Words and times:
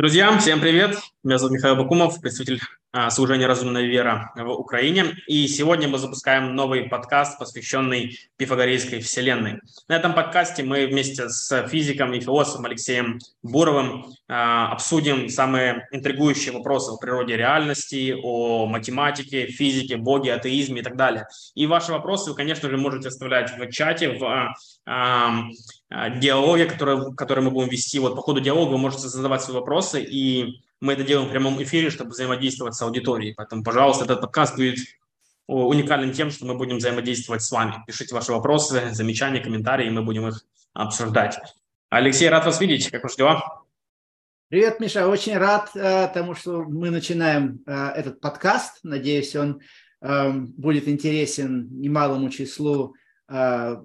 Друзья, 0.00 0.34
всем 0.38 0.60
привет! 0.60 0.96
Меня 1.22 1.36
зовут 1.36 1.52
Михаил 1.52 1.76
Бакумов, 1.76 2.18
представитель 2.22 2.62
а, 2.92 3.10
служения 3.10 3.46
«Разумная 3.46 3.82
вера» 3.82 4.32
в 4.34 4.48
Украине. 4.52 5.16
И 5.26 5.46
сегодня 5.48 5.86
мы 5.86 5.98
запускаем 5.98 6.56
новый 6.56 6.84
подкаст, 6.84 7.38
посвященный 7.38 8.18
пифагорейской 8.38 9.00
вселенной. 9.00 9.60
На 9.86 9.96
этом 9.96 10.14
подкасте 10.14 10.62
мы 10.62 10.86
вместе 10.86 11.28
с 11.28 11.68
физиком 11.68 12.14
и 12.14 12.20
философом 12.20 12.64
Алексеем 12.64 13.18
Буровым 13.42 14.06
а, 14.28 14.72
обсудим 14.72 15.28
самые 15.28 15.86
интригующие 15.92 16.54
вопросы 16.54 16.92
о 16.92 16.96
природе 16.96 17.36
реальности, 17.36 18.16
о 18.22 18.64
математике, 18.64 19.46
физике, 19.46 19.98
боге, 19.98 20.32
атеизме 20.32 20.80
и 20.80 20.82
так 20.82 20.96
далее. 20.96 21.26
И 21.54 21.66
ваши 21.66 21.92
вопросы 21.92 22.30
вы, 22.30 22.36
конечно 22.36 22.70
же, 22.70 22.78
можете 22.78 23.08
оставлять 23.08 23.52
в 23.58 23.70
чате, 23.70 24.16
в 24.18 24.54
а, 24.86 25.42
диалоге, 26.16 26.64
который, 26.64 27.14
который 27.14 27.44
мы 27.44 27.50
будем 27.50 27.68
вести. 27.68 27.98
Вот 27.98 28.16
по 28.16 28.22
ходу 28.22 28.40
диалога 28.40 28.70
вы 28.70 28.78
можете 28.78 29.08
задавать 29.08 29.42
свои 29.42 29.56
вопросы, 29.56 30.02
и 30.02 30.62
мы 30.80 30.94
это 30.94 31.04
делаем 31.04 31.28
в 31.28 31.30
прямом 31.30 31.62
эфире, 31.62 31.90
чтобы 31.90 32.10
взаимодействовать 32.10 32.74
с 32.74 32.82
аудиторией. 32.82 33.34
Поэтому, 33.34 33.62
пожалуйста, 33.62 34.04
этот 34.04 34.20
подкаст 34.20 34.56
будет 34.56 34.78
уникальным 35.46 36.12
тем, 36.12 36.30
что 36.30 36.46
мы 36.46 36.54
будем 36.54 36.78
взаимодействовать 36.78 37.42
с 37.42 37.50
вами. 37.50 37.74
Пишите 37.86 38.14
ваши 38.14 38.32
вопросы, 38.32 38.90
замечания, 38.92 39.40
комментарии, 39.40 39.88
и 39.88 39.90
мы 39.90 40.02
будем 40.02 40.28
их 40.28 40.44
обсуждать. 40.72 41.38
Алексей, 41.90 42.28
рад 42.28 42.46
вас 42.46 42.60
видеть. 42.60 42.90
Как 42.90 43.02
ваши 43.02 43.16
дела? 43.16 43.62
Привет, 44.48 44.80
Миша. 44.80 45.06
Очень 45.06 45.36
рад 45.36 45.70
э, 45.74 46.08
тому, 46.14 46.34
что 46.34 46.64
мы 46.64 46.90
начинаем 46.90 47.62
э, 47.66 47.72
этот 47.96 48.20
подкаст. 48.20 48.78
Надеюсь, 48.82 49.36
он 49.36 49.60
э, 50.00 50.30
будет 50.32 50.88
интересен 50.88 51.68
немалому 51.80 52.30
числу 52.30 52.94
э, 53.28 53.76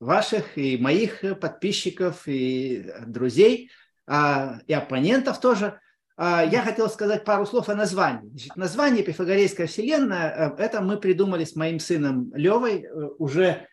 ваших 0.00 0.56
и 0.56 0.78
моих 0.78 1.24
подписчиков 1.40 2.22
и 2.26 2.90
друзей, 3.06 3.70
а, 4.06 4.60
и 4.66 4.72
оппонентов 4.72 5.40
тоже. 5.40 5.80
А, 6.16 6.44
я 6.44 6.62
хотел 6.62 6.88
сказать 6.88 7.24
пару 7.24 7.46
слов 7.46 7.68
о 7.68 7.74
названии. 7.74 8.28
Значит, 8.28 8.56
название 8.56 9.02
«Пифагорейская 9.02 9.66
вселенная»– 9.66 10.54
это 10.58 10.80
мы 10.80 10.96
придумали 10.96 11.44
с 11.44 11.56
моим 11.56 11.80
сыном 11.80 12.32
Левой 12.34 12.82
э, 12.82 13.08
уже, 13.18 13.66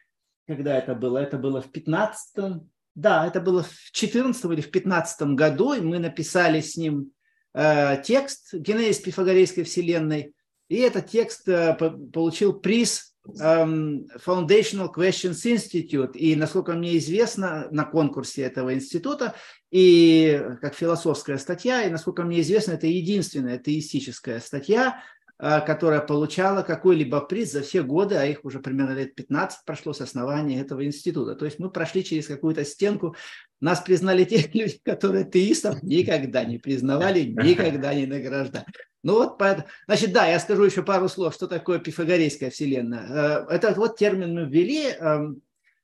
когда 0.48 0.78
это 0.78 0.96
было? 0.96 1.20
Это 1.20 1.38
было 1.38 1.62
в 1.62 1.72
15 1.72 2.62
да, 2.94 3.26
это 3.26 3.40
было 3.40 3.64
в 3.64 3.92
14 3.92 4.46
или 4.46 4.62
в 4.62 4.72
15 4.72 5.22
году, 5.36 5.74
и 5.74 5.82
мы 5.82 6.00
написали 6.00 6.60
с 6.60 6.76
ним 6.76 7.12
э, 7.54 8.02
текст 8.04 8.54
«Генезис 8.54 9.00
Пифагорейской 9.00 9.64
вселенной», 9.64 10.34
и 10.68 10.78
этот 10.78 11.08
текст 11.08 11.48
э, 11.48 11.74
получил 11.74 12.54
приз 12.54 13.11
Foundational 13.28 14.90
Questions 14.94 15.46
Institute, 15.46 16.14
и, 16.14 16.36
насколько 16.36 16.74
мне 16.74 16.98
известно, 16.98 17.68
на 17.72 17.86
конкурсе 17.86 18.42
этого 18.42 18.74
института, 18.74 19.36
и 19.70 20.42
как 20.62 20.74
философская 20.74 21.38
статья, 21.38 21.84
и, 21.84 21.92
насколько 21.92 22.24
мне 22.24 22.42
известно, 22.42 22.74
это 22.74 22.88
единственная 22.88 23.60
теистическая 23.60 24.40
статья, 24.40 25.04
э, 25.38 25.62
которая 25.66 26.02
получала 26.02 26.64
какой-либо 26.64 27.22
приз 27.22 27.52
за 27.52 27.62
все 27.62 27.84
годы, 27.84 28.16
а 28.16 28.26
их 28.26 28.44
уже 28.44 28.60
примерно 28.60 28.96
лет 28.96 29.14
15 29.14 29.66
прошло 29.66 29.94
с 29.94 30.02
основания 30.02 30.60
этого 30.60 30.84
института. 30.84 31.36
То 31.36 31.46
есть 31.46 31.60
мы 31.60 31.70
прошли 31.70 32.04
через 32.04 32.28
какую-то 32.28 32.66
стенку, 32.66 33.16
нас 33.60 33.82
признали 33.82 34.24
те 34.26 34.50
люди, 34.52 34.80
которые 34.84 35.26
теистов 35.26 35.84
никогда 35.84 36.44
не 36.44 36.58
признавали, 36.58 37.22
никогда 37.22 37.94
не 37.94 38.08
награждали. 38.08 38.66
Ну 39.04 39.16
вот, 39.16 39.38
поэтому, 39.38 39.68
значит, 39.88 40.14
да, 40.14 40.28
я 40.28 40.40
скажу 40.40 40.64
еще 40.64 40.84
пару 40.84 41.10
слов, 41.10 41.34
что 41.34 41.48
такое 41.48 41.80
пифагорейская 41.80 42.52
вселенная. 42.52 43.46
Э, 43.50 43.56
этот 43.56 43.78
вот 43.78 43.98
термин 43.98 44.36
мы 44.36 44.46
ввели. 44.46 44.90
Эм, 44.92 45.42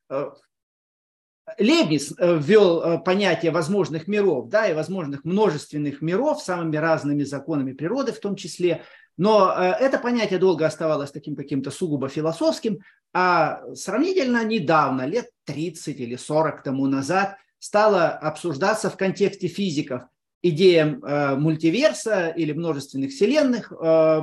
э, 0.10 0.32
Лебниц 1.58 2.14
э, 2.18 2.38
ввел 2.38 3.00
понятие 3.04 3.52
возможных 3.52 4.08
миров, 4.08 4.50
да, 4.50 4.68
и 4.68 4.74
возможных 4.74 5.24
множественных 5.24 6.02
миров 6.02 6.44
самыми 6.44 6.76
разными 6.76 7.24
законами 7.24 7.72
природы 7.72 8.12
в 8.12 8.20
том 8.20 8.36
числе. 8.36 8.84
Но 9.16 9.52
это 9.52 9.98
понятие 9.98 10.40
долго 10.40 10.66
оставалось 10.66 11.10
таким 11.10 11.36
каким-то 11.36 11.72
сугубо 11.72 12.10
философским, 12.10 12.80
а 13.14 13.62
сравнительно 13.74 14.44
недавно, 14.44 15.06
лет 15.06 15.32
30 15.46 16.00
или 16.00 16.18
40 16.18 16.62
тому 16.64 16.86
назад, 16.86 17.38
стало 17.60 18.10
обсуждаться 18.10 18.90
в 18.90 18.98
контексте 18.98 19.48
физиков– 19.48 20.04
идеям 20.50 21.04
э, 21.04 21.36
мультиверса 21.36 22.30
или 22.30 22.54
множественных 22.54 23.12
вселенных 23.12 23.72
э, 23.72 24.22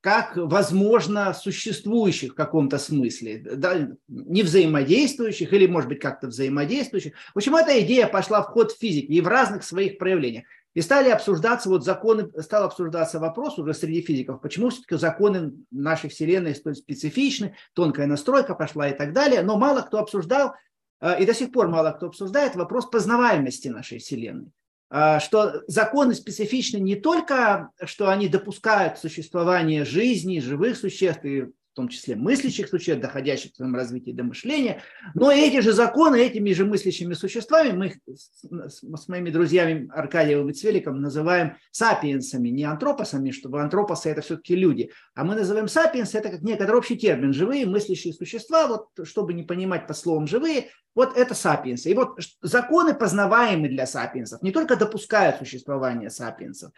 как 0.00 0.36
возможно 0.36 1.32
существующих 1.32 2.32
в 2.32 2.34
каком-то 2.34 2.78
смысле, 2.78 3.38
да, 3.38 3.88
не 4.08 4.42
взаимодействующих 4.42 5.52
или, 5.52 5.66
может 5.66 5.88
быть, 5.88 6.00
как-то 6.00 6.26
взаимодействующих. 6.26 7.14
В 7.34 7.38
общем, 7.38 7.56
эта 7.56 7.80
идея 7.80 8.06
пошла 8.06 8.42
в 8.42 8.46
ход 8.46 8.72
в 8.72 8.78
физике 8.78 9.14
и 9.14 9.20
в 9.20 9.28
разных 9.28 9.64
своих 9.64 9.98
проявлениях. 9.98 10.44
И 10.74 10.80
стали 10.80 11.10
обсуждаться 11.10 11.68
вот 11.68 11.84
законы, 11.84 12.30
стал 12.42 12.64
обсуждаться 12.64 13.18
вопрос 13.18 13.58
уже 13.58 13.74
среди 13.74 14.00
физиков, 14.00 14.40
почему 14.40 14.70
все-таки 14.70 14.96
законы 14.96 15.52
нашей 15.70 16.08
Вселенной 16.08 16.54
столь 16.54 16.76
специфичны, 16.76 17.56
тонкая 17.74 18.06
настройка 18.06 18.54
пошла 18.54 18.88
и 18.88 18.96
так 18.96 19.12
далее, 19.12 19.42
но 19.42 19.58
мало 19.58 19.82
кто 19.82 19.98
обсуждал, 19.98 20.54
э, 21.00 21.22
и 21.22 21.26
до 21.26 21.34
сих 21.34 21.52
пор 21.52 21.68
мало 21.68 21.90
кто 21.92 22.06
обсуждает 22.06 22.56
вопрос 22.56 22.86
познаваемости 22.86 23.68
нашей 23.68 23.98
Вселенной. 23.98 24.50
А, 24.94 25.20
что 25.20 25.62
законы 25.68 26.14
специфичны 26.14 26.76
не 26.76 26.96
только, 26.96 27.70
что 27.84 28.10
они 28.10 28.28
допускают 28.28 28.98
существование 28.98 29.86
жизни, 29.86 30.38
живых 30.38 30.76
существ 30.76 31.24
и 31.24 31.46
в 31.72 31.74
том 31.74 31.88
числе 31.88 32.16
мыслящих 32.16 32.68
существ, 32.68 33.00
доходящих 33.00 33.52
в 33.52 33.56
своем 33.56 33.74
развитии 33.74 34.10
до 34.10 34.24
мышления. 34.24 34.82
Но 35.14 35.32
эти 35.32 35.60
же 35.60 35.72
законы, 35.72 36.16
этими 36.16 36.52
же 36.52 36.66
мыслящими 36.66 37.14
существами 37.14 37.72
мы 37.72 37.86
их 37.86 37.94
с, 38.06 39.08
моими 39.08 39.30
друзьями 39.30 39.88
Аркадиевым 39.90 40.50
и 40.50 40.52
Цвеликом 40.52 41.00
называем 41.00 41.56
сапиенсами, 41.70 42.50
не 42.50 42.64
антропосами, 42.64 43.30
чтобы 43.30 43.62
антропосы 43.62 44.10
это 44.10 44.20
все-таки 44.20 44.54
люди, 44.54 44.90
а 45.14 45.24
мы 45.24 45.34
называем 45.34 45.66
сапиенсы, 45.66 46.18
это 46.18 46.28
как 46.28 46.42
некоторый 46.42 46.76
общий 46.76 46.96
термин, 46.96 47.32
живые 47.32 47.64
мыслящие 47.64 48.12
существа, 48.12 48.66
вот 48.66 48.88
чтобы 49.06 49.32
не 49.32 49.42
понимать 49.42 49.86
под 49.86 49.96
словом 49.96 50.26
живые, 50.26 50.68
вот 50.94 51.16
это 51.16 51.34
сапиенсы. 51.34 51.90
И 51.90 51.94
вот 51.94 52.18
законы 52.42 52.92
познаваемые 52.92 53.70
для 53.70 53.86
сапиенсов 53.86 54.42
не 54.42 54.52
только 54.52 54.76
допускают 54.76 55.38
существование 55.38 56.10
сапиенсов, 56.10 56.72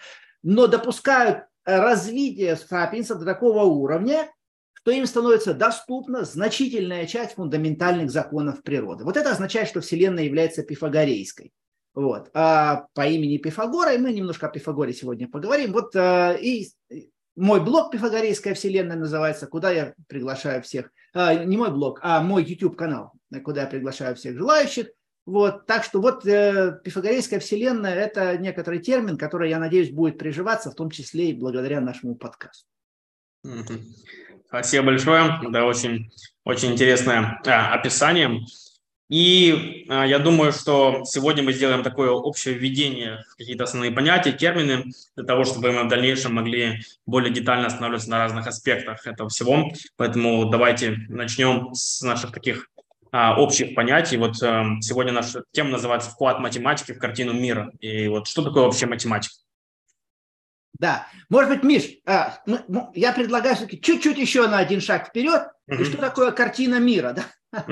но 0.45 0.69
допускают 0.69 1.47
развитие 1.65 2.57
сапиенсов 2.57 3.19
до 3.19 3.25
такого 3.25 3.65
уровня, 3.65 4.31
то 4.85 4.91
им 4.91 5.07
становится 5.07 5.55
доступна 5.55 6.25
значительная 6.25 7.07
часть 7.07 7.35
фундаментальных 7.35 8.11
законов 8.11 8.63
природы. 8.63 9.05
Вот 9.05 9.17
это 9.17 9.31
означает, 9.31 9.67
что 9.67 9.81
Вселенная 9.81 10.25
является 10.25 10.63
пифагорейской. 10.63 11.53
Вот. 11.95 12.31
А 12.35 12.87
по 12.93 13.07
имени 13.07 13.39
Пифагора, 13.39 13.95
и 13.95 13.99
мы 13.99 14.13
немножко 14.13 14.47
о 14.47 14.51
Пифагоре 14.51 14.93
сегодня 14.93 15.29
поговорим. 15.29 15.73
Вот 15.73 15.97
а, 15.97 16.35
и 16.35 16.69
мой 17.35 17.65
блог 17.65 17.93
«Пифагорейская 17.93 18.55
вселенная» 18.55 18.97
называется, 18.97 19.47
куда 19.47 19.71
я 19.71 19.95
приглашаю 20.07 20.63
всех, 20.63 20.91
а, 21.15 21.35
не 21.35 21.57
мой 21.57 21.71
блог, 21.71 22.01
а 22.03 22.21
мой 22.21 22.45
YouTube-канал, 22.45 23.13
куда 23.43 23.63
я 23.63 23.67
приглашаю 23.67 24.17
всех 24.17 24.37
желающих. 24.37 24.89
Вот, 25.25 25.65
так 25.65 25.85
что 25.85 26.03
вот 26.03 26.27
э, 26.27 26.79
пифагорейская 26.85 27.41
вселенная– 27.41 27.95
это 27.97 28.37
некоторый 28.37 28.81
термин, 28.81 29.17
который, 29.17 29.49
я 29.49 29.59
надеюсь, 29.59 29.91
будет 29.91 30.19
приживаться, 30.19 30.71
в 30.71 30.75
том 30.75 30.91
числе 30.91 31.31
и 31.31 31.33
благодаря 31.33 31.81
нашему 31.81 32.15
подкасту. 32.15 32.67
Спасибо 34.47 34.87
большое. 34.87 35.41
Да, 35.49 35.65
очень, 35.65 36.11
очень 36.45 36.73
интересное 36.73 37.41
а, 37.47 37.75
описание. 37.75 38.45
И 39.11 39.85
а, 39.89 40.07
я 40.07 40.19
думаю, 40.19 40.53
что 40.53 41.03
сегодня 41.05 41.43
мы 41.43 41.53
сделаем 41.53 41.83
такое 41.83 42.11
общее 42.11 42.55
введение 42.55 43.23
в 43.31 43.37
какие-то 43.37 43.65
основные 43.65 43.93
понятия, 43.93 44.33
термины, 44.33 44.93
для 45.15 45.25
того, 45.25 45.45
чтобы 45.45 45.73
мы 45.73 45.85
в 45.85 45.89
дальнейшем 45.89 46.35
могли 46.35 46.81
более 47.05 47.33
детально 47.33 47.67
останавливаться 47.67 48.11
на 48.11 48.19
разных 48.19 48.47
аспектах 48.47 49.07
этого 49.07 49.29
всего. 49.29 49.71
Поэтому 49.97 50.47
давайте 50.47 50.97
начнем 51.09 51.75
с 51.75 52.01
наших 52.03 52.33
таких 52.33 52.71
а, 53.13 53.39
общих 53.39 53.75
понятий. 53.75 54.17
Вот 54.17 54.43
а, 54.43 54.81
сегодня 54.81 55.13
наша 55.13 55.45
тема 55.53 55.71
называется 55.71 56.11
«Вклад 56.11 56.41
математики 56.41 56.93
в 56.93 56.99
картину 56.99 57.35
мира». 57.35 57.71
И 57.81 58.09
вот 58.09 58.27
что 58.27 58.43
такое 58.43 58.65
вообще 58.65 58.87
математика? 58.87 59.35
Да. 60.79 61.07
Может 61.29 61.51
быть, 61.51 61.63
Миш, 61.63 61.85
а, 62.07 62.39
ну, 62.47 62.91
я 62.95 63.13
предлагаю 63.13 63.55
все-таки 63.57 63.81
чуть-чуть 63.81 64.19
еще 64.19 64.47
на 64.49 64.59
один 64.59 64.81
шаг 64.81 65.09
вперед. 65.09 65.49
Mm-hmm. 65.71 65.81
И 65.81 65.85
что 65.85 65.99
такое 65.99 66.31
картина 66.33 66.79
мира? 66.79 67.13
Да? 67.13 67.25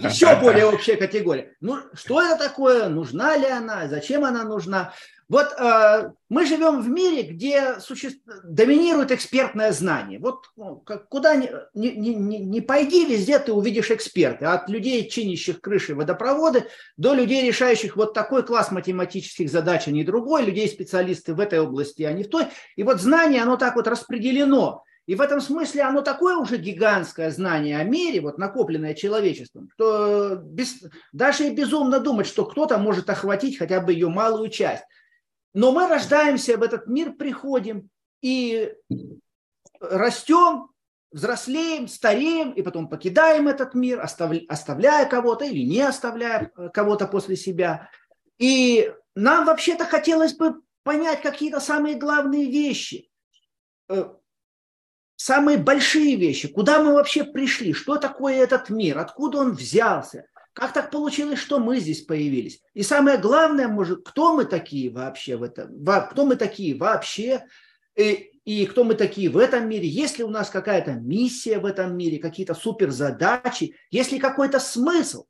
Еще 0.00 0.36
более 0.36 0.66
общая 0.66 0.96
категория. 0.96 1.54
Ну, 1.60 1.78
что 1.94 2.22
это 2.22 2.36
такое? 2.36 2.88
Нужна 2.88 3.36
ли 3.36 3.46
она? 3.46 3.88
Зачем 3.88 4.24
она 4.24 4.44
нужна? 4.44 4.92
Вот 5.30 5.54
э, 5.56 6.10
мы 6.28 6.44
живем 6.44 6.82
в 6.82 6.88
мире, 6.88 7.22
где 7.22 7.78
суще... 7.78 8.10
доминирует 8.42 9.12
экспертное 9.12 9.70
знание. 9.70 10.18
Вот 10.18 10.46
ну, 10.56 10.78
как, 10.80 11.08
куда 11.08 11.36
ни, 11.36 11.48
ни, 11.72 11.88
ни, 11.90 12.36
ни 12.38 12.58
пойди, 12.58 13.06
везде 13.06 13.38
ты 13.38 13.52
увидишь 13.52 13.92
эксперты. 13.92 14.46
От 14.46 14.68
людей, 14.68 15.08
чинящих 15.08 15.60
крыши 15.60 15.94
водопроводы, 15.94 16.64
до 16.96 17.14
людей, 17.14 17.46
решающих 17.46 17.94
вот 17.94 18.12
такой 18.12 18.42
класс 18.42 18.72
математических 18.72 19.48
задач, 19.48 19.86
а 19.86 19.92
не 19.92 20.02
другой, 20.02 20.44
людей, 20.44 20.68
специалисты 20.68 21.32
в 21.32 21.38
этой 21.38 21.60
области, 21.60 22.02
а 22.02 22.12
не 22.12 22.24
в 22.24 22.28
той. 22.28 22.46
И 22.74 22.82
вот 22.82 23.00
знание, 23.00 23.42
оно 23.42 23.56
так 23.56 23.76
вот 23.76 23.86
распределено. 23.86 24.82
И 25.06 25.14
в 25.14 25.20
этом 25.20 25.40
смысле 25.40 25.82
оно 25.82 26.02
такое 26.02 26.38
уже 26.38 26.56
гигантское 26.56 27.30
знание 27.30 27.78
о 27.78 27.84
мире, 27.84 28.20
вот 28.20 28.36
накопленное 28.36 28.94
человечеством, 28.94 29.68
что 29.74 30.40
без, 30.42 30.82
даже 31.12 31.46
и 31.46 31.54
безумно 31.54 32.00
думать, 32.00 32.26
что 32.26 32.44
кто-то 32.44 32.78
может 32.78 33.08
охватить 33.08 33.58
хотя 33.58 33.80
бы 33.80 33.92
ее 33.92 34.08
малую 34.08 34.50
часть. 34.50 34.82
Но 35.54 35.72
мы 35.72 35.88
рождаемся 35.88 36.56
в 36.56 36.62
этот 36.62 36.86
мир, 36.86 37.12
приходим 37.12 37.90
и 38.22 38.72
растем, 39.80 40.70
взрослеем, 41.10 41.88
стареем, 41.88 42.52
и 42.52 42.62
потом 42.62 42.88
покидаем 42.88 43.48
этот 43.48 43.74
мир, 43.74 44.00
оставляя 44.00 45.06
кого-то 45.06 45.44
или 45.44 45.64
не 45.64 45.80
оставляя 45.80 46.52
э, 46.56 46.68
кого-то 46.68 47.08
после 47.08 47.36
себя. 47.36 47.90
И 48.38 48.92
нам 49.14 49.46
вообще-то 49.46 49.84
хотелось 49.84 50.34
бы 50.34 50.62
понять 50.84 51.20
какие-то 51.20 51.60
самые 51.60 51.96
главные 51.96 52.46
вещи, 52.46 53.10
э, 53.88 54.04
самые 55.16 55.58
большие 55.58 56.16
вещи, 56.16 56.48
куда 56.48 56.82
мы 56.82 56.94
вообще 56.94 57.24
пришли, 57.24 57.72
что 57.72 57.96
такое 57.96 58.36
этот 58.36 58.70
мир, 58.70 58.98
откуда 58.98 59.38
он 59.38 59.52
взялся, 59.52 60.26
как 60.52 60.72
так 60.72 60.90
получилось, 60.90 61.38
что 61.38 61.58
мы 61.58 61.78
здесь 61.78 62.02
появились. 62.02 62.62
И 62.74 62.82
самое 62.82 63.18
главное, 63.18 63.68
может, 63.68 64.06
кто 64.06 64.34
мы 64.34 64.44
такие 64.44 64.90
вообще 64.90 65.36
в 65.36 65.42
этом, 65.42 65.84
кто 66.10 66.26
мы 66.26 66.36
такие 66.36 66.76
вообще, 66.76 67.46
и, 67.96 68.32
и 68.44 68.66
кто 68.66 68.84
мы 68.84 68.94
такие 68.94 69.28
в 69.30 69.36
этом 69.36 69.68
мире, 69.68 69.88
есть 69.88 70.18
ли 70.18 70.24
у 70.24 70.28
нас 70.28 70.50
какая-то 70.50 70.92
миссия 70.92 71.58
в 71.58 71.66
этом 71.66 71.96
мире, 71.96 72.18
какие-то 72.18 72.54
суперзадачи, 72.54 73.76
есть 73.90 74.12
ли 74.12 74.18
какой-то 74.18 74.58
смысл. 74.58 75.26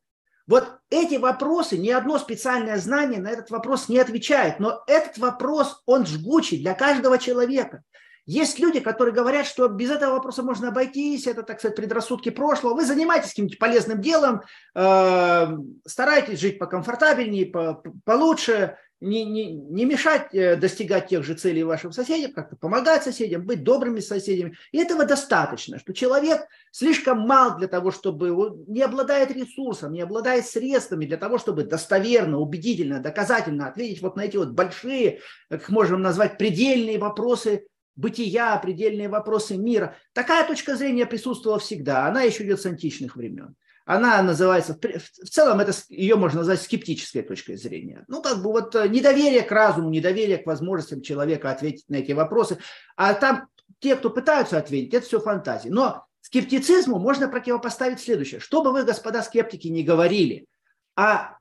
Вот 0.47 0.79
эти 0.91 1.15
вопросы, 1.15 1.79
ни 1.79 1.91
одно 1.91 2.19
специальное 2.19 2.79
знание 2.79 3.21
на 3.21 3.29
этот 3.29 3.51
вопрос 3.51 3.89
не 3.89 3.99
отвечает, 3.99 4.59
но 4.59 4.83
этот 4.87 5.19
вопрос, 5.19 5.83
он 5.87 6.07
жгучий 6.07 6.59
для 6.59 6.75
каждого 6.75 7.19
человека. 7.19 7.85
Есть 8.31 8.61
люди, 8.61 8.79
которые 8.79 9.13
говорят, 9.13 9.45
что 9.45 9.67
без 9.67 9.91
этого 9.91 10.13
вопроса 10.13 10.45
можно 10.45 10.69
обойтись, 10.69 11.27
это, 11.27 11.43
так 11.43 11.59
сказать, 11.59 11.77
предрассудки 11.77 12.29
прошлого. 12.29 12.75
Вы 12.75 12.85
занимаетесь 12.85 13.31
каким-нибудь 13.31 13.59
полезным 13.59 14.01
делом, 14.01 14.43
э, 14.77 15.47
старайтесь 15.85 16.39
жить 16.39 16.61
покомфортабельнее, 16.61 17.47
по, 17.47 17.83
получше, 18.05 18.77
не, 19.01 19.25
не, 19.25 19.51
не 19.51 19.85
мешать 19.85 20.33
э, 20.33 20.55
достигать 20.55 21.09
тех 21.09 21.25
же 21.25 21.35
целей 21.35 21.65
вашим 21.65 21.91
соседям, 21.91 22.33
как-то 22.33 22.55
помогать 22.55 23.03
соседям, 23.03 23.45
быть 23.45 23.65
добрыми 23.65 23.99
соседями. 23.99 24.55
И 24.71 24.79
этого 24.79 25.05
достаточно, 25.05 25.81
что 25.81 25.93
человек 25.93 26.47
слишком 26.71 27.27
мал 27.27 27.59
для 27.59 27.67
того, 27.67 27.91
чтобы 27.91 28.31
он 28.31 28.63
не 28.69 28.83
обладает 28.83 29.33
ресурсом, 29.33 29.93
не 29.93 30.03
обладает 30.03 30.47
средствами 30.47 31.05
для 31.05 31.17
того, 31.17 31.39
чтобы 31.39 31.65
достоверно, 31.65 32.39
убедительно, 32.39 33.01
доказательно 33.01 33.67
ответить 33.67 34.03
вот 34.03 34.15
на 34.15 34.21
эти 34.21 34.37
вот 34.37 34.51
большие, 34.51 35.19
как 35.49 35.69
можем 35.69 36.01
назвать, 36.01 36.39
предельные 36.39 36.99
вопросы 37.01 37.67
бытия, 37.97 38.57
предельные 38.59 39.09
вопросы 39.09 39.57
мира. 39.57 39.97
Такая 40.13 40.47
точка 40.47 40.77
зрения 40.77 41.07
присутствовала 41.07 41.59
всегда. 41.59 42.07
Она 42.07 42.23
еще 42.23 42.45
идет 42.45 42.61
с 42.61 42.67
античных 42.67 43.17
времен. 43.17 43.57
Она 43.85 44.23
называется, 44.23 44.79
в 44.79 45.29
целом 45.29 45.59
это 45.59 45.73
ее 45.89 46.15
можно 46.15 46.39
назвать 46.39 46.63
скептической 46.63 47.23
точкой 47.23 47.57
зрения. 47.57 48.05
Ну, 48.07 48.23
как 48.23 48.43
бы 48.43 48.53
вот 48.53 48.75
э, 48.77 48.89
недоверие 48.89 49.43
к 49.43 49.51
разуму, 49.51 49.91
недоверие 49.91 50.39
к 50.39 50.47
возможностям 50.47 51.03
человека 51.03 51.51
ответить 51.51 51.89
на 51.89 51.97
эти 51.97 52.13
вопросы. 52.13 52.59
А 52.97 53.15
там 53.15 53.49
те, 53.81 53.97
кто 53.97 54.11
пытаются 54.11 54.59
ответить, 54.59 54.95
это 54.95 55.07
все 55.07 55.19
фантазии. 55.19 55.71
Но 55.71 56.05
скептицизму 56.21 57.01
можно 57.01 57.29
противопоставить 57.29 58.01
следующее. 58.01 58.39
Что 58.39 58.63
бы 58.63 58.71
вы, 58.73 58.85
господа 58.85 59.23
скептики, 59.23 59.67
не 59.67 59.83
говорили, 59.83 60.47
а 60.95 61.39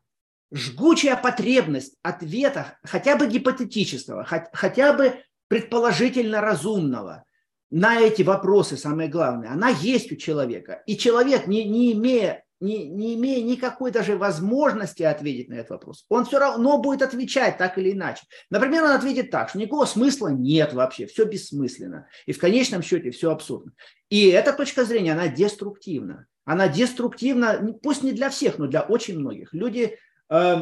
жгучая 0.51 1.16
потребность 1.18 1.96
ответа, 2.01 2.80
хотя 2.84 3.16
бы 3.16 3.28
гипотетического, 3.28 4.25
хотя 4.54 4.94
бы 4.94 5.22
предположительно 5.50 6.40
разумного 6.40 7.25
на 7.72 8.00
эти 8.00 8.22
вопросы, 8.22 8.78
самое 8.78 9.10
главное, 9.10 9.51
она 9.51 9.69
есть 9.69 10.12
у 10.12 10.16
человека. 10.16 10.81
И 10.86 10.98
человек, 10.98 11.48
не, 11.48 11.66
не, 11.66 11.94
имея, 11.94 12.44
не, 12.60 12.88
не 12.88 13.16
имея 13.16 13.44
никакой 13.44 13.92
даже 13.92 14.18
возможности 14.18 15.04
ответить 15.04 15.50
на 15.50 15.56
этот 15.56 15.72
вопрос, 15.72 16.06
он 16.10 16.25
все 16.25 16.40
равно 16.40 16.80
будет 16.80 17.01
отвечать 17.01 17.57
так 17.57 17.78
или 17.78 17.92
иначе. 17.92 18.24
Например, 18.50 18.86
он 18.86 18.92
ответит 18.92 19.30
так, 19.30 19.50
что 19.50 19.60
никакого 19.60 19.86
смысла 19.86 20.30
нет 20.30 20.74
вообще, 20.74 21.06
все 21.06 21.25
бессмысленно. 21.25 22.07
И 22.25 22.31
в 22.31 22.40
конечном 22.40 22.81
счете 22.81 23.12
все 23.12 23.31
абсурдно. 23.31 23.74
И 24.10 24.30
эта 24.30 24.54
точка 24.54 24.86
зрения, 24.86 25.13
она 25.13 25.28
деструктивна. 25.28 26.25
Она 26.46 26.68
деструктивна, 26.68 27.78
пусть 27.84 28.01
не 28.01 28.12
для 28.12 28.31
всех, 28.31 28.57
но 28.57 28.66
для 28.66 28.81
очень 28.81 29.19
многих. 29.19 29.54
Люди 29.54 29.98
э, 30.30 30.56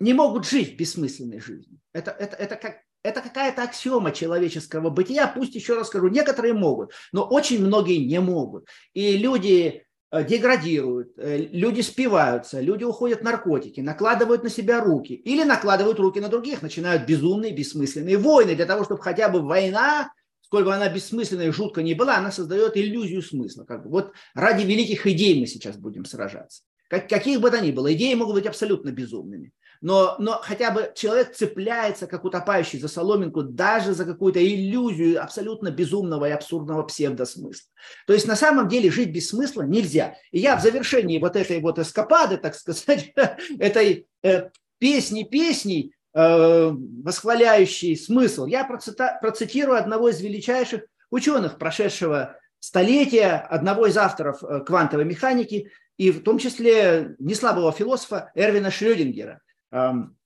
не 0.00 0.12
могут 0.12 0.48
жить 0.48 0.76
бессмысленной 0.76 1.38
жизнью. 1.38 1.78
Это, 1.92 2.10
это, 2.10 2.36
это 2.36 2.56
как 2.56 2.78
это 3.02 3.20
какая-то 3.20 3.62
аксиома 3.62 4.12
человеческого 4.12 4.90
бытия. 4.90 5.26
Пусть 5.28 5.54
еще 5.54 5.74
раз 5.74 5.88
скажу, 5.88 6.08
некоторые 6.08 6.54
могут, 6.54 6.92
но 7.12 7.24
очень 7.24 7.64
многие 7.64 8.04
не 8.04 8.20
могут. 8.20 8.66
И 8.92 9.16
люди 9.16 9.84
э, 10.10 10.24
деградируют, 10.24 11.12
э, 11.16 11.48
люди 11.50 11.80
спиваются, 11.80 12.60
люди 12.60 12.84
уходят 12.84 13.20
в 13.20 13.24
наркотики, 13.24 13.80
накладывают 13.80 14.42
на 14.42 14.50
себя 14.50 14.80
руки 14.80 15.14
или 15.14 15.44
накладывают 15.44 15.98
руки 15.98 16.20
на 16.20 16.28
других, 16.28 16.62
начинают 16.62 17.06
безумные, 17.06 17.54
бессмысленные 17.54 18.18
войны 18.18 18.54
для 18.54 18.66
того, 18.66 18.84
чтобы 18.84 19.02
хотя 19.02 19.28
бы 19.28 19.42
война, 19.42 20.10
сколь 20.42 20.64
бы 20.64 20.74
она 20.74 20.88
бессмысленная 20.88 21.48
и 21.48 21.52
жутко 21.52 21.82
не 21.82 21.94
была, 21.94 22.16
она 22.16 22.32
создает 22.32 22.76
иллюзию 22.76 23.22
смысла. 23.22 23.64
Как 23.64 23.84
бы. 23.84 23.90
Вот 23.90 24.12
ради 24.34 24.64
великих 24.64 25.06
идей 25.06 25.38
мы 25.38 25.46
сейчас 25.46 25.76
будем 25.76 26.04
сражаться. 26.04 26.62
Как, 26.88 27.08
каких 27.08 27.40
бы 27.40 27.50
то 27.50 27.60
ни 27.60 27.70
было, 27.70 27.92
идеи 27.92 28.14
могут 28.14 28.34
быть 28.34 28.46
абсолютно 28.46 28.90
безумными 28.90 29.52
но, 29.80 30.16
но 30.18 30.40
хотя 30.42 30.70
бы 30.70 30.92
человек 30.94 31.34
цепляется, 31.34 32.06
как 32.06 32.24
утопающий 32.24 32.80
за 32.80 32.88
соломинку, 32.88 33.42
даже 33.42 33.94
за 33.94 34.04
какую-то 34.04 34.44
иллюзию 34.44 35.22
абсолютно 35.22 35.70
безумного 35.70 36.28
и 36.28 36.32
абсурдного 36.32 36.82
псевдосмысла. 36.82 37.70
То 38.06 38.12
есть 38.12 38.26
на 38.26 38.36
самом 38.36 38.68
деле 38.68 38.90
жить 38.90 39.12
без 39.12 39.28
смысла 39.28 39.62
нельзя. 39.62 40.16
И 40.32 40.40
я 40.40 40.56
в 40.56 40.62
завершении 40.62 41.18
вот 41.18 41.36
этой 41.36 41.60
вот 41.60 41.78
эскапады, 41.78 42.38
так 42.38 42.54
сказать, 42.54 43.12
этой 43.58 44.06
э, 44.22 44.50
песни 44.78 45.22
песней, 45.22 45.94
э, 46.14 46.70
восхваляющей 47.04 47.96
смысл, 47.96 48.46
я 48.46 48.64
процитирую 48.64 49.78
одного 49.78 50.08
из 50.08 50.20
величайших 50.20 50.82
ученых 51.10 51.58
прошедшего 51.58 52.36
столетия, 52.58 53.46
одного 53.48 53.86
из 53.86 53.96
авторов 53.96 54.42
э, 54.42 54.60
квантовой 54.64 55.04
механики, 55.04 55.70
и 55.96 56.10
в 56.10 56.22
том 56.22 56.38
числе 56.38 57.16
неслабого 57.18 57.70
философа 57.70 58.32
Эрвина 58.34 58.72
Шрёдингера– 58.72 59.40
он 59.70 60.16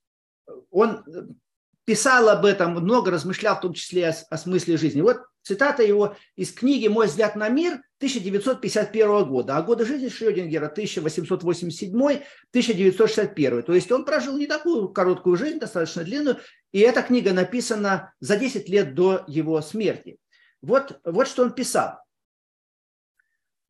писал 1.84 2.28
об 2.28 2.44
этом, 2.44 2.72
много 2.72 3.10
размышлял, 3.10 3.56
в 3.56 3.60
том 3.60 3.72
числе 3.72 4.08
о 4.08 4.36
смысле 4.36 4.76
жизни. 4.76 5.00
Вот 5.00 5.22
цитата 5.42 5.82
его 5.82 6.16
из 6.36 6.52
книги 6.52 6.86
«Мой 6.86 7.08
взгляд 7.08 7.34
на 7.34 7.48
мир» 7.48 7.82
1951 7.98 9.24
года, 9.24 9.56
а 9.56 9.62
годы 9.62 9.84
жизни 9.84 10.08
Шрёдингера 10.08 10.72
1887-1961. 10.76 13.62
То 13.62 13.74
есть 13.74 13.90
он 13.90 14.04
прожил 14.04 14.38
не 14.38 14.46
такую 14.46 14.90
короткую 14.90 15.36
жизнь, 15.36 15.58
достаточно 15.58 16.04
длинную, 16.04 16.38
и 16.70 16.78
эта 16.80 17.02
книга 17.02 17.32
написана 17.32 18.14
за 18.20 18.36
10 18.36 18.68
лет 18.68 18.94
до 18.94 19.24
его 19.26 19.60
смерти. 19.60 20.18
Вот, 20.60 21.00
вот 21.04 21.26
что 21.26 21.42
он 21.42 21.52
писал. 21.52 21.98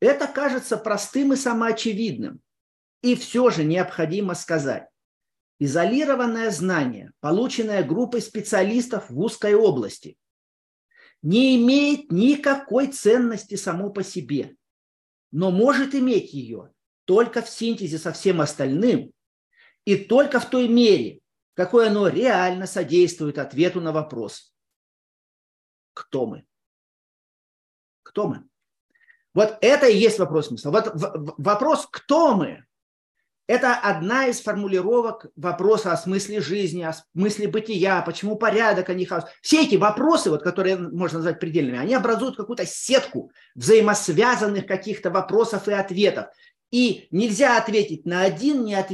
Это 0.01 0.27
кажется 0.27 0.77
простым 0.77 1.33
и 1.33 1.37
самоочевидным, 1.37 2.43
и 3.03 3.15
все 3.15 3.49
же 3.51 3.65
необходимо 3.65 4.35
сказать. 4.35 4.87
Изолированное 5.65 6.51
знание, 6.51 7.13
полученное 7.21 7.85
группой 7.85 8.21
специалистов 8.21 9.09
в 9.09 9.21
узкой 9.21 9.55
области, 9.55 10.19
не 11.23 11.55
имеет 11.55 12.11
никакой 12.11 12.89
ценности 12.89 13.55
само 13.55 13.91
по 13.91 14.03
себе, 14.03 14.57
но 15.31 15.53
может 15.53 15.95
иметь 15.95 16.33
ее 16.33 16.73
только 17.05 17.43
в 17.43 17.49
синтезе 17.49 17.99
со 17.99 18.11
всем 18.13 18.41
остальным 18.41 19.13
и 19.85 19.95
только 19.95 20.41
в 20.41 20.51
той 20.51 20.67
мере, 20.67 21.21
какой 21.55 21.87
оно 21.87 22.09
реально 22.09 22.67
содействует 22.67 23.39
ответу 23.39 23.81
на 23.81 23.93
вопрос 23.93 24.53
«Кто 25.93 26.27
мы?». 26.27 26.45
Кто 28.03 28.27
мы? 28.27 28.49
Вот 29.33 29.59
это 29.61 29.87
и 29.87 29.97
есть 29.97 30.19
вопрос 30.19 30.49
смысла. 30.49 30.73
Вот 30.73 30.91
вопрос 31.39 31.87
«Кто 31.89 32.35
мы?» 32.35 32.67
Это 33.49 33.75
одна 33.75 34.27
из 34.27 34.41
формулировок 34.41 35.27
вопроса 35.37 35.93
о 35.93 35.97
смысле 35.97 36.41
жизни, 36.41 36.83
о 36.83 36.95
смысле 37.13 37.49
бытия, 37.49 38.01
почему 38.03 38.37
порядок, 38.37 38.89
а 38.89 38.95
не 38.95 39.05
хаос. 39.05 39.25
Все 39.41 39.65
эти 39.65 39.75
вопросы, 39.75 40.31
вот, 40.31 40.43
которые 40.43 40.77
можно 40.77 41.19
назвать 41.19 41.41
предельными, 41.41 41.79
они 41.79 41.95
образуют 41.95 42.37
какую-то 42.37 42.65
сетку 42.67 43.33
взаимосвязанных 43.55 44.67
каких-то 44.67 45.11
вопросов 45.11 45.67
и 45.69 45.73
ответов. 45.73 46.27
И 46.71 47.09
нельзя 47.11 47.59
ответить 47.59 48.07
на 48.07 48.23
один, 48.23 48.65
не, 48.65 48.75
отв 48.75 48.93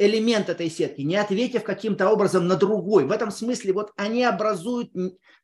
элемент 0.00 0.48
этой 0.48 0.70
сетки, 0.70 1.02
не 1.02 1.16
ответив 1.16 1.62
каким-то 1.62 2.08
образом 2.08 2.48
на 2.48 2.56
другой. 2.56 3.04
В 3.04 3.12
этом 3.12 3.30
смысле 3.30 3.74
вот 3.74 3.92
они 3.96 4.24
образуют 4.24 4.90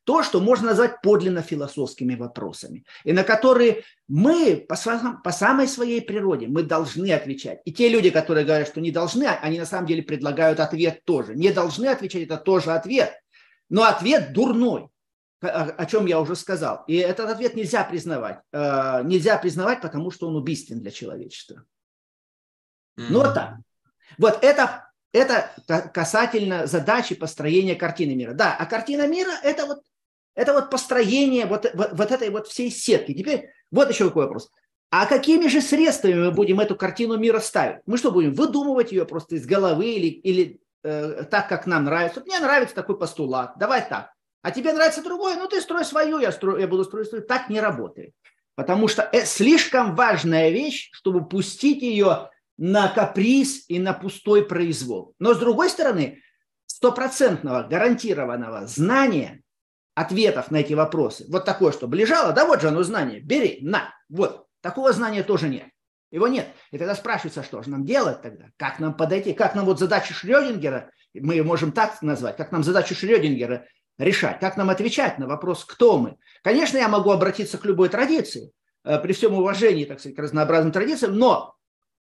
то, 0.03 0.23
что 0.23 0.39
можно 0.39 0.67
назвать 0.67 1.01
подлинно 1.01 1.41
философскими 1.41 2.15
вопросами, 2.15 2.83
и 3.03 3.13
на 3.13 3.23
которые 3.23 3.83
мы 4.07 4.65
по, 4.67 4.75
по 5.23 5.31
самой 5.31 5.67
своей 5.67 6.01
природе 6.01 6.47
мы 6.47 6.63
должны 6.63 7.11
отвечать. 7.11 7.61
И 7.65 7.71
те 7.71 7.87
люди, 7.87 8.09
которые 8.09 8.45
говорят, 8.45 8.67
что 8.67 8.81
не 8.81 8.91
должны, 8.91 9.25
они 9.25 9.59
на 9.59 9.65
самом 9.65 9.85
деле 9.85 10.01
предлагают 10.01 10.59
ответ 10.59 11.03
тоже. 11.05 11.35
Не 11.35 11.51
должны 11.51 11.85
отвечать, 11.85 12.23
это 12.23 12.37
тоже 12.37 12.71
ответ, 12.71 13.13
но 13.69 13.83
ответ 13.83 14.33
дурной 14.33 14.89
о 15.39 15.85
чем 15.85 16.07
я 16.07 16.19
уже 16.19 16.35
сказал. 16.35 16.83
И 16.87 16.95
этот 16.95 17.29
ответ 17.29 17.55
нельзя 17.55 17.83
признавать. 17.83 18.39
Э, 18.51 19.03
нельзя 19.03 19.37
признавать, 19.37 19.81
потому 19.81 20.09
что 20.09 20.27
он 20.27 20.35
убийствен 20.35 20.79
для 20.79 20.89
человечества. 20.89 21.63
Mm-hmm. 22.97 23.05
Ну 23.09 23.19
вот 23.19 23.35
так. 23.35 23.57
Вот 24.17 24.43
это 24.43 24.87
это 25.13 25.51
касательно 25.93 26.67
задачи 26.67 27.15
построения 27.15 27.75
картины 27.75 28.15
мира. 28.15 28.33
Да, 28.33 28.55
а 28.57 28.65
картина 28.65 29.07
мира– 29.07 29.31
это 29.43 29.65
вот, 29.65 29.79
это 30.35 30.53
вот 30.53 30.69
построение 30.69 31.45
вот, 31.45 31.65
вот, 31.73 31.91
вот 31.93 32.11
этой 32.11 32.29
вот 32.29 32.47
всей 32.47 32.69
сетки. 32.69 33.13
Теперь 33.13 33.49
вот 33.71 33.89
еще 33.89 34.05
какой 34.05 34.25
вопрос. 34.25 34.49
А 34.89 35.05
какими 35.05 35.47
же 35.47 35.61
средствами 35.61 36.13
мы 36.13 36.31
будем 36.31 36.59
эту 36.59 36.75
картину 36.75 37.17
мира 37.17 37.39
ставить? 37.39 37.81
Мы 37.85 37.97
что, 37.97 38.11
будем 38.11 38.33
выдумывать 38.33 38.91
ее 38.91 39.05
просто 39.05 39.35
из 39.35 39.45
головы 39.45 39.87
или, 39.87 40.07
или 40.07 40.61
э, 40.83 41.23
так, 41.29 41.49
как 41.49 41.67
нам 41.67 41.85
нравится? 41.85 42.19
Вот 42.19 42.27
мне 42.27 42.39
нравится 42.39 42.75
такой 42.75 42.97
постулат, 42.97 43.53
давай 43.57 43.87
так. 43.87 44.13
А 44.43 44.51
тебе 44.51 44.71
нравится 44.71 45.03
другой, 45.03 45.35
ну 45.35 45.47
ты 45.47 45.59
строй 45.59 45.83
свою, 45.83 46.19
я, 46.19 46.31
строю, 46.31 46.59
я 46.59 46.67
буду 46.67 46.85
строить 46.85 47.09
свою. 47.09 47.23
Так 47.23 47.49
не 47.49 47.59
работает. 47.59 48.13
Потому 48.55 48.87
что 48.87 49.01
это 49.11 49.25
слишком 49.25 49.93
важная 49.95 50.49
вещь, 50.49 50.89
чтобы 50.93 51.27
пустить 51.27 51.81
ее 51.81 52.29
на 52.57 52.87
каприз 52.89 53.65
и 53.67 53.79
на 53.79 53.93
пустой 53.93 54.45
произвол. 54.45 55.15
Но 55.19 55.33
с 55.33 55.39
другой 55.39 55.69
стороны, 55.69 56.21
стопроцентного 56.65 57.63
гарантированного 57.63 58.67
знания 58.67 59.41
ответов 59.95 60.51
на 60.51 60.57
эти 60.57 60.73
вопросы, 60.73 61.25
вот 61.29 61.45
такое, 61.45 61.71
чтобы 61.71 61.95
лежало, 61.97 62.33
да 62.33 62.45
вот 62.45 62.61
же 62.61 62.67
оно 62.67 62.83
знание, 62.83 63.19
бери, 63.19 63.59
на, 63.61 63.93
вот, 64.09 64.47
такого 64.61 64.93
знания 64.93 65.23
тоже 65.23 65.49
нет. 65.49 65.67
Его 66.09 66.27
нет. 66.27 66.47
И 66.71 66.77
тогда 66.77 66.95
спрашивается, 66.95 67.43
что 67.43 67.61
же 67.61 67.69
нам 67.69 67.85
делать 67.85 68.21
тогда? 68.21 68.45
Как 68.55 68.79
нам 68.79 68.95
подойти? 68.95 69.33
Как 69.33 69.55
нам 69.55 69.65
вот 69.65 69.79
задачу 69.79 70.13
Шрёдингера, 70.13 70.89
мы 71.13 71.33
ее 71.33 71.43
можем 71.43 71.71
так 71.71 72.01
назвать, 72.01 72.37
как 72.37 72.51
нам 72.51 72.63
задачу 72.63 72.95
Шрёдингера 72.95 73.65
решать? 73.97 74.39
Как 74.39 74.55
нам 74.55 74.69
отвечать 74.69 75.19
на 75.19 75.27
вопрос, 75.27 75.65
кто 75.65 75.97
мы? 75.97 76.17
Конечно, 76.43 76.77
я 76.77 76.87
могу 76.87 77.11
обратиться 77.11 77.57
к 77.57 77.65
любой 77.65 77.89
традиции, 77.89 78.53
э, 78.85 78.99
при 78.99 79.11
всем 79.11 79.33
уважении, 79.33 79.83
так 79.83 79.99
сказать, 79.99 80.15
к 80.15 80.21
разнообразным 80.21 80.71
традициям, 80.71 81.17
но 81.17 81.56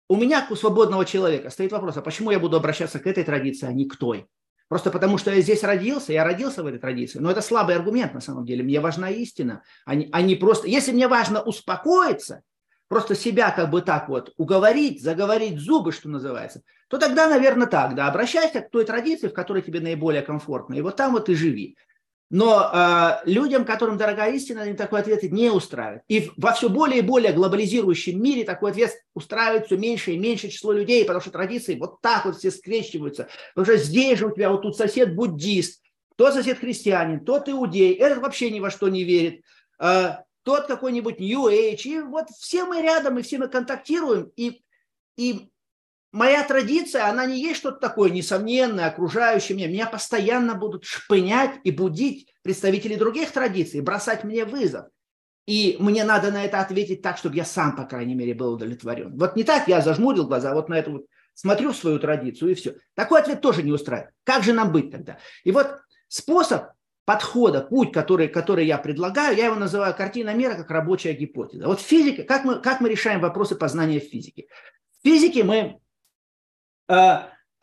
у 0.09 0.15
меня, 0.15 0.41
как 0.41 0.51
у 0.51 0.55
свободного 0.55 1.05
человека, 1.05 1.49
стоит 1.49 1.71
вопрос, 1.71 1.97
а 1.97 2.01
почему 2.01 2.31
я 2.31 2.39
буду 2.39 2.57
обращаться 2.57 2.99
к 2.99 3.07
этой 3.07 3.23
традиции, 3.23 3.67
а 3.67 3.73
не 3.73 3.85
к 3.85 3.95
той? 3.95 4.27
Просто 4.67 4.91
потому, 4.91 5.17
что 5.17 5.31
я 5.31 5.41
здесь 5.41 5.63
родился, 5.63 6.13
я 6.13 6.23
родился 6.23 6.63
в 6.63 6.67
этой 6.67 6.79
традиции. 6.79 7.19
Но 7.19 7.29
это 7.29 7.41
слабый 7.41 7.75
аргумент 7.75 8.13
на 8.13 8.21
самом 8.21 8.45
деле. 8.45 8.63
Мне 8.63 8.79
важна 8.79 9.09
истина, 9.09 9.63
а 9.85 9.93
не, 9.93 10.09
а 10.11 10.21
не 10.21 10.35
просто... 10.35 10.67
Если 10.67 10.91
мне 10.91 11.07
важно 11.07 11.41
успокоиться, 11.41 12.41
просто 12.87 13.15
себя 13.15 13.51
как 13.51 13.69
бы 13.69 13.81
так 13.81 14.09
вот 14.09 14.33
уговорить, 14.37 15.03
заговорить 15.03 15.59
зубы, 15.59 15.91
что 15.91 16.09
называется, 16.09 16.61
то 16.87 16.97
тогда, 16.97 17.27
наверное, 17.27 17.67
так, 17.67 17.95
да, 17.95 18.07
обращайся 18.07 18.61
к 18.61 18.71
той 18.71 18.85
традиции, 18.85 19.27
в 19.27 19.33
которой 19.33 19.61
тебе 19.61 19.79
наиболее 19.79 20.21
комфортно, 20.21 20.75
и 20.75 20.81
вот 20.81 20.95
там 20.95 21.13
вот 21.13 21.29
и 21.29 21.35
живи. 21.35 21.77
Но 22.35 22.67
э, 22.73 23.29
людям, 23.29 23.63
которым 23.63 23.95
дорога 23.95 24.27
истина, 24.29 24.63
они 24.63 24.73
такой 24.73 25.01
ответ 25.01 25.21
не 25.21 25.51
устраивает. 25.51 26.01
И 26.07 26.31
во 26.35 26.53
все 26.53 26.67
более 26.67 26.97
и 26.97 27.03
более 27.03 27.31
глобализирующем 27.31 28.19
мире 28.19 28.43
такой 28.43 28.71
ответ 28.71 28.91
устраивает 29.13 29.67
все 29.67 29.77
меньше 29.77 30.13
и 30.13 30.17
меньше 30.17 30.49
число 30.49 30.71
людей, 30.71 31.05
потому 31.05 31.21
что 31.21 31.29
традиции 31.29 31.75
вот 31.75 32.01
так 32.01 32.25
вот 32.25 32.37
все 32.37 32.49
скрещиваются. 32.49 33.27
Потому 33.53 33.77
что 33.77 33.85
здесь 33.85 34.17
же 34.17 34.25
у 34.25 34.31
тебя 34.31 34.49
вот 34.49 34.63
тут 34.63 34.75
сосед 34.75 35.13
буддист, 35.13 35.83
то 36.15 36.31
сосед 36.31 36.57
христианин, 36.57 37.23
тот 37.23 37.49
иудей, 37.49 37.93
этот 37.93 38.23
вообще 38.23 38.49
ни 38.49 38.59
во 38.59 38.71
что 38.71 38.89
не 38.89 39.03
верит, 39.03 39.43
э, 39.79 40.13
тот 40.41 40.65
какой-нибудь 40.65 41.19
New 41.19 41.49
Age. 41.49 41.83
И 41.83 41.99
вот 41.99 42.29
все 42.31 42.65
мы 42.65 42.81
рядом, 42.81 43.19
и 43.19 43.21
все 43.21 43.37
мы 43.37 43.47
контактируем. 43.47 44.31
И, 44.37 44.63
и 45.17 45.51
моя 46.13 46.43
традиция, 46.43 47.09
она 47.09 47.25
не 47.25 47.41
есть 47.41 47.57
что-то 47.57 47.79
такое 47.79 48.09
несомненное, 48.09 48.87
окружающее 48.87 49.57
меня. 49.57 49.67
Меня 49.67 49.87
постоянно 49.87 50.55
будут 50.55 50.85
шпынять 50.85 51.59
и 51.65 51.71
будить 51.71 52.33
представители 52.43 52.95
других 52.95 53.31
традиций, 53.31 53.81
бросать 53.81 54.23
мне 54.23 54.45
вызов. 54.45 54.85
И 55.45 55.75
мне 55.79 56.05
надо 56.05 56.31
на 56.31 56.45
это 56.45 56.61
ответить 56.61 57.01
так, 57.01 57.17
чтобы 57.17 57.35
я 57.35 57.43
сам, 57.43 57.75
по 57.75 57.83
крайней 57.83 58.15
мере, 58.15 58.33
был 58.33 58.53
удовлетворен. 58.53 59.17
Вот 59.17 59.35
не 59.35 59.43
так 59.43 59.67
я 59.67 59.81
зажмурил 59.81 60.25
глаза, 60.25 60.51
а 60.51 60.53
вот 60.53 60.69
на 60.69 60.75
это 60.75 60.91
вот 60.91 61.05
смотрю 61.33 61.73
в 61.73 61.77
свою 61.77 61.99
традицию 61.99 62.51
и 62.51 62.53
все. 62.53 62.75
Такой 62.95 63.19
ответ 63.19 63.41
тоже 63.41 63.63
не 63.63 63.73
устраивает. 63.73 64.13
Как 64.23 64.43
же 64.43 64.53
нам 64.53 64.71
быть 64.71 64.91
тогда? 64.91 65.17
И 65.43 65.51
вот 65.51 65.79
способ 66.07 66.67
подхода, 67.05 67.59
путь, 67.59 67.91
который, 67.91 68.29
который 68.29 68.65
я 68.65 68.77
предлагаю, 68.77 69.35
я 69.35 69.47
его 69.47 69.55
называю 69.55 69.93
картина 69.93 70.33
мира 70.33 70.53
как 70.53 70.71
рабочая 70.71 71.13
гипотеза. 71.13 71.67
Вот 71.67 71.81
физика, 71.81 72.23
как 72.23 72.45
мы, 72.45 72.61
как 72.61 72.79
мы 72.79 72.87
решаем 72.87 73.19
вопросы 73.19 73.55
познания 73.55 73.99
физики? 73.99 74.47
В 75.01 75.05
физике 75.05 75.43
мы 75.43 75.81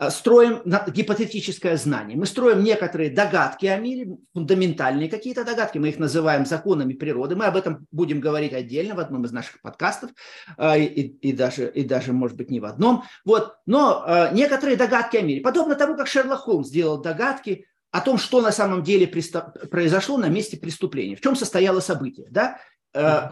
строим 0.08 0.62
гипотетическое 0.64 1.76
знание. 1.76 2.16
Мы 2.16 2.24
строим 2.24 2.64
некоторые 2.64 3.10
догадки 3.10 3.66
о 3.66 3.76
мире, 3.76 4.16
фундаментальные 4.32 5.10
какие-то 5.10 5.44
догадки, 5.44 5.76
мы 5.76 5.90
их 5.90 5.98
называем 5.98 6.46
законами 6.46 6.94
природы. 6.94 7.36
Мы 7.36 7.44
об 7.44 7.56
этом 7.56 7.86
будем 7.90 8.18
говорить 8.18 8.54
отдельно 8.54 8.94
в 8.94 9.00
одном 9.00 9.26
из 9.26 9.32
наших 9.32 9.60
подкастов, 9.60 10.10
э, 10.56 10.80
и, 10.80 11.02
и, 11.02 11.32
даже, 11.32 11.68
и 11.68 11.84
даже, 11.84 12.14
может 12.14 12.38
быть, 12.38 12.50
не 12.50 12.60
в 12.60 12.64
одном. 12.64 13.04
Вот. 13.26 13.56
Но 13.66 14.02
э, 14.06 14.30
некоторые 14.32 14.78
догадки 14.78 15.18
о 15.18 15.22
мире, 15.22 15.42
подобно 15.42 15.74
тому, 15.74 15.96
как 15.96 16.06
Шерлок 16.06 16.38
Холмс 16.40 16.68
сделал 16.68 17.02
догадки 17.02 17.66
о 17.90 18.00
том, 18.00 18.16
что 18.16 18.40
на 18.40 18.52
самом 18.52 18.82
деле 18.82 19.06
произошло 19.06 20.16
на 20.16 20.28
месте 20.28 20.56
преступления, 20.56 21.16
в 21.16 21.20
чем 21.20 21.36
состояло 21.36 21.80
событие. 21.80 22.28
Да? 22.30 22.58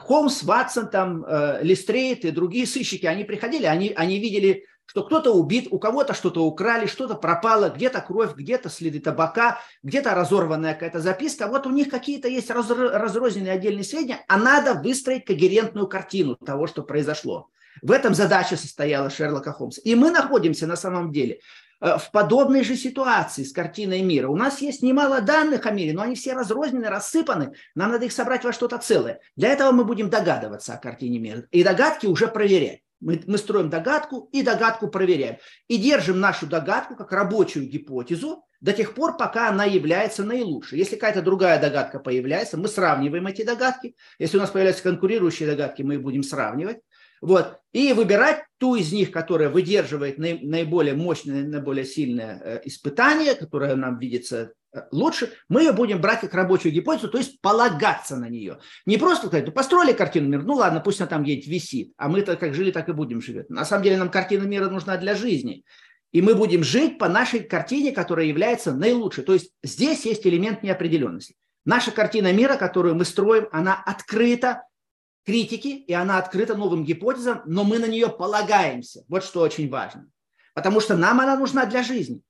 Холмс, 0.00 0.42
Ватсон, 0.42 0.90
там, 0.90 1.24
Листрейт 1.62 2.24
и 2.24 2.30
другие 2.30 2.66
сыщики, 2.66 3.06
они 3.06 3.24
приходили, 3.24 3.66
они, 3.66 3.92
они 3.96 4.18
видели 4.18 4.64
что 4.88 5.04
кто-то 5.04 5.32
убит, 5.34 5.68
у 5.70 5.78
кого-то 5.78 6.14
что-то 6.14 6.44
украли, 6.44 6.86
что-то 6.86 7.14
пропало, 7.14 7.68
где-то 7.68 8.00
кровь, 8.00 8.34
где-то 8.34 8.70
следы 8.70 9.00
табака, 9.00 9.60
где-то 9.82 10.14
разорванная 10.14 10.72
какая-то 10.72 11.00
записка. 11.00 11.46
Вот 11.46 11.66
у 11.66 11.70
них 11.70 11.90
какие-то 11.90 12.26
есть 12.26 12.50
разрозненные 12.50 13.52
отдельные 13.52 13.84
сведения, 13.84 14.24
а 14.28 14.38
надо 14.38 14.72
выстроить 14.72 15.26
когерентную 15.26 15.86
картину 15.88 16.36
того, 16.36 16.66
что 16.66 16.82
произошло. 16.82 17.50
В 17.82 17.92
этом 17.92 18.14
задача 18.14 18.56
состояла 18.56 19.10
Шерлока 19.10 19.52
Холмса. 19.52 19.82
И 19.84 19.94
мы 19.94 20.10
находимся 20.10 20.66
на 20.66 20.74
самом 20.74 21.12
деле 21.12 21.40
э, 21.82 21.98
в 21.98 22.10
подобной 22.10 22.64
же 22.64 22.74
ситуации 22.74 23.44
с 23.44 23.52
картиной 23.52 24.00
мира. 24.00 24.28
У 24.28 24.36
нас 24.36 24.62
есть 24.62 24.82
немало 24.82 25.20
данных 25.20 25.66
о 25.66 25.70
мире, 25.70 25.92
но 25.92 26.00
они 26.00 26.14
все 26.14 26.32
разрознены, 26.32 26.88
рассыпаны. 26.88 27.52
Нам 27.74 27.92
надо 27.92 28.06
их 28.06 28.12
собрать 28.12 28.42
во 28.42 28.54
что-то 28.54 28.78
целое. 28.78 29.20
Для 29.36 29.50
этого 29.50 29.70
мы 29.70 29.84
будем 29.84 30.08
догадываться 30.08 30.72
о 30.72 30.78
картине 30.78 31.18
мира. 31.18 31.44
И 31.50 31.62
догадки 31.62 32.06
уже 32.06 32.26
проверять. 32.26 32.80
Мы, 33.00 33.22
мы 33.26 33.38
строим 33.38 33.70
догадку 33.70 34.28
и 34.32 34.42
догадку 34.42 34.88
проверяем. 34.88 35.36
И 35.68 35.76
держим 35.76 36.20
нашу 36.20 36.46
догадку 36.46 36.96
как 36.96 37.12
рабочую 37.12 37.68
гипотезу 37.68 38.44
до 38.60 38.72
тех 38.72 38.94
пор, 38.94 39.16
пока 39.16 39.48
она 39.48 39.64
является 39.64 40.24
наилучшей. 40.24 40.78
Если 40.78 40.96
какая-то 40.96 41.22
другая 41.22 41.60
догадка 41.60 42.00
появляется, 42.00 42.56
мы 42.56 42.68
сравниваем 42.68 43.26
эти 43.26 43.44
догадки. 43.44 43.94
Если 44.18 44.36
у 44.36 44.40
нас 44.40 44.50
появляются 44.50 44.82
конкурирующие 44.82 45.48
догадки, 45.48 45.82
мы 45.82 45.94
их 45.94 46.02
будем 46.02 46.22
сравнивать. 46.22 46.78
Вот. 47.20 47.58
И 47.72 47.92
выбирать 47.92 48.44
ту 48.58 48.76
из 48.76 48.92
них, 48.92 49.10
которая 49.10 49.48
выдерживает 49.48 50.18
наиболее 50.18 50.94
мощное, 50.94 51.44
наиболее 51.44 51.84
сильное 51.84 52.40
э, 52.42 52.60
испытание, 52.64 53.34
которое 53.34 53.74
нам 53.74 53.98
видится 53.98 54.52
лучше 54.90 55.32
мы 55.48 55.62
ее 55.62 55.72
будем 55.72 56.00
брать 56.00 56.20
как 56.20 56.34
рабочую 56.34 56.72
гипотезу, 56.72 57.08
то 57.08 57.18
есть 57.18 57.40
полагаться 57.40 58.16
на 58.16 58.28
нее. 58.28 58.58
Не 58.86 58.98
просто 58.98 59.26
сказать, 59.28 59.46
ну, 59.46 59.52
построили 59.52 59.92
картину 59.92 60.28
мира, 60.28 60.42
ну 60.42 60.54
ладно, 60.54 60.80
пусть 60.80 61.00
она 61.00 61.08
там 61.08 61.22
где-нибудь 61.22 61.48
висит, 61.48 61.92
а 61.96 62.08
мы-то 62.08 62.36
как 62.36 62.54
жили, 62.54 62.70
так 62.70 62.88
и 62.88 62.92
будем 62.92 63.20
жить. 63.20 63.48
На 63.50 63.64
самом 63.64 63.84
деле 63.84 63.96
нам 63.96 64.10
картина 64.10 64.44
мира 64.44 64.68
нужна 64.68 64.96
для 64.96 65.14
жизни. 65.14 65.64
И 66.10 66.22
мы 66.22 66.34
будем 66.34 66.64
жить 66.64 66.98
по 66.98 67.08
нашей 67.08 67.40
картине, 67.40 67.92
которая 67.92 68.26
является 68.26 68.72
наилучшей. 68.72 69.24
То 69.24 69.34
есть 69.34 69.52
здесь 69.62 70.06
есть 70.06 70.26
элемент 70.26 70.62
неопределенности. 70.62 71.34
Наша 71.66 71.90
картина 71.90 72.32
мира, 72.32 72.56
которую 72.56 72.94
мы 72.94 73.04
строим, 73.04 73.46
она 73.52 73.74
открыта 73.74 74.62
критике, 75.26 75.76
и 75.76 75.92
она 75.92 76.16
открыта 76.16 76.54
новым 76.54 76.84
гипотезам, 76.84 77.42
но 77.44 77.62
мы 77.64 77.78
на 77.78 77.84
нее 77.84 78.08
полагаемся. 78.08 79.04
Вот 79.08 79.22
что 79.22 79.40
очень 79.40 79.68
важно. 79.68 80.08
Потому 80.54 80.80
что 80.80 80.96
нам 80.96 81.20
она 81.20 81.36
нужна 81.36 81.66
для 81.66 81.82
жизни. 81.82 82.22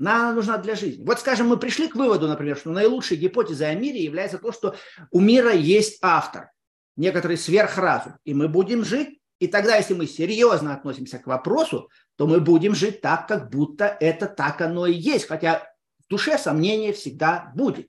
Она 0.00 0.32
нужна 0.32 0.56
для 0.56 0.74
жизни. 0.74 1.04
Вот, 1.04 1.20
скажем, 1.20 1.48
мы 1.48 1.58
пришли 1.58 1.86
к 1.86 1.94
выводу, 1.94 2.26
например, 2.26 2.56
что 2.56 2.70
наилучшей 2.70 3.18
гипотезой 3.18 3.70
о 3.70 3.74
мире 3.74 4.02
является 4.02 4.38
то, 4.38 4.50
что 4.50 4.74
у 5.10 5.20
мира 5.20 5.52
есть 5.52 5.98
автор, 6.00 6.50
некоторый 6.96 7.36
сверхразум, 7.36 8.14
и 8.24 8.32
мы 8.32 8.48
будем 8.48 8.84
жить. 8.84 9.20
И 9.38 9.46
тогда, 9.46 9.76
если 9.76 9.94
мы 9.94 10.06
серьезно 10.06 10.74
относимся 10.74 11.18
к 11.18 11.26
вопросу, 11.26 11.90
то 12.16 12.26
мы 12.26 12.40
будем 12.40 12.74
жить 12.74 13.00
так, 13.00 13.26
как 13.26 13.50
будто 13.50 13.96
это 14.00 14.26
так 14.26 14.60
оно 14.60 14.86
и 14.86 14.92
есть. 14.92 15.26
Хотя 15.26 15.66
в 16.04 16.08
душе 16.08 16.36
сомнение 16.38 16.92
всегда 16.92 17.50
будет. 17.54 17.88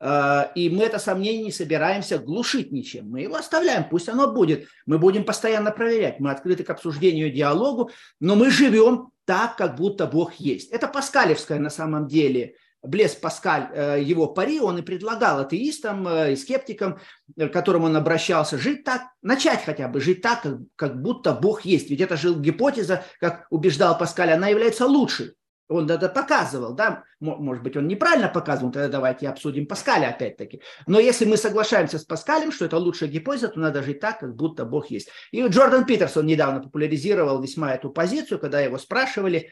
Э, 0.00 0.46
и 0.54 0.70
мы 0.70 0.84
это 0.84 0.98
сомнение 0.98 1.44
не 1.44 1.52
собираемся 1.52 2.18
глушить 2.18 2.72
ничем. 2.72 3.10
Мы 3.10 3.20
его 3.22 3.36
оставляем, 3.36 3.88
пусть 3.88 4.08
оно 4.08 4.32
будет. 4.32 4.68
Мы 4.86 4.98
будем 4.98 5.24
постоянно 5.24 5.70
проверять. 5.70 6.20
Мы 6.20 6.30
открыты 6.30 6.64
к 6.64 6.70
обсуждению, 6.70 7.30
диалогу, 7.30 7.90
но 8.20 8.34
мы 8.34 8.50
живем 8.50 9.10
так, 9.26 9.56
как 9.56 9.76
будто 9.76 10.06
Бог 10.06 10.34
есть. 10.34 10.70
Это 10.70 10.88
паскалевская 10.88 11.58
на 11.58 11.70
самом 11.70 12.06
деле. 12.06 12.54
Блес 12.82 13.14
Паскаль, 13.14 13.68
э, 13.74 14.00
его 14.02 14.28
пари, 14.28 14.60
он 14.60 14.78
и 14.78 14.82
предлагал 14.82 15.40
атеистам 15.40 16.06
э, 16.06 16.32
и 16.32 16.36
скептикам, 16.36 17.00
к 17.36 17.48
которым 17.48 17.84
он 17.84 17.96
обращался, 17.96 18.58
жить 18.58 18.84
так, 18.84 19.02
начать 19.22 19.64
хотя 19.64 19.88
бы 19.88 20.00
жить 20.00 20.22
так, 20.22 20.46
как 20.76 21.02
будто 21.02 21.32
Бог 21.32 21.62
есть. 21.62 21.90
Ведь 21.90 22.00
это 22.00 22.16
же 22.16 22.34
гипотеза, 22.34 23.04
как 23.18 23.46
убеждал 23.50 23.98
Паскаль, 23.98 24.30
она 24.30 24.48
является 24.48 24.86
лучшей. 24.86 25.34
Он 25.68 25.90
это 25.90 26.08
показывал, 26.08 26.74
да, 26.74 27.02
может 27.18 27.62
быть, 27.64 27.76
он 27.76 27.88
неправильно 27.88 28.28
показывал, 28.28 28.70
тогда 28.70 28.88
давайте 28.88 29.28
обсудим 29.28 29.66
Паскаля 29.66 30.08
опять-таки. 30.08 30.62
Но 30.86 31.00
если 31.00 31.24
мы 31.24 31.36
соглашаемся 31.36 31.98
с 31.98 32.04
Паскалем, 32.04 32.52
что 32.52 32.66
это 32.66 32.78
лучшая 32.78 33.08
гипотеза, 33.08 33.48
то 33.48 33.58
надо 33.58 33.82
жить 33.82 33.98
так, 33.98 34.20
как 34.20 34.36
будто 34.36 34.64
Бог 34.64 34.90
есть. 34.90 35.08
И 35.32 35.44
Джордан 35.44 35.84
Питерсон 35.84 36.26
недавно 36.26 36.60
популяризировал 36.60 37.42
весьма 37.42 37.74
эту 37.74 37.90
позицию, 37.90 38.38
когда 38.38 38.60
его 38.60 38.78
спрашивали, 38.78 39.50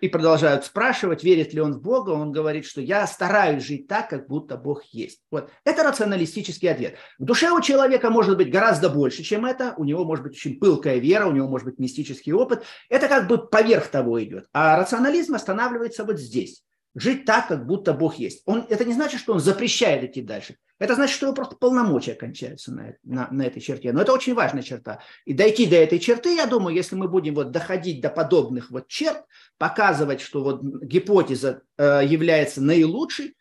и 0.00 0.08
продолжают 0.08 0.64
спрашивать, 0.64 1.22
верит 1.22 1.52
ли 1.52 1.60
он 1.60 1.74
в 1.74 1.82
Бога, 1.82 2.10
он 2.10 2.32
говорит, 2.32 2.64
что 2.64 2.80
я 2.80 3.06
стараюсь 3.06 3.62
жить 3.62 3.86
так, 3.86 4.08
как 4.08 4.26
будто 4.26 4.56
Бог 4.56 4.84
есть. 4.84 5.20
Вот. 5.30 5.50
Это 5.64 5.82
рационалистический 5.82 6.70
ответ. 6.70 6.96
В 7.18 7.24
душе 7.24 7.50
у 7.50 7.60
человека 7.60 8.10
может 8.10 8.36
быть 8.36 8.50
гораздо 8.50 8.88
больше, 8.88 9.22
чем 9.22 9.44
это. 9.44 9.74
У 9.76 9.84
него 9.84 10.04
может 10.04 10.24
быть 10.24 10.32
очень 10.32 10.58
пылкая 10.58 10.98
вера, 10.98 11.26
у 11.26 11.32
него 11.32 11.48
может 11.48 11.66
быть 11.66 11.78
мистический 11.78 12.32
опыт. 12.32 12.64
Это 12.88 13.08
как 13.08 13.28
бы 13.28 13.38
поверх 13.38 13.88
того 13.88 14.22
идет. 14.22 14.46
А 14.52 14.78
рационализм 14.78 15.34
останавливается 15.34 16.04
вот 16.04 16.18
здесь 16.18 16.62
жить 16.94 17.24
так, 17.24 17.48
как 17.48 17.66
будто 17.66 17.92
Бог 17.92 18.16
есть. 18.16 18.42
Он, 18.46 18.66
это 18.68 18.84
не 18.84 18.92
значит, 18.92 19.20
что 19.20 19.32
он 19.34 19.40
запрещает 19.40 20.04
идти 20.04 20.22
дальше. 20.22 20.56
Это 20.78 20.94
значит, 20.94 21.16
что 21.16 21.26
его 21.26 21.34
просто 21.34 21.56
полномочия 21.56 22.14
кончаются 22.14 22.72
на, 22.72 22.94
на, 23.02 23.28
на 23.30 23.42
этой 23.42 23.60
черте. 23.60 23.92
Но 23.92 24.02
это 24.02 24.12
очень 24.12 24.34
важная 24.34 24.62
черта. 24.62 25.00
И 25.24 25.32
дойти 25.32 25.66
до 25.66 25.76
этой 25.76 25.98
черты, 25.98 26.34
я 26.34 26.46
думаю, 26.46 26.74
если 26.74 26.94
мы 26.94 27.08
будем 27.08 27.34
вот 27.34 27.50
доходить 27.50 28.00
до 28.00 28.10
подобных 28.10 28.70
вот 28.70 28.86
черт, 28.88 29.24
показывать, 29.58 30.20
что 30.20 30.42
вот 30.42 30.62
гипотеза 30.62 31.62
э, 31.76 32.02
является 32.04 32.62
наилучшей, 32.62 33.34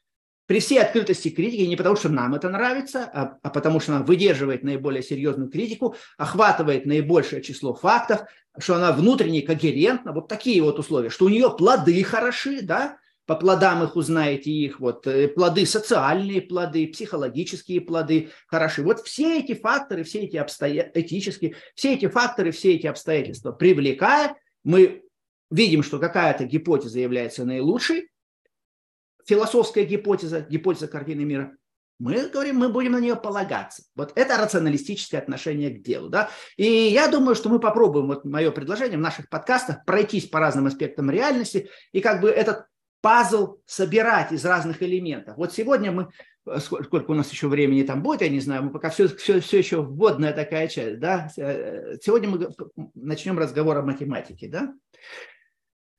при 0.47 0.61
всей 0.61 0.81
открытости 0.81 1.29
критики, 1.29 1.61
не 1.61 1.75
потому 1.75 1.97
что 1.97 2.09
нам 2.09 2.33
это 2.33 2.49
нравится, 2.49 3.03
а, 3.13 3.37
а 3.43 3.49
потому 3.49 3.81
что 3.81 3.95
она 3.95 4.05
выдерживает 4.05 4.63
наиболее 4.63 5.03
серьезную 5.03 5.49
критику, 5.51 5.95
охватывает 6.17 6.85
наибольшее 6.85 7.41
число 7.43 7.73
фактов, 7.75 8.21
что 8.57 8.75
она 8.75 8.93
внутренне 8.93 9.41
когерентна, 9.41 10.13
вот 10.13 10.29
такие 10.29 10.61
вот 10.63 10.79
условия, 10.79 11.09
что 11.09 11.25
у 11.25 11.29
нее 11.29 11.53
плоды 11.55 12.01
хороши, 12.03 12.61
да, 12.61 12.97
по 13.27 13.35
плодам 13.35 13.83
их 13.83 13.97
узнаете 13.97 14.49
их, 14.49 14.79
вот 14.79 15.05
э, 15.05 15.27
плоды 15.27 15.65
социальные 15.65 16.41
плоды, 16.41 16.87
психологические 16.87 17.81
плоды 17.81 18.29
хороши. 18.47 18.81
Вот 18.81 19.01
все 19.01 19.39
эти 19.39 19.53
факторы, 19.53 20.03
все 20.03 20.21
эти 20.21 20.37
обстоятельства, 20.37 21.01
этические, 21.01 21.55
все 21.75 21.93
эти 21.93 22.07
факторы, 22.07 22.51
все 22.51 22.75
эти 22.75 22.87
обстоятельства 22.87 23.51
привлекая, 23.51 24.37
мы 24.63 25.03
видим, 25.51 25.83
что 25.83 25.99
какая-то 25.99 26.45
гипотеза 26.45 26.99
является 26.99 27.43
наилучшей, 27.43 28.09
философская 29.25 29.83
гипотеза, 29.83 30.39
гипотеза 30.49 30.87
картины 30.87 31.25
мира, 31.25 31.57
мы 31.99 32.29
говорим, 32.29 32.57
мы 32.57 32.69
будем 32.69 32.93
на 32.93 32.99
нее 32.99 33.15
полагаться. 33.15 33.83
Вот 33.95 34.13
это 34.15 34.37
рационалистическое 34.37 35.19
отношение 35.19 35.71
к 35.71 35.81
делу. 35.81 36.09
Да? 36.09 36.29
И 36.55 36.63
я 36.63 37.07
думаю, 37.09 37.35
что 37.35 37.49
мы 37.49 37.59
попробуем, 37.59 38.07
вот 38.07 38.23
мое 38.23 38.51
предложение 38.51 38.97
в 38.97 39.01
наших 39.01 39.27
подкастах, 39.29 39.83
пройтись 39.83 40.27
по 40.27 40.39
разным 40.39 40.67
аспектам 40.67 41.09
реальности 41.09 41.69
и 41.91 41.99
как 41.99 42.21
бы 42.21 42.29
этот 42.29 42.67
пазл 43.01 43.57
собирать 43.65 44.31
из 44.31 44.45
разных 44.45 44.81
элементов. 44.83 45.37
Вот 45.37 45.53
сегодня 45.53 45.91
мы, 45.91 46.09
э, 46.45 46.59
сколько 46.59 47.11
у 47.11 47.13
нас 47.13 47.31
еще 47.31 47.47
времени 47.47 47.83
там 47.83 48.01
будет, 48.03 48.21
я 48.21 48.29
не 48.29 48.39
знаю, 48.39 48.63
мы 48.63 48.69
пока 48.71 48.89
все, 48.89 49.07
все, 49.07 49.39
все 49.39 49.57
еще 49.59 49.81
вводная 49.81 50.33
такая 50.33 50.67
часть, 50.67 50.99
да, 50.99 51.29
э, 51.37 51.95
сегодня 52.01 52.29
мы 52.29 52.49
начнем 52.95 53.37
разговор 53.37 53.77
о 53.77 53.83
математике, 53.83 54.47
да. 54.47 54.73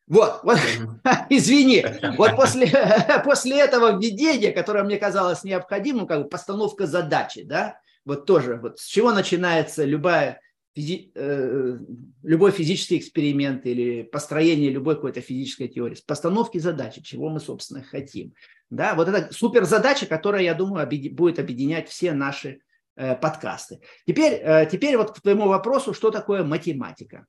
Вот, 0.07 0.41
вот 0.43 0.59
извини, 1.29 1.85
вот 2.17 2.31
после, 2.37 2.69
после 3.25 3.61
этого 3.61 3.99
введения, 3.99 4.53
которое 4.53 4.85
мне 4.85 4.97
казалось 4.97 5.45
необходимым, 5.45 6.07
как 6.07 6.23
бы 6.23 6.29
постановка 6.29 6.87
задачи, 6.87 7.43
да, 7.43 7.81
вот 8.05 8.27
тоже, 8.27 8.57
вот 8.57 8.79
с 8.79 8.87
чего 8.87 9.13
начинается 9.13 9.85
любая 9.85 10.41
физи, 10.75 11.13
э, 11.15 11.79
любой 12.23 12.51
физический 12.51 12.99
эксперимент 12.99 13.67
или 13.67 14.03
построение 14.03 14.71
любой 14.71 14.97
какой-то 14.97 15.21
физической 15.21 15.69
теории, 15.69 15.95
с 15.95 16.01
постановки 16.01 16.59
задачи, 16.59 17.03
чего 17.03 17.29
мы, 17.29 17.41
собственно, 17.41 17.83
хотим. 17.83 18.35
Да, 18.71 18.95
вот 18.95 19.09
это 19.09 19.33
супер 19.33 19.65
задача, 19.65 20.07
которая, 20.07 20.43
я 20.43 20.55
думаю, 20.55 20.83
объедин, 20.83 21.15
будет 21.15 21.39
объединять 21.39 21.89
все 21.89 22.13
наши 22.13 22.61
э, 22.97 23.17
подкасты. 23.17 23.81
Теперь, 24.07 24.35
э, 24.35 24.69
теперь 24.71 24.97
вот 24.97 25.13
к 25.13 25.21
твоему 25.21 25.49
вопросу, 25.49 25.95
что 25.95 26.11
такое 26.11 26.45
математика? 26.45 27.27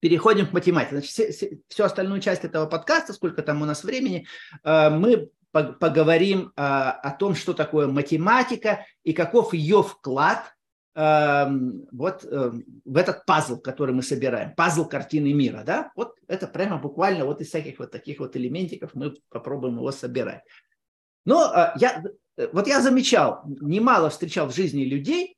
Переходим 0.00 0.46
к 0.46 0.52
математике. 0.52 0.96
Значит, 0.96 1.10
все, 1.10 1.32
все, 1.32 1.58
всю 1.68 1.84
остальную 1.84 2.20
часть 2.20 2.44
этого 2.44 2.66
подкаста, 2.66 3.12
сколько 3.12 3.42
там 3.42 3.62
у 3.62 3.64
нас 3.64 3.84
времени, 3.84 4.26
э, 4.64 4.90
мы 4.90 5.30
поговорим 5.52 6.48
э, 6.48 6.60
о 6.60 7.10
том, 7.12 7.34
что 7.34 7.54
такое 7.54 7.86
математика 7.86 8.84
и 9.04 9.12
каков 9.12 9.54
ее 9.54 9.82
вклад 9.82 10.55
вот 10.96 12.24
эм, 12.24 12.64
в 12.86 12.96
этот 12.96 13.26
пазл, 13.26 13.58
который 13.58 13.94
мы 13.94 14.02
собираем, 14.02 14.54
пазл 14.54 14.86
картины 14.86 15.34
мира, 15.34 15.62
да, 15.62 15.92
вот 15.94 16.16
это 16.26 16.46
прямо 16.46 16.78
буквально 16.78 17.26
вот 17.26 17.42
из 17.42 17.48
всяких 17.48 17.78
вот 17.78 17.90
таких 17.90 18.18
вот 18.18 18.34
элементиков 18.34 18.94
мы 18.94 19.14
попробуем 19.28 19.76
его 19.76 19.92
собирать. 19.92 20.42
Но 21.26 21.52
э, 21.54 21.72
я, 21.78 22.02
э, 22.38 22.48
вот 22.50 22.66
я 22.66 22.80
замечал, 22.80 23.42
немало 23.44 24.08
встречал 24.08 24.48
в 24.48 24.54
жизни 24.54 24.84
людей, 24.84 25.36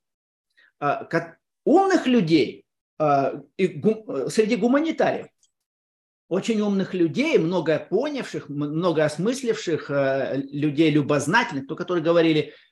э, 0.80 1.06
умных 1.64 2.06
людей 2.06 2.64
среди 2.98 4.56
гуманитариев, 4.56 5.26
очень 6.28 6.60
умных 6.60 6.94
людей, 6.94 7.38
много 7.38 7.78
понявших, 7.78 8.48
много 8.48 9.04
осмысливших 9.04 9.90
людей, 10.50 10.90
любознательных, 10.90 11.66
то, 11.68 11.74
которые 11.74 12.04
говорили– 12.04 12.54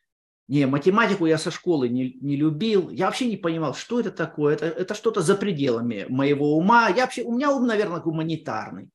не, 0.48 0.66
математику 0.66 1.26
я 1.26 1.38
со 1.38 1.50
школы 1.50 1.88
не, 1.88 2.16
не 2.20 2.36
любил. 2.36 2.90
Я 2.90 3.06
вообще 3.06 3.26
не 3.26 3.36
понимал, 3.36 3.74
что 3.74 3.98
это 3.98 4.12
такое. 4.12 4.54
Это, 4.54 4.66
это 4.66 4.94
что-то 4.94 5.20
за 5.20 5.34
пределами 5.34 6.06
моего 6.08 6.56
ума. 6.56 6.88
Я 6.88 7.02
вообще, 7.02 7.22
у 7.22 7.34
меня 7.34 7.50
ум, 7.52 7.66
наверное, 7.66 8.00
гуманитарный. 8.00 8.88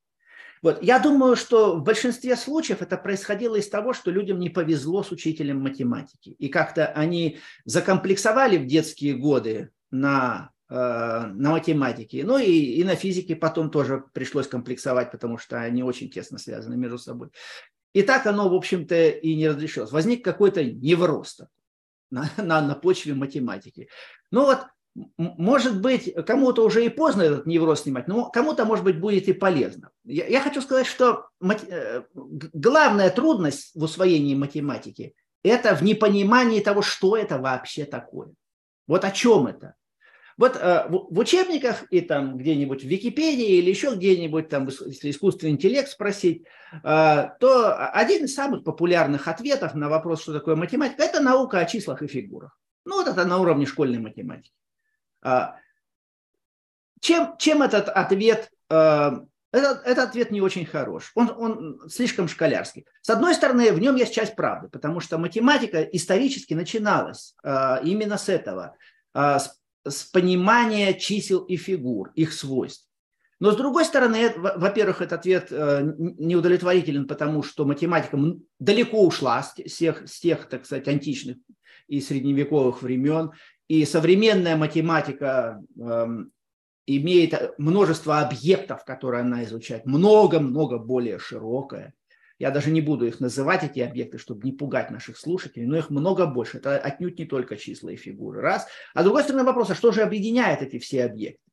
Вот. 0.61 0.81
Я 0.81 0.99
думаю, 0.99 1.35
что 1.35 1.75
в 1.75 1.83
большинстве 1.83 2.35
случаев 2.37 2.81
это 2.81 2.95
происходило 2.95 3.55
из 3.55 3.67
того, 3.67 3.93
что 3.93 4.11
людям 4.11 4.39
не 4.39 4.49
повезло 4.49 5.03
с 5.03 5.11
учителем 5.11 5.59
математики. 5.61 6.35
И 6.37 6.47
как-то 6.47 6.87
они 6.87 7.39
закомплексовали 7.65 8.57
в 8.57 8.67
детские 8.67 9.15
годы 9.15 9.71
на, 9.89 10.51
э, 10.69 10.73
на 10.75 11.51
математике. 11.51 12.23
Ну 12.23 12.37
и, 12.37 12.51
и 12.51 12.83
на 12.85 12.95
физике 12.95 13.35
потом 13.35 13.71
тоже 13.71 14.03
пришлось 14.13 14.47
комплексовать, 14.47 15.11
потому 15.11 15.37
что 15.37 15.59
они 15.59 15.83
очень 15.83 16.09
тесно 16.09 16.37
связаны 16.37 16.77
между 16.77 16.99
собой. 16.99 17.29
И 17.93 18.03
так 18.03 18.25
оно, 18.25 18.49
в 18.49 18.53
общем-то, 18.53 19.09
и 19.09 19.35
не 19.35 19.49
разрешилось. 19.49 19.91
Возник 19.91 20.23
какой-то 20.23 20.63
невроз 20.63 21.39
на, 22.09 22.29
на, 22.37 22.61
на 22.61 22.75
почве 22.75 23.13
математики. 23.13 23.89
Ну 24.31 24.45
вот, 24.45 24.59
может 25.17 25.81
быть, 25.81 26.13
кому-то 26.25 26.65
уже 26.65 26.85
и 26.85 26.89
поздно 26.89 27.21
этот 27.21 27.45
невроз 27.45 27.83
снимать, 27.83 28.07
но 28.07 28.29
кому-то, 28.29 28.65
может 28.65 28.83
быть, 28.83 28.99
будет 28.99 29.27
и 29.27 29.33
полезно. 29.33 29.89
Я, 30.03 30.27
я 30.27 30.41
хочу 30.41 30.61
сказать, 30.61 30.85
что 30.85 31.27
мат... 31.39 31.63
Э, 31.67 32.03
главная 32.13 33.09
трудность 33.09 33.73
в 33.75 33.83
усвоении 33.83 34.35
математики– 34.35 35.15
это 35.43 35.75
в 35.75 35.81
непонимании 35.81 36.59
того, 36.59 36.81
что 36.81 37.15
это 37.15 37.39
вообще 37.39 37.85
такое. 37.85 38.33
Вот 38.87 39.05
о 39.05 39.11
чем 39.11 39.47
это. 39.47 39.75
Вот 40.41 40.55
э, 40.55 40.87
в 40.89 41.19
учебниках 41.19 41.83
и 41.91 42.01
там 42.01 42.35
где-нибудь 42.35 42.83
в 42.83 42.87
Википедии 42.87 43.59
или 43.59 43.69
еще 43.69 43.93
где-нибудь 43.93 44.49
там, 44.49 44.69
если 44.69 45.11
искусственный 45.11 45.51
интеллект 45.51 45.87
спросить, 45.87 46.47
э, 46.83 47.29
то 47.39 47.75
один 47.93 48.25
из 48.25 48.33
самых 48.33 48.63
популярных 48.63 49.27
ответов 49.27 49.75
на 49.75 49.87
вопрос, 49.87 50.23
что 50.23 50.33
такое 50.33 50.55
математика, 50.55 51.03
это 51.03 51.19
наука 51.19 51.59
о 51.59 51.65
числах 51.65 52.01
и 52.01 52.07
фигурах. 52.07 52.57
Ну 52.85 52.95
вот 52.95 53.07
это 53.07 53.23
на 53.23 53.37
уровне 53.37 53.67
школьной 53.67 53.99
математики. 53.99 54.51
А, 55.21 55.57
чем, 57.01 57.37
чем 57.37 57.61
этот 57.61 57.89
ответ 57.89 58.49
э, 58.71 59.11
этот, 59.51 59.85
этот 59.85 60.09
ответ 60.09 60.31
не 60.31 60.41
очень 60.41 60.65
хорош. 60.65 61.11
Он, 61.13 61.29
он 61.37 61.81
слишком 61.87 62.27
школярский. 62.27 62.87
С 63.03 63.11
одной 63.11 63.35
стороны, 63.35 63.71
в 63.73 63.79
нем 63.79 63.95
есть 63.95 64.15
часть 64.15 64.35
правды, 64.35 64.69
потому 64.69 65.01
что 65.01 65.19
математика 65.19 65.83
исторически 65.83 66.55
начиналась 66.55 67.35
именно 67.43 68.17
с 68.17 68.27
этого, 68.27 68.75
с 69.13 69.60
с 69.87 70.03
понимания 70.03 70.93
чисел 70.93 71.39
и 71.39 71.57
фигур, 71.57 72.11
их 72.15 72.33
свойств. 72.33 72.87
Но 73.39 73.51
с 73.51 73.55
другой 73.55 73.85
стороны, 73.85 74.31
во-первых, 74.37 75.01
этот 75.01 75.19
ответ 75.19 75.47
э, 75.51 75.81
неудовлетворителен, 75.97 77.07
потому 77.07 77.41
что 77.41 77.65
математика 77.65 78.17
далеко 78.59 79.03
ушла 79.03 79.41
с 79.41 79.55
тех, 79.55 80.07
с 80.07 80.19
тех, 80.19 80.47
так 80.47 80.65
сказать, 80.65 80.87
античных 80.87 81.37
и 81.87 82.01
средневековых 82.01 82.83
времен, 82.83 83.31
и 83.67 83.83
современная 83.85 84.55
математика 84.55 85.59
эм, 85.79 86.31
имеет 86.85 87.57
множество 87.57 88.19
объектов, 88.19 88.85
которые 88.85 89.21
она 89.21 89.43
изучает, 89.43 89.85
много-много 89.85 90.77
более 90.77 91.17
широкое. 91.19 91.93
Я 92.41 92.49
даже 92.49 92.71
не 92.71 92.81
буду 92.81 93.05
их 93.05 93.19
называть, 93.19 93.63
эти 93.63 93.81
объекты, 93.81 94.17
чтобы 94.17 94.41
не 94.43 94.51
пугать 94.51 94.89
наших 94.89 95.19
слушателей, 95.19 95.67
но 95.67 95.77
их 95.77 95.91
много 95.91 96.25
больше. 96.25 96.57
Это 96.57 96.75
отнюдь 96.75 97.19
не 97.19 97.25
только 97.25 97.55
числа 97.55 97.89
и 97.89 97.95
фигуры. 97.95 98.41
Раз. 98.41 98.65
А 98.95 99.01
с 99.01 99.03
другой 99.03 99.21
стороны 99.21 99.43
вопрос, 99.43 99.69
а 99.69 99.75
что 99.75 99.91
же 99.91 100.01
объединяет 100.01 100.63
эти 100.63 100.79
все 100.79 101.05
объекты? 101.05 101.43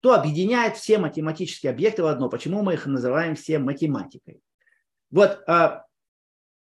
Что 0.00 0.14
объединяет 0.14 0.76
все 0.76 0.98
математические 0.98 1.70
объекты 1.70 2.02
в 2.02 2.06
одно? 2.06 2.28
Почему 2.28 2.64
мы 2.64 2.74
их 2.74 2.84
называем 2.86 3.36
все 3.36 3.60
математикой? 3.60 4.40
Вот 5.12 5.40
а, 5.46 5.84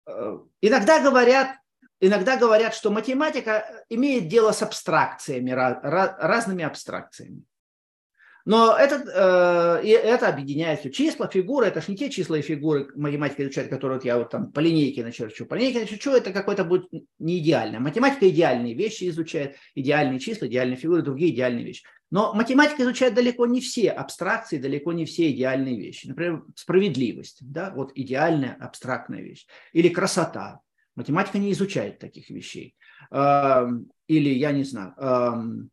а, 0.06 0.40
иногда 0.62 1.04
говорят, 1.04 1.58
иногда 2.00 2.38
говорят, 2.38 2.74
что 2.74 2.92
математика 2.92 3.84
имеет 3.90 4.30
дело 4.30 4.54
с 4.54 4.62
абстракциями, 4.62 5.52
разными 5.52 6.64
абстракциями. 6.64 7.44
Но 8.50 8.76
это, 8.76 9.80
э, 9.84 9.88
это 9.88 10.28
объединяет 10.28 10.80
все. 10.80 10.90
Числа, 10.90 11.28
фигуры, 11.28 11.68
это 11.68 11.82
же 11.82 11.92
не 11.92 11.96
те 11.96 12.10
числа 12.10 12.36
и 12.36 12.42
фигуры 12.42 12.88
математика 12.96 13.44
изучает, 13.44 13.70
которые 13.70 14.00
вот 14.00 14.06
я 14.06 14.18
вот 14.18 14.32
там 14.32 14.52
по 14.52 14.60
линейке 14.60 15.04
начерчу. 15.04 15.46
По 15.46 15.54
линейке 15.54 15.82
начерчу, 15.82 16.10
это 16.10 16.34
какой-то 16.34 16.64
будет 16.64 16.90
не 17.20 17.38
идеально. 17.38 17.80
Математика 17.80 18.28
идеальные 18.28 18.74
вещи 18.74 19.08
изучает, 19.08 19.56
идеальные 19.76 20.18
числа, 20.18 20.48
идеальные 20.48 20.78
фигуры, 20.78 21.04
другие 21.04 21.32
идеальные 21.32 21.64
вещи. 21.64 21.84
Но 22.10 22.34
математика 22.34 22.82
изучает 22.82 23.14
далеко 23.14 23.46
не 23.46 23.62
все 23.62 23.92
абстракции, 23.92 24.58
далеко 24.58 24.94
не 24.94 25.06
все 25.06 25.30
идеальные 25.30 25.78
вещи. 25.80 26.08
Например, 26.08 26.44
справедливость, 26.56 27.38
да, 27.42 27.72
вот 27.76 27.92
идеальная 27.94 28.58
абстрактная 28.60 29.22
вещь. 29.22 29.46
Или 29.74 29.90
красота. 29.90 30.62
Математика 30.96 31.38
не 31.38 31.52
изучает 31.52 32.00
таких 32.00 32.32
вещей. 32.32 32.76
Или, 33.12 34.30
я 34.30 34.52
не 34.54 34.64
знаю, 34.64 35.70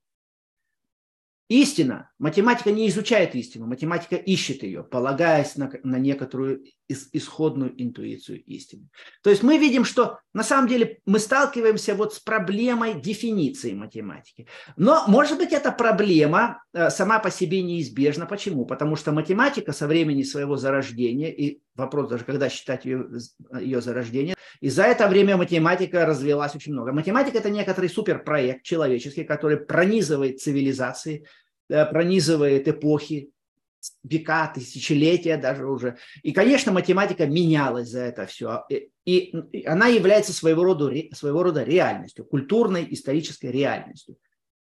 Истина. 1.49 2.11
Математика 2.19 2.73
не 2.73 2.89
изучает 2.89 3.35
истину, 3.35 3.67
математика 3.67 4.17
ищет 4.17 4.63
ее, 4.63 4.83
полагаясь 4.83 5.57
на, 5.57 5.71
на 5.85 5.97
некоторую 5.97 6.65
исходную 6.89 7.81
интуицию 7.83 8.43
истины. 8.45 8.89
То 9.23 9.31
есть 9.31 9.43
мы 9.43 9.59
видим, 9.59 9.85
что 9.85 10.21
на 10.33 10.43
самом 10.43 10.69
деле 10.69 11.01
мы 11.05 11.19
сталкиваемся 11.19 11.95
вот 11.95 12.15
с 12.15 12.19
проблемой 12.21 13.01
дефиниции 13.01 13.73
математики. 13.73 14.47
Но, 14.77 15.05
может 15.09 15.39
быть, 15.39 15.53
эта 15.53 15.73
проблема 15.73 16.63
э, 16.73 16.91
сама 16.91 17.19
по 17.19 17.31
себе 17.31 17.63
неизбежна. 17.63 18.27
Почему? 18.27 18.67
Потому 18.67 18.97
что 18.97 19.13
математика 19.13 19.73
со 19.73 19.87
времени 19.87 20.23
своего 20.23 20.57
зарождения, 20.57 21.31
и 21.31 21.61
вопрос 21.75 22.09
даже, 22.09 22.25
когда 22.25 22.49
считать 22.49 22.85
ее, 22.85 23.09
ее 23.61 23.81
зарождение, 23.81 24.37
и 24.61 24.69
за 24.69 24.85
это 24.85 25.09
время 25.09 25.37
математика 25.37 26.07
развилась 26.07 26.55
очень 26.55 26.73
много. 26.73 26.93
Математика– 26.93 27.39
это 27.39 27.51
некоторый 27.51 27.89
суперпроект 27.89 28.63
человеческий, 28.63 29.25
который 29.25 29.57
пронизывает 29.57 30.41
цивилизации, 30.41 31.27
э, 31.69 31.85
пронизывает 31.87 32.69
эпохи, 32.69 33.31
века, 34.03 34.51
тысячелетия 34.55 35.37
даже 35.37 35.67
уже. 35.67 35.97
И, 36.23 36.33
конечно, 36.33 36.73
математика 36.73 37.27
менялась 37.27 37.89
за 37.89 38.01
это 38.01 38.27
все. 38.27 38.65
И, 38.69 38.91
и 39.05 39.65
она 39.67 39.87
является 39.87 40.33
своего 40.33 40.65
рода, 40.65 40.93
своего 41.13 41.43
рода 41.43 41.63
реальностью, 41.63 42.25
культурной, 42.25 42.87
исторической 42.91 43.51
реальностью. 43.51 44.17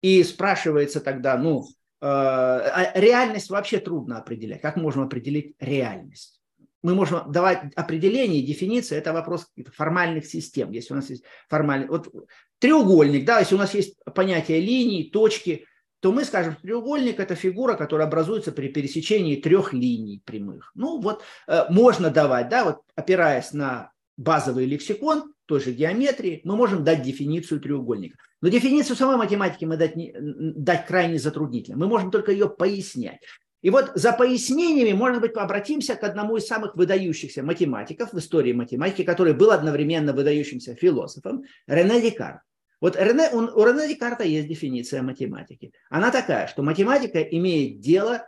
И 0.02 0.24
спрашивается 0.24 1.02
тогда, 1.02 1.38
ну, 1.38 1.66
э, 2.02 2.06
а 2.06 2.92
реальность 2.96 3.50
вообще 3.50 3.80
трудно 3.80 4.18
определять. 4.18 4.62
Как 4.62 4.76
можем 4.76 5.04
определить 5.04 5.56
реальность? 5.60 6.42
Мы 6.84 6.94
можем 6.94 7.32
давать 7.32 7.74
определение, 7.76 8.44
дефиниции, 8.44 8.96
это 8.96 9.12
вопрос 9.12 9.48
формальных 9.74 10.28
систем. 10.28 10.72
Если 10.72 10.94
у 10.94 10.98
нас 10.98 11.10
есть 11.10 11.24
формальный... 11.50 11.88
Вот 11.88 12.14
треугольник, 12.60 13.26
да, 13.26 13.40
если 13.40 13.56
у 13.56 13.58
нас 13.58 13.74
есть 13.74 13.98
понятие 14.14 14.60
линий, 14.60 15.10
точки– 15.10 15.66
то 16.06 16.12
мы 16.12 16.24
скажем, 16.24 16.56
треугольник– 16.62 17.20
это 17.20 17.34
фигура, 17.34 17.74
которая 17.74 18.08
образуется 18.08 18.52
при 18.52 18.68
пересечении 18.68 19.38
трех 19.38 19.74
линий 19.74 20.22
прямых. 20.24 20.72
Ну 20.76 21.02
вот 21.02 21.24
э, 21.48 21.64
можно 21.72 22.12
давать, 22.12 22.48
да, 22.48 22.64
вот 22.64 22.82
опираясь 22.94 23.54
на 23.54 23.92
базовый 24.16 24.68
лексикон 24.68 25.34
той 25.48 25.62
же 25.62 25.72
геометрии, 25.72 26.42
мы 26.44 26.56
можем 26.56 26.84
дать 26.84 27.02
дефиницию 27.02 27.60
треугольника. 27.60 28.20
Но 28.40 28.50
дефиницию 28.50 28.96
самой 28.96 29.18
математики 29.18 29.66
мы 29.66 29.78
дать, 29.78 29.96
не, 29.96 30.14
дать 30.20 30.86
крайне 30.86 31.18
затруднительно. 31.18 31.76
Мы 31.76 31.88
можем 31.88 32.12
только 32.12 32.32
ее 32.32 32.50
пояснять. 32.50 33.22
И 33.64 33.72
вот 33.72 33.92
за 33.96 34.12
пояснениями, 34.12 34.96
может 34.96 35.22
быть, 35.22 35.36
обратимся 35.36 35.96
к 35.96 36.04
одному 36.04 36.38
из 36.38 36.46
самых 36.46 36.76
выдающихся 36.76 37.42
математиков 37.42 38.14
в 38.14 38.20
истории 38.20 38.54
математики, 38.54 39.02
который 39.02 39.34
был 39.34 39.50
одновременно 39.50 40.14
выдающимся 40.14 40.76
философом, 40.76 41.46
Рене 41.66 42.00
Декарт. 42.00 42.42
Вот 42.82 42.96
Рене, 42.96 43.30
он, 43.32 43.50
у 43.50 43.66
Рене 43.66 43.88
Декарта 43.88 44.24
есть 44.24 44.48
дефиниция 44.48 45.02
математики. 45.02 45.74
Она 45.90 46.12
такая, 46.12 46.48
что 46.48 46.62
математика 46.62 47.22
имеет 47.22 47.80
дело 47.80 48.26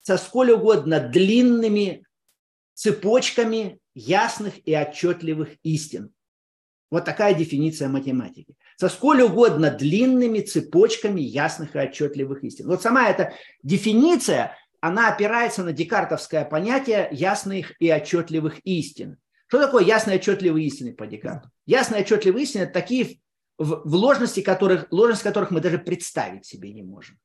со 0.00 0.16
сколь 0.16 0.50
угодно 0.50 1.00
длинными 1.00 2.04
цепочками 2.74 3.80
ясных 3.94 4.54
и 4.66 4.74
отчетливых 4.74 5.50
истин. 5.62 6.12
Вот 6.90 7.04
такая 7.04 7.34
дефиниция 7.34 7.88
математики. 7.88 8.56
Со 8.76 8.88
сколь 8.88 9.22
угодно 9.22 9.70
длинными 9.70 10.40
цепочками 10.40 11.20
ясных 11.20 11.74
и 11.74 11.78
отчетливых 11.78 12.44
истин. 12.44 12.66
Вот 12.66 12.80
сама 12.80 13.10
эта 13.10 13.34
дефиниция, 13.62 14.56
она 14.80 15.08
опирается 15.08 15.64
на 15.64 15.72
декартовское 15.72 16.44
понятие 16.44 17.08
ясных 17.10 17.72
и 17.80 17.90
отчетливых 17.90 18.60
истин. 18.64 19.18
Что 19.48 19.64
такое 19.64 19.84
ясные 19.84 20.16
и 20.16 20.20
отчетливые 20.20 20.66
истины 20.66 20.94
по 20.94 21.06
Декарту? 21.06 21.50
Ясные 21.66 22.00
и 22.00 22.04
отчетливые 22.04 22.44
истины– 22.44 22.62
это 22.64 22.72
такие 22.72 23.18
в, 23.58 23.82
в 23.84 23.94
ложности 23.94 24.40
которых, 24.40 24.86
ложность 24.90 25.22
которых 25.22 25.50
мы 25.50 25.60
даже 25.60 25.78
представить 25.78 26.46
себе 26.46 26.72
не 26.72 26.82
можем. 26.82 27.18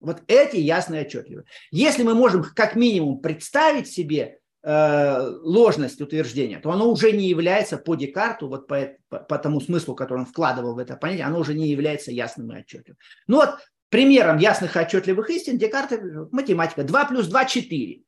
Вот 0.00 0.22
эти 0.28 0.56
ясные 0.56 1.02
и 1.02 1.06
отчетливые. 1.06 1.46
Если 1.70 2.02
мы 2.02 2.14
можем 2.14 2.44
как 2.44 2.76
минимум 2.76 3.20
представить 3.20 3.88
себе 3.88 4.38
э, 4.62 5.28
ложность 5.42 6.00
утверждения, 6.00 6.60
то 6.60 6.70
оно 6.70 6.90
уже 6.90 7.12
не 7.12 7.28
является 7.28 7.76
по 7.76 7.94
Декарту, 7.94 8.48
вот 8.48 8.68
по, 8.68 8.90
по, 9.08 9.18
по 9.18 9.38
тому 9.38 9.60
смыслу, 9.60 9.94
который 9.94 10.20
он 10.20 10.26
вкладывал 10.26 10.74
в 10.74 10.78
это 10.78 10.96
понятие, 10.96 11.26
оно 11.26 11.40
уже 11.40 11.54
не 11.54 11.68
является 11.68 12.12
ясным 12.12 12.52
и 12.52 12.60
отчетливым. 12.60 12.98
Ну 13.26 13.36
вот 13.36 13.56
примером 13.88 14.38
ясных 14.38 14.76
и 14.76 14.78
отчетливых 14.78 15.30
истин 15.30 15.58
Декарт 15.58 15.92
математика. 16.30 16.84
2 16.84 17.04
плюс 17.06 17.26
2– 17.26 17.44
4. 17.46 18.02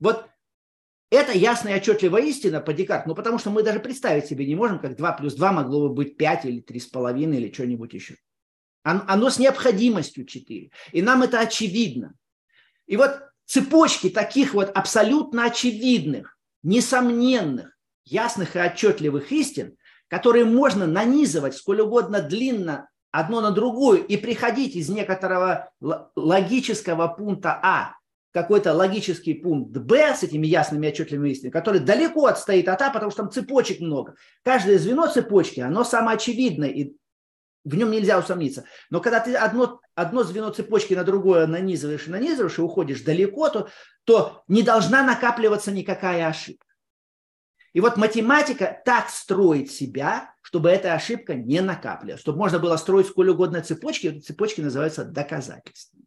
Вот 0.00 0.26
это 1.10 1.32
ясная 1.32 1.74
и 1.74 1.76
отчетливая 1.76 2.22
истина 2.22 2.60
по 2.60 2.72
Декарту, 2.72 3.10
ну 3.10 3.14
потому 3.14 3.38
что 3.38 3.50
мы 3.50 3.62
даже 3.62 3.80
представить 3.80 4.26
себе 4.26 4.46
не 4.46 4.54
можем, 4.54 4.78
как 4.78 4.96
2 4.96 5.12
плюс 5.12 5.34
2 5.34 5.52
могло 5.52 5.88
бы 5.88 5.94
быть 5.94 6.16
5 6.16 6.44
или 6.46 6.62
3,5 6.62 7.36
или 7.36 7.52
что-нибудь 7.52 7.94
еще. 7.94 8.16
Оно 8.82 9.30
с 9.30 9.38
необходимостью 9.38 10.26
4. 10.26 10.70
И 10.92 11.02
нам 11.02 11.22
это 11.22 11.40
очевидно. 11.40 12.14
И 12.86 12.96
вот 12.96 13.20
цепочки 13.44 14.10
таких 14.10 14.54
вот 14.54 14.70
абсолютно 14.76 15.44
очевидных, 15.44 16.38
несомненных, 16.62 17.76
ясных 18.04 18.54
и 18.54 18.60
отчетливых 18.60 19.32
истин, 19.32 19.76
которые 20.08 20.44
можно 20.44 20.86
нанизывать 20.86 21.56
сколь 21.56 21.80
угодно 21.80 22.22
длинно 22.22 22.88
одно 23.10 23.40
на 23.40 23.50
другую 23.50 24.06
и 24.06 24.16
приходить 24.16 24.76
из 24.76 24.88
некоторого 24.88 25.70
логического 26.14 27.08
пункта 27.08 27.58
А 27.62 27.94
какой-то 28.36 28.74
логический 28.74 29.32
пункт 29.32 29.74
Б 29.78 30.14
с 30.14 30.22
этими 30.22 30.46
ясными 30.46 30.86
отчетливыми 30.88 31.30
истинами, 31.30 31.52
который 31.52 31.80
далеко 31.80 32.26
отстоит 32.26 32.68
от 32.68 32.82
А, 32.82 32.90
потому 32.90 33.10
что 33.10 33.22
там 33.22 33.32
цепочек 33.32 33.80
много. 33.80 34.14
Каждое 34.44 34.76
звено 34.76 35.06
цепочки, 35.06 35.60
оно 35.60 35.84
самоочевидное, 35.84 36.68
и 36.68 36.96
в 37.64 37.74
нем 37.74 37.90
нельзя 37.90 38.18
усомниться. 38.18 38.64
Но 38.90 39.00
когда 39.00 39.20
ты 39.20 39.34
одно, 39.34 39.80
одно 39.94 40.22
звено 40.22 40.50
цепочки 40.50 40.92
на 40.92 41.02
другое 41.02 41.46
нанизываешь 41.46 42.08
и 42.08 42.10
нанизываешь, 42.10 42.58
и 42.58 42.60
уходишь 42.60 43.00
далеко, 43.00 43.48
то, 43.48 43.70
то 44.04 44.42
не 44.48 44.62
должна 44.62 45.02
накапливаться 45.02 45.72
никакая 45.72 46.26
ошибка. 46.26 46.66
И 47.72 47.80
вот 47.80 47.96
математика 47.96 48.82
так 48.84 49.08
строит 49.08 49.70
себя, 49.70 50.34
чтобы 50.42 50.68
эта 50.68 50.92
ошибка 50.92 51.34
не 51.34 51.62
накапливалась, 51.62 52.20
чтобы 52.20 52.36
можно 52.36 52.58
было 52.58 52.76
строить 52.76 53.06
сколь 53.06 53.30
угодно 53.30 53.62
цепочки, 53.62 54.08
эти 54.08 54.18
цепочки 54.18 54.60
называются 54.60 55.06
доказательствами. 55.06 56.04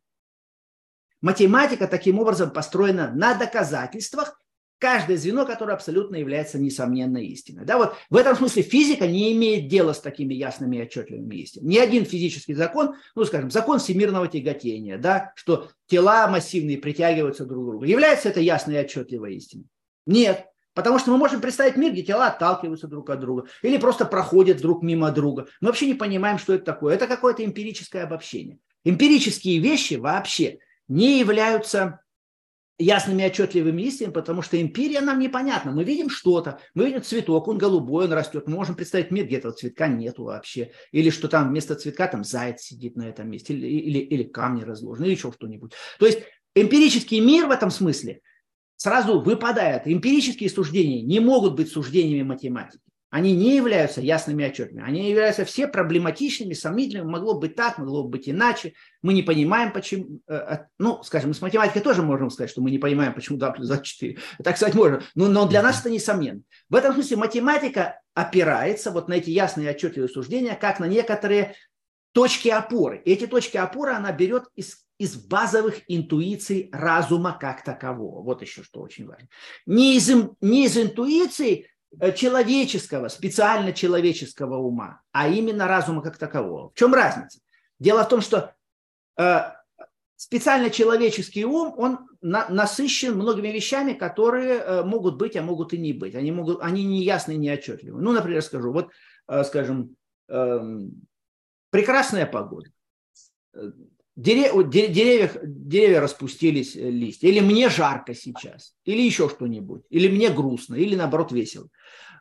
Математика 1.22 1.88
таким 1.88 2.20
образом 2.20 2.52
построена 2.52 3.12
на 3.14 3.34
доказательствах, 3.34 4.40
каждое 4.80 5.18
звено, 5.18 5.46
которое 5.46 5.74
абсолютно 5.74 6.16
является 6.16 6.58
несомненной 6.58 7.26
истиной. 7.28 7.66
Да, 7.66 7.78
вот 7.78 7.96
в 8.10 8.16
этом 8.16 8.36
смысле 8.36 8.64
физика 8.64 9.06
не 9.06 9.34
имеет 9.34 9.68
дела 9.68 9.94
с 9.94 10.00
такими 10.00 10.34
ясными 10.34 10.78
и 10.78 10.82
отчетливыми 10.82 11.36
истинами. 11.36 11.74
Ни 11.74 11.78
один 11.78 12.06
физический 12.06 12.54
закон, 12.54 12.96
ну, 13.16 13.26
скажем, 13.26 13.52
закон 13.52 13.80
всемирного 13.80 14.28
тяготения, 14.28 14.98
да, 14.98 15.34
что 15.36 15.70
тела 15.88 16.28
массивные 16.30 16.78
притягиваются 16.78 17.46
друг 17.46 17.66
к 17.66 17.70
другу, 17.70 17.84
является 17.84 18.30
это 18.30 18.40
ясной 18.40 18.76
и 18.76 18.80
отчетливой 18.80 19.36
истиной? 19.36 19.66
Нет. 20.06 20.46
Потому 20.74 20.98
что 20.98 21.12
мы 21.12 21.18
можем 21.18 21.42
представить 21.42 21.76
мир, 21.76 21.92
где 21.92 22.04
тела 22.04 22.28
отталкиваются 22.28 22.88
друг 22.88 23.10
от 23.10 23.20
друга 23.20 23.48
или 23.64 23.78
просто 23.78 24.06
проходят 24.06 24.62
друг 24.62 24.82
мимо 24.82 25.12
друга. 25.12 25.48
Мы 25.60 25.68
вообще 25.68 25.88
не 25.88 25.94
понимаем, 25.94 26.38
что 26.38 26.54
это 26.54 26.64
такое. 26.64 26.96
Это 26.96 27.06
какое-то 27.06 27.44
эмпирическое 27.44 28.04
обобщение. 28.04 28.60
Эмпирические 28.86 29.60
вещи 29.60 29.96
вообще 29.96 30.60
не 30.90 31.20
являются 31.20 32.02
ясными 32.80 33.24
отчетливыми 33.26 33.82
истинами, 33.84 34.14
потому 34.14 34.42
что 34.42 34.60
эмпирия 34.60 35.02
нам 35.02 35.20
непонятна. 35.20 35.72
Мы 35.72 35.84
видим 35.84 36.10
что-то, 36.10 36.60
мы 36.74 36.86
видим 36.86 37.04
цветок, 37.04 37.48
он 37.48 37.58
голубой, 37.58 38.06
он 38.06 38.14
растет. 38.14 38.48
Мы 38.48 38.56
можем 38.56 38.76
представить 38.76 39.12
мир, 39.12 39.26
где 39.26 39.38
этого 39.38 39.54
цветка 39.54 39.88
нету 39.88 40.24
вообще. 40.24 40.72
Или 40.92 41.10
что 41.10 41.28
там 41.28 41.50
вместо 41.50 41.76
цветка 41.76 42.08
там 42.08 42.24
заяц 42.24 42.62
сидит 42.62 42.96
на 42.96 43.08
этом 43.08 43.30
месте, 43.30 43.54
или, 43.54 43.68
или, 43.68 44.00
или 44.00 44.24
камни 44.24 44.64
разложены, 44.64 45.06
или 45.06 45.12
еще 45.12 45.32
что-нибудь. 45.32 45.74
То 46.00 46.06
есть 46.06 46.20
эмпирический 46.56 47.20
мир 47.20 47.48
в 47.48 47.52
этом 47.52 47.70
смысле 47.70 48.22
сразу 48.78 49.20
выпадает. 49.20 49.84
Эмпирические 49.86 50.50
суждения 50.50 51.02
не 51.02 51.20
могут 51.20 51.56
быть 51.56 51.70
суждениями 51.70 52.24
математики 52.24 52.82
они 53.10 53.36
не 53.36 53.56
являются 53.56 54.02
ясными 54.02 54.46
отчетами. 54.46 54.84
Они 54.84 55.10
являются 55.10 55.44
все 55.44 55.68
проблематичными, 55.68 56.54
сомнительными. 56.54 57.10
Могло 57.10 57.40
быть 57.40 57.56
так, 57.56 57.80
могло 57.80 58.04
быть 58.04 58.30
иначе. 58.30 58.74
Мы 59.02 59.14
не 59.14 59.24
понимаем, 59.24 59.74
почему... 59.74 60.22
Э, 60.28 60.66
ну, 60.78 61.02
скажем, 61.02 61.34
с 61.34 61.42
математикой 61.42 61.82
тоже 61.82 62.04
можем 62.04 62.30
сказать, 62.30 62.52
что 62.52 62.62
мы 62.62 62.70
не 62.70 62.78
понимаем, 62.78 63.16
почему 63.16 63.40
2 63.40 63.52
плюс 63.52 63.68
2 63.68 63.78
4. 63.80 64.18
Так 64.44 64.58
сказать 64.58 64.76
можно. 64.76 65.02
Но, 65.16 65.28
но 65.28 65.48
для 65.48 65.64
нас 65.64 65.80
это 65.80 65.90
несомненно. 65.90 66.42
В 66.70 66.76
этом 66.76 66.94
смысле 66.94 67.18
математика 67.18 68.00
опирается 68.14 68.92
вот 68.92 69.08
на 69.08 69.14
эти 69.14 69.32
ясные 69.32 69.72
отчетливые 69.72 70.10
суждения, 70.10 70.56
как 70.56 70.80
на 70.80 70.86
некоторые 70.86 71.56
точки 72.12 72.50
опоры. 72.50 73.02
И 73.06 73.12
эти 73.12 73.26
точки 73.26 73.58
опоры 73.58 73.94
она 73.94 74.12
берет 74.12 74.44
из, 74.56 74.86
из 75.00 75.16
базовых 75.16 75.80
интуиций 75.88 76.70
разума 76.72 77.36
как 77.40 77.64
такового. 77.64 78.22
Вот 78.22 78.44
еще 78.44 78.62
что 78.62 78.82
очень 78.82 79.08
важно. 79.08 79.28
Не 79.66 79.98
из, 79.98 80.12
не 80.42 80.66
из 80.66 80.78
интуиций 80.78 81.68
человеческого, 82.16 83.08
специально 83.08 83.74
человеческого 83.74 84.58
ума, 84.58 85.02
а 85.12 85.28
именно 85.28 85.68
разума 85.68 86.02
как 86.02 86.18
такового. 86.18 86.70
В 86.70 86.76
чем 86.76 86.94
разница? 86.94 87.40
Дело 87.80 88.04
в 88.04 88.10
том, 88.10 88.22
что 88.22 88.54
э, 89.18 89.40
специально 90.16 90.70
человеческий 90.70 91.46
ум, 91.46 91.74
он 91.78 92.10
на, 92.22 92.48
насыщен 92.50 93.16
многими 93.16 93.48
вещами, 93.48 93.94
которые 93.94 94.60
э, 94.60 94.84
могут 94.84 95.16
быть, 95.16 95.36
а 95.36 95.42
могут 95.42 95.74
и 95.74 95.78
не 95.78 95.94
быть. 95.94 96.14
Они, 96.16 96.32
могут, 96.32 96.62
они 96.62 96.84
не 96.84 97.04
ясны, 97.04 97.36
не 97.36 97.50
отчетливы. 97.50 98.02
Ну, 98.02 98.12
например, 98.12 98.42
скажу, 98.42 98.72
вот, 98.72 98.90
э, 99.28 99.44
скажем, 99.46 99.96
э, 100.28 100.60
прекрасная 101.70 102.26
погода. 102.26 102.70
Дерев, 104.20 104.70
деревья, 104.70 105.32
деревья 105.44 106.02
распустились 106.02 106.76
э, 106.76 106.90
листья. 106.90 107.30
Или 107.30 107.40
мне 107.40 107.70
жарко 107.70 108.14
сейчас. 108.14 108.74
Или 108.84 109.02
еще 109.02 109.30
что-нибудь. 109.30 109.84
Или 109.90 110.10
мне 110.10 110.30
грустно. 110.30 110.76
Или 110.76 110.96
наоборот 110.96 111.32
весело. 111.32 111.70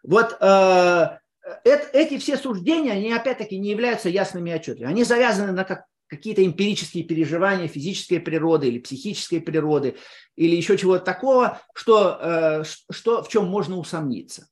Вот 0.05 0.37
э, 0.41 1.19
эти 1.65 2.19
все 2.19 2.37
суждения, 2.37 2.93
они 2.93 3.13
опять-таки 3.13 3.59
не 3.59 3.71
являются 3.71 4.09
ясными 4.09 4.53
отчетами. 4.53 4.87
Они 4.87 5.03
завязаны 5.03 5.51
на 5.51 5.65
как, 5.65 5.87
какие-то 6.07 6.47
эмпирические 6.47 7.03
переживания 7.03 7.67
физической 7.67 8.21
природы 8.21 8.69
или 8.69 8.79
психической 8.79 9.41
природы, 9.41 9.97
или 10.37 10.55
еще 10.55 10.79
чего-то 10.79 11.05
такого, 11.05 11.61
что, 11.75 12.17
э, 12.21 12.65
что, 12.93 13.25
в 13.25 13.29
чем 13.29 13.47
можно 13.47 13.77
усомниться. 13.77 14.49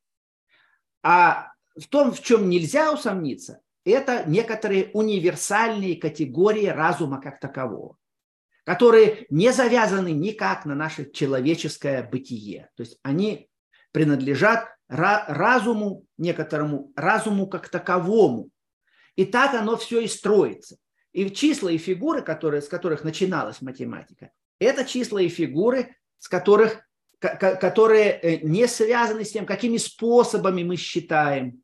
А 1.04 1.52
в 1.76 1.86
том, 1.86 2.12
в 2.12 2.20
чем 2.20 2.48
нельзя 2.48 2.92
усомниться, 2.92 3.60
это 3.90 4.24
некоторые 4.26 4.90
универсальные 4.92 5.96
категории 5.96 6.66
разума 6.66 7.20
как 7.20 7.38
такового, 7.40 7.96
которые 8.64 9.26
не 9.30 9.52
завязаны 9.52 10.12
никак 10.12 10.64
на 10.64 10.74
наше 10.74 11.10
человеческое 11.10 12.02
бытие. 12.02 12.68
То 12.76 12.82
есть 12.82 12.98
они 13.02 13.48
принадлежат 13.92 14.68
разуму, 14.88 16.04
некоторому 16.18 16.92
разуму 16.96 17.46
как 17.46 17.68
таковому. 17.68 18.50
И 19.14 19.24
так 19.24 19.54
оно 19.54 19.76
все 19.76 20.00
и 20.00 20.06
строится. 20.06 20.76
И 21.12 21.30
числа 21.30 21.70
и 21.70 21.78
фигуры, 21.78 22.22
которые, 22.22 22.60
с 22.60 22.68
которых 22.68 23.02
начиналась 23.02 23.62
математика, 23.62 24.30
это 24.58 24.84
числа 24.84 25.18
и 25.18 25.28
фигуры, 25.28 25.96
с 26.18 26.28
которых, 26.28 26.86
которые 27.18 28.10
э, 28.10 28.40
не 28.42 28.66
связаны 28.66 29.24
с 29.24 29.32
тем, 29.32 29.46
какими 29.46 29.78
способами 29.78 30.62
мы 30.62 30.76
считаем, 30.76 31.62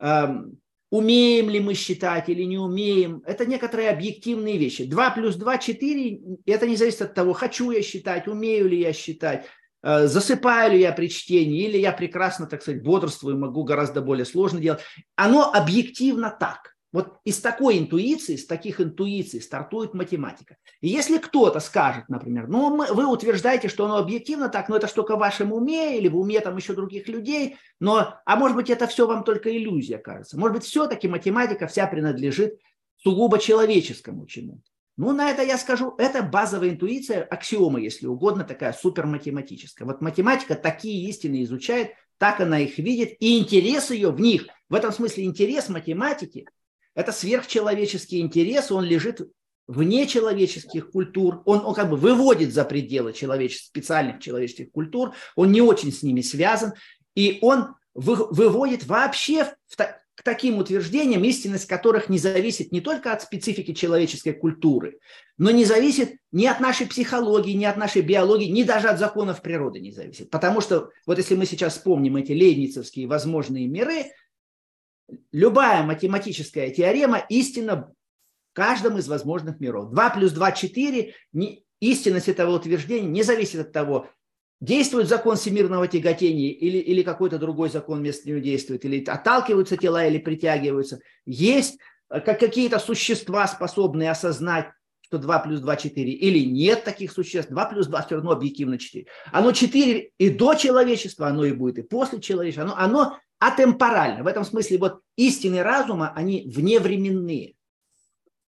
эм, 0.00 0.58
умеем 0.94 1.50
ли 1.50 1.58
мы 1.58 1.74
считать 1.74 2.28
или 2.28 2.44
не 2.44 2.56
умеем. 2.56 3.20
Это 3.26 3.46
некоторые 3.46 3.90
объективные 3.90 4.58
вещи. 4.58 4.84
2 4.84 5.10
плюс 5.10 5.34
2– 5.34 5.58
4. 5.58 6.20
Это 6.46 6.68
не 6.68 6.76
зависит 6.76 7.02
от 7.02 7.14
того, 7.14 7.32
хочу 7.32 7.72
я 7.72 7.82
считать, 7.82 8.28
умею 8.28 8.68
ли 8.68 8.78
я 8.78 8.92
считать, 8.92 9.44
э, 9.82 10.06
засыпаю 10.06 10.70
ли 10.70 10.80
я 10.80 10.92
при 10.92 11.08
чтении, 11.08 11.64
или 11.64 11.78
я 11.78 11.90
прекрасно, 11.90 12.46
так 12.46 12.62
сказать, 12.62 12.84
бодрствую, 12.84 13.36
могу 13.36 13.64
гораздо 13.64 14.02
более 14.02 14.24
сложно 14.24 14.60
делать. 14.60 14.82
Оно 15.16 15.52
объективно 15.52 16.30
так. 16.30 16.73
Вот 16.94 17.18
из 17.24 17.40
такой 17.40 17.80
интуиции, 17.80 18.34
из 18.34 18.46
таких 18.46 18.80
интуиций 18.80 19.42
стартует 19.42 19.94
математика. 19.94 20.58
И 20.80 20.86
если 20.86 21.18
кто-то 21.18 21.58
скажет, 21.58 22.08
например, 22.08 22.46
ну 22.46 22.70
мы, 22.70 22.86
вы 22.86 23.04
утверждаете, 23.06 23.66
что 23.66 23.86
оно 23.86 23.96
объективно 23.96 24.48
так, 24.48 24.68
но 24.68 24.76
это 24.76 24.86
что 24.86 25.02
только 25.02 25.16
в 25.16 25.18
вашем 25.18 25.52
уме 25.52 25.98
или 25.98 26.06
в 26.06 26.16
уме 26.16 26.38
там 26.38 26.56
еще 26.56 26.72
других 26.72 27.08
людей, 27.08 27.56
но, 27.80 28.14
а 28.24 28.36
может 28.36 28.56
быть 28.56 28.70
это 28.70 28.86
все 28.86 29.08
вам 29.08 29.24
только 29.24 29.50
иллюзия 29.50 29.98
кажется. 29.98 30.38
Может 30.38 30.54
быть 30.58 30.64
все-таки 30.66 31.08
математика 31.08 31.66
вся 31.66 31.88
принадлежит 31.88 32.60
сугубо 33.02 33.40
человеческому 33.40 34.24
чему-то. 34.26 34.62
Ну, 34.96 35.10
на 35.12 35.30
это 35.30 35.42
я 35.42 35.58
скажу, 35.58 35.96
это 35.98 36.22
базовая 36.22 36.70
интуиция, 36.70 37.24
аксиома, 37.24 37.80
если 37.80 38.06
угодно, 38.06 38.44
такая 38.44 38.72
суперматематическая. 38.72 39.84
Вот 39.84 40.00
математика 40.00 40.54
такие 40.54 41.08
истины 41.08 41.42
изучает, 41.42 41.90
так 42.18 42.38
она 42.40 42.60
их 42.60 42.78
видит, 42.78 43.16
и 43.18 43.40
интерес 43.40 43.90
ее 43.90 44.12
в 44.12 44.20
них, 44.20 44.46
в 44.68 44.76
этом 44.76 44.92
смысле 44.92 45.24
интерес 45.24 45.68
математики– 45.68 46.46
это 46.94 47.12
сверхчеловеческий 47.12 48.20
интерес, 48.20 48.70
он 48.70 48.84
лежит 48.84 49.20
вне 49.66 50.06
человеческих 50.06 50.90
культур, 50.90 51.42
он, 51.46 51.64
он 51.64 51.74
как 51.74 51.90
бы 51.90 51.96
выводит 51.96 52.52
за 52.52 52.64
пределы 52.64 53.12
человеческих, 53.12 53.66
специальных 53.66 54.20
человеческих 54.20 54.70
культур, 54.70 55.14
он 55.36 55.52
не 55.52 55.60
очень 55.60 55.92
с 55.92 56.02
ними 56.02 56.20
связан, 56.20 56.74
и 57.14 57.38
он 57.40 57.74
вы, 57.94 58.14
выводит 58.30 58.84
вообще 58.84 59.44
в, 59.66 59.76
к 59.76 60.22
таким 60.22 60.58
утверждениям, 60.58 61.24
истинность 61.24 61.66
которых 61.66 62.08
не 62.08 62.18
зависит 62.18 62.72
не 62.72 62.80
только 62.80 63.12
от 63.12 63.22
специфики 63.22 63.72
человеческой 63.72 64.32
культуры, 64.32 64.98
но 65.38 65.50
не 65.50 65.64
зависит 65.64 66.16
ни 66.30 66.46
от 66.46 66.60
нашей 66.60 66.86
психологии, 66.86 67.52
ни 67.52 67.64
от 67.64 67.76
нашей 67.76 68.02
биологии, 68.02 68.48
ни 68.48 68.62
даже 68.62 68.88
от 68.88 68.98
законов 68.98 69.42
природы 69.42 69.80
не 69.80 69.92
зависит. 69.92 70.30
Потому 70.30 70.60
что 70.60 70.90
вот 71.06 71.18
если 71.18 71.34
мы 71.34 71.46
сейчас 71.46 71.74
вспомним 71.74 72.16
эти 72.16 72.32
лейбницевские 72.32 73.08
возможные 73.08 73.66
миры, 73.66 74.12
любая 75.32 75.82
математическая 75.82 76.70
теорема 76.70 77.18
истинна 77.28 77.76
в 77.76 77.92
каждом 78.54 78.98
из 78.98 79.08
возможных 79.08 79.60
миров. 79.60 79.90
2 79.90 80.10
плюс 80.10 80.32
2– 80.32 80.52
4. 80.52 81.14
Истинность 81.80 82.28
этого 82.28 82.56
утверждения 82.56 83.08
не 83.08 83.22
зависит 83.22 83.60
от 83.60 83.72
того, 83.72 84.08
действует 84.60 85.08
закон 85.08 85.36
всемирного 85.36 85.86
тяготения 85.88 86.50
или, 86.50 86.78
или 86.78 87.02
какой-то 87.02 87.38
другой 87.38 87.68
закон 87.68 87.98
вместо 87.98 88.28
него 88.28 88.38
действует, 88.38 88.84
или 88.84 89.04
отталкиваются 89.04 89.76
тела, 89.76 90.06
или 90.06 90.18
притягиваются. 90.18 91.00
Есть 91.26 91.78
э, 92.10 92.20
как 92.20 92.40
какие-то 92.40 92.78
существа, 92.78 93.46
способные 93.46 94.10
осознать, 94.10 94.68
что 95.02 95.18
2 95.18 95.38
плюс 95.40 95.60
2– 95.60 95.76
4, 95.76 96.10
или 96.12 96.46
нет 96.46 96.84
таких 96.84 97.12
существ, 97.12 97.50
2 97.50 97.64
плюс 97.66 97.86
2 97.88 98.02
все 98.02 98.14
равно 98.14 98.30
объективно 98.30 98.78
4. 98.78 99.06
Оно 99.32 99.52
4 99.52 100.10
и 100.16 100.30
до 100.30 100.54
человечества, 100.54 101.26
оно 101.26 101.44
и 101.44 101.52
будет 101.52 101.78
и 101.78 101.82
после 101.82 102.20
человечества, 102.20 102.64
оно, 102.64 102.76
оно 102.76 103.18
атемпорально. 103.46 104.24
В 104.24 104.26
этом 104.26 104.44
смысле 104.44 104.78
вот 104.78 105.00
истины 105.16 105.62
разума, 105.62 106.12
они 106.14 106.44
вневременные. 106.46 107.54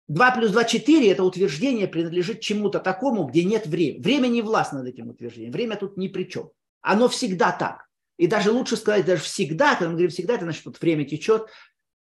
2 0.08 0.30
плюс 0.32 0.50
2– 0.50 0.64
4– 0.64 1.10
это 1.10 1.24
утверждение 1.24 1.88
принадлежит 1.88 2.40
чему-то 2.40 2.78
такому, 2.78 3.24
где 3.24 3.44
нет 3.44 3.66
времени. 3.66 4.02
Время 4.02 4.26
не 4.28 4.42
властно 4.42 4.80
над 4.80 4.88
этим 4.88 5.08
утверждением. 5.08 5.52
Время 5.52 5.76
тут 5.76 5.96
ни 5.96 6.08
при 6.08 6.24
чем. 6.24 6.50
Оно 6.82 7.08
всегда 7.08 7.52
так. 7.52 7.86
И 8.18 8.26
даже 8.26 8.52
лучше 8.52 8.76
сказать, 8.76 9.06
даже 9.06 9.22
всегда, 9.22 9.74
когда 9.74 9.86
мы 9.86 9.92
говорим 9.92 10.10
всегда, 10.10 10.34
это 10.34 10.44
значит, 10.44 10.66
вот 10.66 10.80
время 10.80 11.04
течет, 11.04 11.48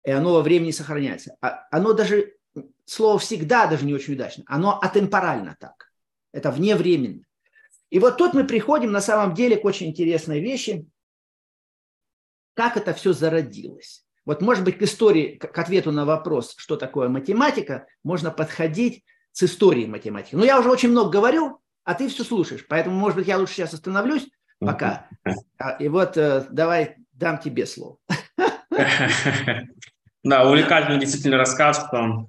и 0.04 0.10
оно 0.10 0.32
во 0.32 0.40
времени 0.40 0.70
сохраняется. 0.70 1.36
А 1.42 1.66
оно 1.70 1.92
даже, 1.92 2.34
слово 2.86 3.18
всегда 3.18 3.66
даже 3.66 3.84
не 3.84 3.94
очень 3.94 4.14
удачно, 4.14 4.42
оно 4.46 4.78
атемпорально 4.80 5.56
так. 5.60 5.92
Это 6.32 6.50
вневременно. 6.50 7.24
И 7.90 7.98
вот 7.98 8.16
тут 8.16 8.32
мы 8.32 8.44
приходим 8.44 8.90
на 8.90 9.02
самом 9.02 9.34
деле 9.34 9.56
к 9.56 9.64
очень 9.66 9.88
интересной 9.88 10.40
вещи– 10.40 10.86
как 12.54 12.76
это 12.76 12.92
все 12.94 13.12
зародилось. 13.12 14.04
Вот, 14.24 14.40
может 14.40 14.64
быть, 14.64 14.78
к 14.78 14.82
истории, 14.82 15.36
к 15.36 15.58
ответу 15.58 15.90
на 15.90 16.04
вопрос, 16.04 16.54
что 16.56 16.76
такое 16.76 17.08
математика, 17.08 17.86
можно 18.04 18.30
подходить 18.30 19.04
с 19.32 19.42
историей 19.42 19.86
математики. 19.86 20.36
Но 20.36 20.44
я 20.44 20.60
уже 20.60 20.70
очень 20.70 20.90
много 20.90 21.10
говорю, 21.10 21.60
а 21.84 21.94
ты 21.94 22.08
все 22.08 22.22
слушаешь. 22.22 22.64
Поэтому, 22.68 22.96
может 22.96 23.16
быть, 23.16 23.26
я 23.26 23.38
лучше 23.38 23.54
сейчас 23.54 23.74
остановлюсь 23.74 24.28
пока. 24.60 25.08
А, 25.58 25.70
и 25.72 25.88
вот 25.88 26.16
э, 26.16 26.46
давай 26.50 26.96
дам 27.12 27.38
тебе 27.38 27.66
слово. 27.66 27.98
Да, 30.24 30.44
увлекательный 30.48 31.00
действительно 31.00 31.36
рассказ, 31.36 31.84
что 31.84 32.28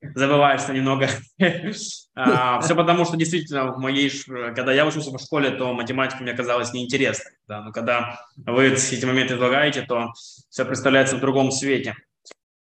забываешься 0.00 0.72
немного. 0.72 1.08
а, 2.14 2.60
все 2.60 2.74
потому, 2.74 3.04
что 3.04 3.16
действительно 3.16 3.72
в 3.72 3.78
моей, 3.78 4.10
когда 4.54 4.72
я 4.72 4.86
учился 4.86 5.10
в 5.10 5.18
школе, 5.18 5.50
то 5.50 5.72
математика 5.72 6.22
мне 6.22 6.32
казалась 6.34 6.72
неинтересной. 6.72 7.32
Да? 7.46 7.62
Но 7.62 7.72
когда 7.72 8.20
вы 8.36 8.68
эти 8.68 9.04
моменты 9.04 9.34
излагаете, 9.34 9.82
то 9.82 10.12
все 10.50 10.64
представляется 10.64 11.16
в 11.16 11.20
другом 11.20 11.50
свете. 11.50 11.96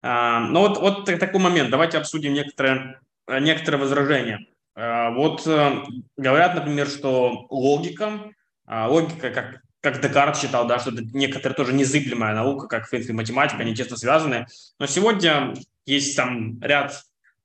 А, 0.03 0.41
ну 0.41 0.61
вот, 0.61 0.79
вот 0.79 1.05
такой 1.07 1.41
момент. 1.41 1.71
Давайте 1.71 1.99
обсудим 1.99 2.35
некоторые, 2.35 3.01
некоторые 3.29 3.81
возражения. 3.81 4.47
А, 4.77 5.11
вот 5.11 5.47
э, 5.47 5.83
говорят, 6.17 6.55
например, 6.55 6.89
что 6.89 7.47
логика, 7.49 8.31
логика 8.67 9.31
как 9.31 9.61
как 9.81 10.01
Декарт 10.01 10.39
считал, 10.39 10.67
да, 10.67 10.79
что 10.79 10.93
это 10.93 11.03
некоторая 11.13 11.55
тоже 11.55 11.75
незыблемая 11.75 12.35
наука, 12.35 12.69
как 12.69 12.87
в 12.87 12.91
принципе 12.91 13.13
математика, 13.13 13.61
они 13.61 13.75
тесно 13.75 13.99
связаны. 13.99 14.47
Но 14.79 14.87
сегодня 14.87 15.53
есть 15.85 16.17
там 16.17 16.59
ряд 16.63 17.05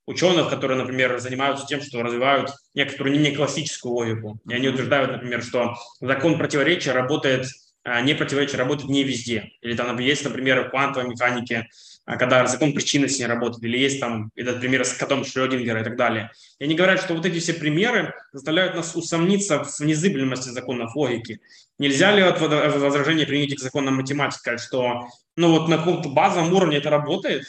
ученых, 0.09 0.49
которые, 0.49 0.77
например, 0.77 1.19
занимаются 1.19 1.67
тем, 1.67 1.81
что 1.81 2.01
развивают 2.01 2.51
некоторую 2.73 3.19
не 3.19 3.31
классическую 3.31 3.93
логику. 3.93 4.39
И 4.49 4.53
они 4.53 4.67
утверждают, 4.67 5.11
например, 5.11 5.43
что 5.43 5.75
закон 6.01 6.39
противоречия 6.39 6.93
работает, 6.93 7.45
а, 7.83 8.01
не 8.01 8.15
противоречие 8.15 8.57
работает 8.57 8.89
не 8.89 9.03
везде. 9.03 9.51
Или 9.61 9.75
там 9.75 9.97
есть, 9.99 10.23
например, 10.23 10.67
в 10.67 10.71
квантовой 10.71 11.09
механике, 11.09 11.67
а, 12.05 12.17
когда 12.17 12.47
закон 12.47 12.73
причинности 12.73 13.21
не 13.21 13.27
работает, 13.27 13.63
или 13.63 13.77
есть 13.77 13.99
там 13.99 14.31
этот 14.35 14.59
пример 14.59 14.83
с 14.83 14.93
котом 14.93 15.23
Шрёдингера 15.23 15.81
и 15.81 15.83
так 15.83 15.95
далее. 15.95 16.31
И 16.57 16.63
они 16.63 16.73
говорят, 16.73 16.99
что 16.99 17.13
вот 17.13 17.27
эти 17.27 17.37
все 17.37 17.53
примеры 17.53 18.15
заставляют 18.33 18.75
нас 18.75 18.95
усомниться 18.95 19.63
в 19.63 19.79
незыблемости 19.79 20.49
законов 20.49 20.95
логики. 20.95 21.39
Нельзя 21.77 22.11
ли 22.15 22.23
от 22.23 22.41
возражения 22.41 23.27
применить 23.27 23.55
к 23.55 23.61
законам 23.61 23.97
математики, 23.97 24.39
сказать, 24.39 24.59
что 24.59 25.07
ну 25.37 25.51
вот 25.51 25.69
на 25.69 25.77
каком-то 25.77 26.09
базовом 26.09 26.51
уровне 26.51 26.77
это 26.77 26.89
работает, 26.89 27.45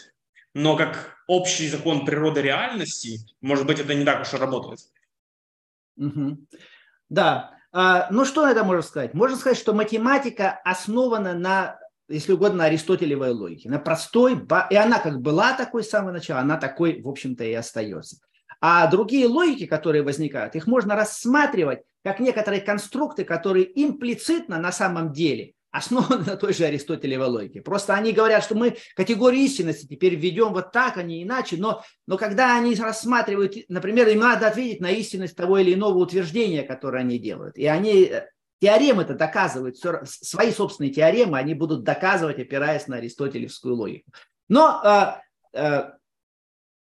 но 0.55 0.77
как 0.77 1.17
общий 1.27 1.69
закон 1.69 2.05
природы 2.05 2.43
реальности, 2.43 3.19
может 3.41 3.67
быть, 3.67 3.79
это 3.79 3.95
не 3.95 4.05
так 4.05 4.23
уж 4.23 4.35
и 4.35 4.37
работает. 4.37 4.81
Угу. 5.97 6.39
Да. 7.09 7.53
А, 7.73 8.09
ну, 8.11 8.25
что 8.25 8.49
это 8.49 8.65
можно 8.65 8.83
сказать? 8.83 9.15
Можно 9.15 9.37
сказать, 9.37 9.59
что 9.59 9.73
математика 9.73 10.61
основана 10.65 11.35
на, 11.35 11.79
если 12.09 12.33
угодно, 12.33 12.59
на 12.59 12.65
аристотелевой 12.65 13.31
логике, 13.31 13.71
на 13.71 13.79
простой, 13.79 14.45
и 14.71 14.77
она 14.77 14.99
как 14.99 15.21
была 15.21 15.53
такой 15.53 15.85
с 15.85 15.91
самого 15.91 16.13
начала, 16.13 16.41
она 16.41 16.57
такой, 16.57 17.01
в 17.01 17.09
общем-то, 17.09 17.45
и 17.45 17.53
остается. 17.53 18.17
А 18.61 18.89
другие 18.89 19.27
логики, 19.27 19.67
которые 19.67 20.03
возникают, 20.03 20.57
их 20.57 20.67
можно 20.67 20.97
рассматривать 20.97 21.83
как 22.03 22.19
некоторые 22.19 22.61
конструкты, 22.61 23.25
которые 23.25 23.71
имплицитно 23.83 24.59
на 24.59 24.73
самом 24.73 25.13
деле 25.13 25.55
основаны 25.71 26.25
на 26.25 26.37
той 26.37 26.53
же 26.53 26.65
аристотелевой 26.65 27.29
логике. 27.29 27.63
Просто 27.63 27.95
они 27.95 28.13
говорят, 28.13 28.43
что 28.43 28.55
мы 28.55 28.77
категорию 28.97 29.43
истинности 29.43 29.87
теперь 29.87 30.17
введем 30.17 30.53
вот 30.53 30.73
так, 30.73 30.97
а 30.97 31.03
не 31.03 31.23
иначе, 31.23 31.57
но, 31.59 31.85
но 32.07 32.19
когда 32.19 32.57
они 32.57 32.75
рассматривают, 32.75 33.55
например, 33.69 34.09
им 34.09 34.21
надо 34.21 34.49
ответить 34.49 34.81
на 34.81 34.91
истинность 34.91 35.37
того 35.37 35.59
или 35.59 35.75
иного 35.75 35.99
утверждения, 35.99 36.63
которое 36.63 36.99
они 36.99 37.19
делают, 37.19 37.57
и 37.57 37.67
они 37.67 38.05
э, 38.05 38.27
теоремы 38.61 39.03
это 39.03 39.15
доказывают, 39.15 39.77
свои 40.05 40.53
собственные 40.53 40.93
теоремы 40.93 41.39
они 41.39 41.55
будут 41.55 41.85
доказывать, 41.85 42.39
опираясь 42.39 42.89
на 42.89 42.97
аристотелевскую 42.97 43.75
логику. 43.77 44.11
Но 44.49 44.83
э, 45.55 45.59
э, 45.59 45.91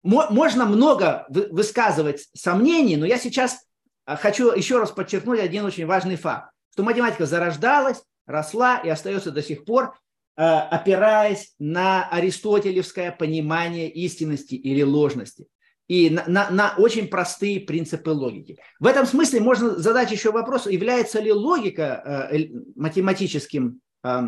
можно 0.02 0.66
много 0.66 1.26
высказывать 1.28 2.28
сомнений, 2.34 2.96
но 2.96 3.04
я 3.04 3.18
сейчас 3.18 3.58
э, 4.06 4.16
хочу 4.16 4.52
еще 4.52 4.78
раз 4.78 4.92
подчеркнуть 4.92 5.40
один 5.40 5.64
очень 5.64 5.86
важный 5.86 6.14
факт, 6.14 6.52
что 6.72 6.84
математика 6.84 7.26
зарождалась, 7.26 8.00
росла 8.26 8.78
и 8.78 8.88
остается 8.88 9.30
до 9.30 9.42
сих 9.42 9.64
пор, 9.64 9.98
э, 10.36 10.42
опираясь 10.42 11.54
на 11.58 12.08
аристотелевское 12.08 13.12
понимание 13.12 13.90
истинности 13.90 14.54
или 14.54 14.82
ложности 14.82 15.46
и 15.88 16.10
на, 16.10 16.24
на, 16.26 16.50
на 16.50 16.74
очень 16.76 17.06
простые 17.06 17.60
принципы 17.60 18.10
логики. 18.10 18.58
В 18.80 18.86
этом 18.86 19.06
смысле 19.06 19.40
можно 19.40 19.76
задать 19.76 20.10
еще 20.10 20.32
вопрос, 20.32 20.66
является 20.66 21.20
ли 21.20 21.32
логика 21.32 22.28
э, 22.32 22.48
математическим 22.74 23.80
э, 24.02 24.22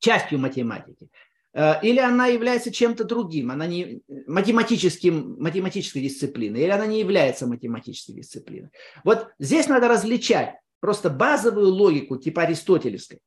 частью 0.00 0.38
математики, 0.38 1.08
или 1.82 1.98
она 1.98 2.26
является 2.26 2.70
чем-то 2.70 3.02
другим, 3.04 3.50
она 3.50 3.66
не 3.66 4.02
математическим, 4.28 5.36
математической 5.40 6.00
дисциплиной, 6.00 6.60
или 6.60 6.70
она 6.70 6.86
не 6.86 7.00
является 7.00 7.48
математической 7.48 8.12
дисциплиной. 8.12 8.68
Вот 9.02 9.30
здесь 9.40 9.66
надо 9.66 9.88
различать 9.88 10.54
просто 10.80 11.10
базовую 11.10 11.68
логику 11.68 12.16
типа 12.16 12.42
аристотелевской 12.42 13.20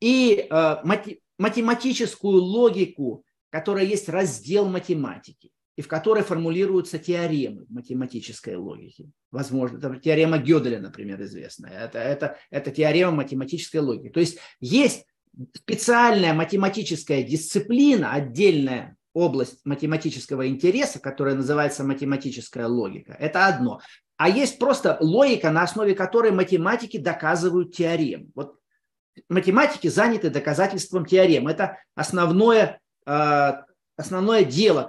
и 0.00 0.46
э, 0.48 0.76
математическую 1.38 2.42
логику, 2.42 3.24
которая 3.50 3.84
есть 3.84 4.08
раздел 4.08 4.68
математики 4.68 5.50
и 5.76 5.82
в 5.82 5.88
которой 5.88 6.24
формулируются 6.24 6.98
теоремы 6.98 7.64
математической 7.68 8.56
логики. 8.56 9.10
Возможно, 9.30 9.78
это 9.78 9.96
теорема 9.96 10.38
Гёделя, 10.38 10.80
например, 10.80 11.22
известная. 11.22 11.70
Это, 11.70 11.98
это, 11.98 12.36
это 12.50 12.70
теорема 12.72 13.12
математической 13.12 13.76
логики. 13.76 14.10
То 14.10 14.20
есть 14.20 14.38
есть 14.60 15.06
специальная 15.54 16.34
математическая 16.34 17.22
дисциплина, 17.22 18.12
отдельная 18.12 18.96
область 19.12 19.64
математического 19.64 20.48
интереса, 20.48 20.98
которая 20.98 21.36
называется 21.36 21.84
математическая 21.84 22.66
логика. 22.66 23.12
Это 23.12 23.46
одно 23.46 23.80
а 24.18 24.28
есть 24.28 24.58
просто 24.58 24.98
логика, 25.00 25.50
на 25.50 25.62
основе 25.62 25.94
которой 25.94 26.32
математики 26.32 26.98
доказывают 26.98 27.74
теорему. 27.74 28.26
Вот 28.34 28.56
математики 29.28 29.86
заняты 29.86 30.28
доказательством 30.28 31.06
теорем. 31.06 31.46
Это 31.46 31.78
основное, 31.94 32.80
э, 33.06 33.52
основное 33.96 34.42
дело, 34.42 34.82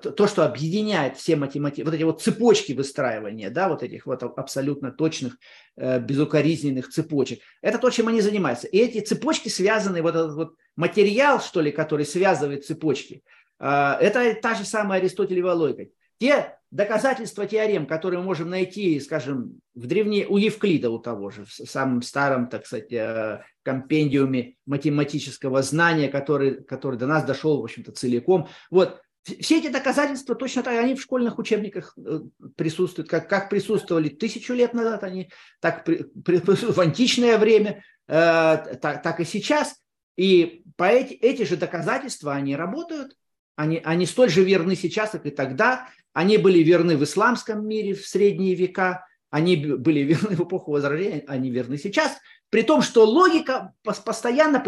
то, 0.00 0.26
что 0.28 0.44
объединяет 0.46 1.16
все 1.16 1.34
математики, 1.34 1.82
вот 1.82 1.92
эти 1.92 2.04
вот 2.04 2.22
цепочки 2.22 2.72
выстраивания, 2.72 3.50
да, 3.50 3.68
вот 3.68 3.82
этих 3.82 4.06
вот 4.06 4.22
абсолютно 4.22 4.92
точных, 4.92 5.38
э, 5.76 5.98
безукоризненных 5.98 6.88
цепочек. 6.88 7.40
Это 7.62 7.78
то, 7.78 7.90
чем 7.90 8.06
они 8.06 8.20
занимаются. 8.20 8.68
И 8.68 8.78
эти 8.78 9.00
цепочки 9.00 9.48
связаны, 9.48 10.02
вот 10.02 10.14
этот 10.14 10.34
вот 10.34 10.54
материал, 10.76 11.40
что 11.40 11.60
ли, 11.60 11.72
который 11.72 12.06
связывает 12.06 12.64
цепочки, 12.64 13.24
э, 13.58 13.66
это 13.66 14.36
та 14.40 14.54
же 14.54 14.64
самая 14.64 15.00
Аристотелева 15.00 15.50
логика. 15.50 15.90
Те 16.18 16.58
доказательства 16.72 17.46
теорем, 17.46 17.86
которые 17.86 18.20
мы 18.20 18.26
можем 18.26 18.48
найти, 18.48 18.98
скажем, 18.98 19.60
в 19.74 19.86
древней, 19.86 20.26
у 20.26 20.38
Евклида 20.38 20.90
у 20.90 20.98
того 20.98 21.30
же, 21.30 21.44
в 21.44 21.50
самом 21.50 22.00
старом, 22.00 22.48
так 22.48 22.66
сказать, 22.66 22.90
э, 22.92 23.42
компендиуме 23.62 24.54
математического 24.66 25.62
знания, 25.62 26.08
который, 26.08 26.64
который 26.64 26.98
до 26.98 27.06
нас 27.06 27.24
дошел, 27.24 27.60
в 27.60 27.64
общем-то, 27.64 27.92
целиком. 27.92 28.48
Вот, 28.70 29.00
все 29.40 29.58
эти 29.58 29.68
доказательства 29.68 30.34
точно 30.34 30.62
так, 30.62 30.82
они 30.82 30.94
в 30.94 31.02
школьных 31.02 31.38
учебниках 31.38 31.96
э, 31.98 32.20
присутствуют, 32.56 33.10
как, 33.10 33.28
как 33.28 33.50
присутствовали 33.50 34.08
тысячу 34.08 34.54
лет 34.54 34.72
назад, 34.72 35.04
они 35.04 35.30
так 35.60 35.84
присутствуют 35.84 36.76
в 36.76 36.80
античное 36.80 37.36
время, 37.36 37.84
э, 38.08 38.76
так, 38.80 39.02
так 39.02 39.20
и 39.20 39.26
сейчас. 39.26 39.76
И 40.16 40.64
по 40.76 40.84
эти, 40.84 41.12
эти 41.12 41.42
же 41.42 41.58
доказательства, 41.58 42.32
они 42.32 42.56
работают, 42.56 43.14
они, 43.56 43.80
они 43.84 44.06
столь 44.06 44.30
же 44.30 44.44
верны 44.44 44.76
сейчас, 44.76 45.10
как 45.10 45.26
и 45.26 45.30
тогда. 45.30 45.88
Они 46.12 46.38
были 46.38 46.58
верны 46.60 46.96
в 46.96 47.04
исламском 47.04 47.66
мире 47.66 47.94
в 47.94 48.06
средние 48.06 48.54
века, 48.54 49.06
они 49.30 49.56
были 49.56 50.00
верны 50.00 50.36
в 50.36 50.44
эпоху 50.44 50.72
Возрождения, 50.72 51.24
они 51.26 51.50
верны 51.50 51.78
сейчас. 51.78 52.18
При 52.50 52.62
том, 52.62 52.82
что 52.82 53.04
логика 53.04 53.72
постоянно 53.82 54.62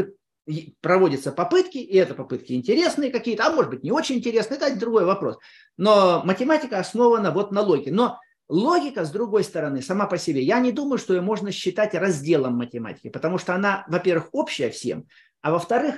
проводятся 0.80 1.32
попытки, 1.32 1.78
и 1.78 1.96
это 1.96 2.14
попытки 2.14 2.52
интересные 2.52 3.10
какие-то, 3.10 3.46
а 3.46 3.52
может 3.52 3.70
быть 3.70 3.82
не 3.82 3.92
очень 3.92 4.16
интересные, 4.16 4.58
это 4.58 4.78
другой 4.78 5.04
вопрос. 5.04 5.38
Но 5.76 6.22
математика 6.24 6.78
основана 6.78 7.30
вот 7.30 7.52
на 7.52 7.60
логике. 7.60 7.92
Но 7.92 8.18
логика, 8.48 9.04
с 9.04 9.10
другой 9.10 9.44
стороны, 9.44 9.82
сама 9.82 10.06
по 10.06 10.18
себе, 10.18 10.42
я 10.42 10.60
не 10.60 10.72
думаю, 10.72 10.98
что 10.98 11.14
ее 11.14 11.20
можно 11.20 11.50
считать 11.50 11.94
разделом 11.94 12.56
математики, 12.56 13.08
потому 13.08 13.38
что 13.38 13.54
она, 13.54 13.84
во-первых, 13.88 14.28
общая 14.32 14.70
всем, 14.70 15.06
а 15.42 15.50
во-вторых, 15.50 15.96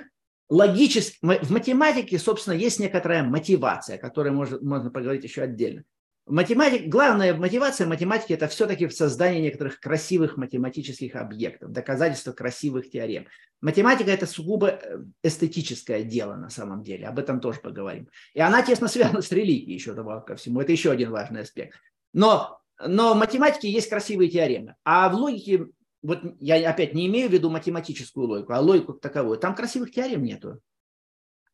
логически, 0.49 1.19
в 1.23 1.51
математике, 1.51 2.19
собственно, 2.19 2.55
есть 2.55 2.81
некоторая 2.81 3.23
мотивация, 3.23 3.97
о 3.97 4.01
которой 4.01 4.33
можно, 4.33 4.59
можно 4.61 4.91
поговорить 4.91 5.25
еще 5.25 5.43
отдельно. 5.43 5.85
Математик, 6.27 6.89
главная 6.89 7.35
мотивация 7.35 7.87
математики– 7.87 8.33
это 8.35 8.49
все-таки 8.49 8.89
в 8.89 8.93
создании 8.93 9.41
некоторых 9.41 9.79
красивых 9.79 10.37
математических 10.37 11.15
объектов, 11.15 11.71
доказательства 11.71 12.33
красивых 12.33 12.91
теорем. 12.91 13.27
Математика– 13.61 14.11
это 14.13 14.27
сугубо 14.27 14.71
э, 14.71 15.05
эстетическое 15.23 16.03
дело 16.03 16.35
на 16.35 16.51
самом 16.51 16.83
деле, 16.83 17.07
об 17.07 17.21
этом 17.21 17.39
тоже 17.39 17.61
поговорим. 17.61 18.09
И 18.35 18.41
она 18.41 18.63
тесно 18.63 18.89
связана 18.89 19.23
с 19.23 19.31
религией 19.31 19.75
еще 19.75 19.95
добавок 19.95 20.27
ко 20.27 20.35
всему, 20.35 20.61
это 20.61 20.73
еще 20.73 20.91
один 20.91 21.13
важный 21.13 21.43
аспект. 21.43 21.79
Но, 22.13 22.61
но 22.85 23.15
в 23.15 23.17
математике 23.17 23.71
есть 23.71 23.89
красивые 23.89 24.29
теоремы, 24.29 24.75
а 24.85 25.09
в 25.09 25.15
логике 25.15 25.67
вот 26.03 26.21
я 26.41 26.71
опять 26.71 26.95
не 26.95 27.07
имею 27.07 27.29
в 27.29 27.33
виду 27.33 27.51
математическую 27.51 28.27
логику, 28.27 28.53
а 28.53 28.61
логику 28.61 28.95
таковую, 28.95 29.39
там 29.39 29.55
красивых 29.55 29.93
теорем 29.93 30.23
нету. 30.23 30.61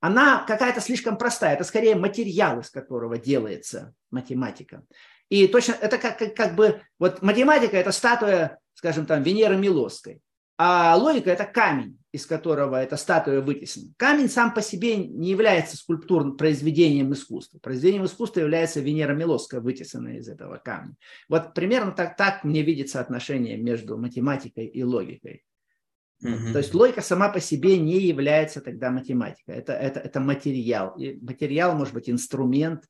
Она 0.01 0.45
какая-то 0.45 0.81
слишком 0.81 1.17
простая, 1.17 1.55
это 1.55 1.65
скорее 1.65 1.95
материал, 1.95 2.61
из 2.61 2.71
которого 2.71 3.19
делается 3.19 3.95
математика. 4.11 4.85
И 5.29 5.47
точно 5.47 5.73
это 5.73 5.97
как, 5.97 6.19
как, 6.19 6.35
как 6.35 6.57
бы, 6.57 6.83
вот 6.99 7.23
математика 7.23 7.77
это 7.77 7.93
статуя, 7.93 8.59
скажем 8.75 9.07
там, 9.07 9.23
Венеры 9.23 9.57
Милосской. 9.57 10.21
А 10.59 10.97
логика– 10.97 11.31
это 11.33 11.45
камень, 11.45 11.99
из 12.13 12.27
которого 12.27 12.77
эта 12.77 12.97
статуя 12.97 13.41
вытесана. 13.41 13.87
Камень 13.97 14.29
сам 14.29 14.53
по 14.53 14.61
себе 14.61 14.97
не 14.97 15.31
является 15.31 15.77
скульптурным 15.77 16.37
произведением 16.37 17.13
искусства. 17.13 17.59
Произведением 17.59 18.05
искусства 18.05 18.41
является 18.41 18.81
Венера 18.81 19.15
Милосская, 19.15 19.61
вытесанная 19.61 20.19
из 20.19 20.29
этого 20.29 20.59
камня. 20.59 20.95
Вот 21.29 21.55
примерно 21.55 21.93
так, 21.93 22.17
так 22.17 22.45
мне 22.45 22.63
видится 22.63 23.01
отношение 23.01 23.57
между 23.57 23.97
математикой 23.97 24.67
и 24.67 24.83
логикой. 24.83 25.43
Mm-hmm. 26.23 26.53
То 26.53 26.59
есть 26.59 26.75
логика 26.75 27.01
сама 27.01 27.31
по 27.31 27.41
себе 27.41 27.79
не 27.79 27.99
является 28.01 28.61
тогда 28.61 28.91
математикой. 28.91 29.57
Это, 29.57 29.73
это, 29.73 29.99
это 30.01 30.21
материал. 30.21 30.97
И 30.97 31.19
материал 31.21 31.75
может 31.75 31.95
быть 31.95 32.09
инструмент, 32.09 32.85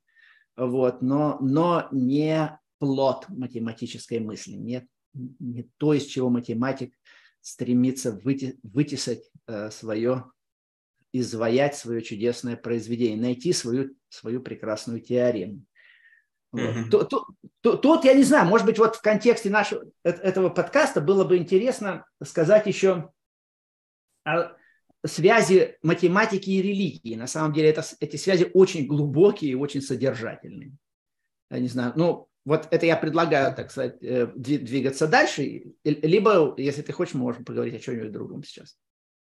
вот, 0.55 1.01
но, 1.01 1.37
но 1.41 1.87
не 1.91 2.59
плод 2.77 3.25
математической 3.29 4.19
мысли, 4.19 4.53
не, 4.53 4.87
не 5.13 5.67
то, 5.77 5.93
из 5.93 6.05
чего 6.05 6.29
математик 6.29 6.93
стремится 7.43 8.13
выти, 8.13 8.57
вытесать 8.63 9.29
э, 9.47 9.69
свое, 9.69 10.31
изваять 11.11 11.75
свое 11.75 12.01
чудесное 12.01 12.55
произведение, 12.55 13.21
найти 13.21 13.51
свою, 13.51 13.95
свою 14.07 14.41
прекрасную 14.41 15.01
теорему. 15.01 15.65
Mm-hmm. 16.55 16.89
Тут, 16.89 17.09
тут, 17.61 17.81
тут, 17.81 18.05
я 18.05 18.13
не 18.13 18.23
знаю, 18.23 18.47
может 18.47 18.65
быть, 18.65 18.79
вот 18.79 18.95
в 18.95 19.01
контексте 19.01 19.49
нашего 19.49 19.83
этого 20.03 20.49
подкаста 20.49 21.01
было 21.01 21.25
бы 21.25 21.37
интересно 21.37 22.05
сказать 22.23 22.65
еще 22.65 23.11
о 24.23 24.55
связи 25.05 25.77
математики 25.81 26.49
и 26.49 26.61
религии. 26.61 27.15
На 27.15 27.27
самом 27.27 27.51
деле 27.51 27.69
это, 27.69 27.83
эти 27.99 28.15
связи 28.15 28.49
очень 28.53 28.87
глубокие 28.87 29.51
и 29.51 29.55
очень 29.55 29.81
содержательные. 29.81 30.71
Я 31.51 31.59
не 31.59 31.67
знаю, 31.67 31.91
ну, 31.97 32.29
вот 32.45 32.67
это 32.71 32.85
я 32.85 32.97
предлагаю, 32.97 33.55
так 33.55 33.71
сказать, 33.71 33.97
э, 34.01 34.27
двигаться 34.35 35.07
дальше. 35.07 35.73
Либо, 35.83 36.53
если 36.57 36.81
ты 36.81 36.91
хочешь, 36.91 37.13
мы 37.13 37.21
можем 37.21 37.45
поговорить 37.45 37.75
о 37.75 37.79
чем-нибудь 37.79 38.11
другом 38.11 38.43
сейчас. 38.43 38.75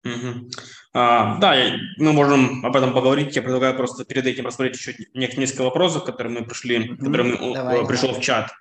Угу. 0.05 0.51
А, 0.93 1.39
да, 1.39 1.55
мы 1.97 2.13
можем 2.13 2.65
об 2.65 2.77
этом 2.77 2.93
поговорить. 2.93 3.35
Я 3.35 3.43
предлагаю 3.43 3.77
просто 3.77 4.05
перед 4.05 4.27
этим 4.27 4.47
рассмотреть 4.47 4.77
еще 4.77 4.95
несколько 5.15 5.63
вопросов, 5.63 6.05
которые 6.05 6.41
мы 6.41 6.47
пришли, 6.47 6.91
угу. 6.91 7.05
которые 7.05 7.35
мы, 7.35 7.55
Давай, 7.55 7.83
э, 7.83 7.87
пришел 7.87 8.13
в 8.13 8.21
чат. 8.21 8.53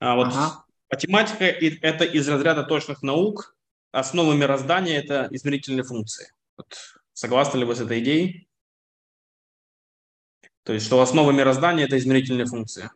А, 0.00 0.16
вот 0.16 0.28
ага. 0.28 0.64
математика– 0.90 1.44
это 1.44 2.04
из 2.04 2.28
разряда 2.28 2.64
точных 2.64 3.02
наук. 3.02 3.56
Основа 3.92 4.32
мироздания– 4.34 5.00
это 5.02 5.28
измерительные 5.30 5.84
функции. 5.84 6.32
Вот, 6.56 6.76
согласны 7.12 7.58
ли 7.58 7.64
вы 7.64 7.74
с 7.74 7.80
этой 7.80 8.00
идеей? 8.00 8.48
То 10.64 10.72
есть, 10.72 10.86
что 10.86 11.00
основа 11.00 11.30
мироздания– 11.30 11.84
это 11.86 11.96
измерительные 11.96 12.46
функции. 12.46 12.90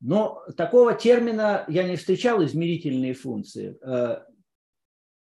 Но 0.00 0.42
такого 0.56 0.94
термина 0.94 1.64
я 1.68 1.86
не 1.86 1.96
встречал, 1.96 2.42
измерительные 2.42 3.14
функции. 3.14 3.78
Э, 3.82 4.22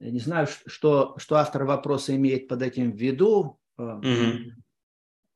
я 0.00 0.10
не 0.10 0.20
знаю, 0.20 0.46
что, 0.66 1.14
что 1.18 1.36
автор 1.36 1.64
вопроса 1.64 2.14
имеет 2.14 2.48
под 2.48 2.62
этим 2.62 2.92
в 2.92 2.96
виду. 2.96 3.58
Mm-hmm. 3.78 4.52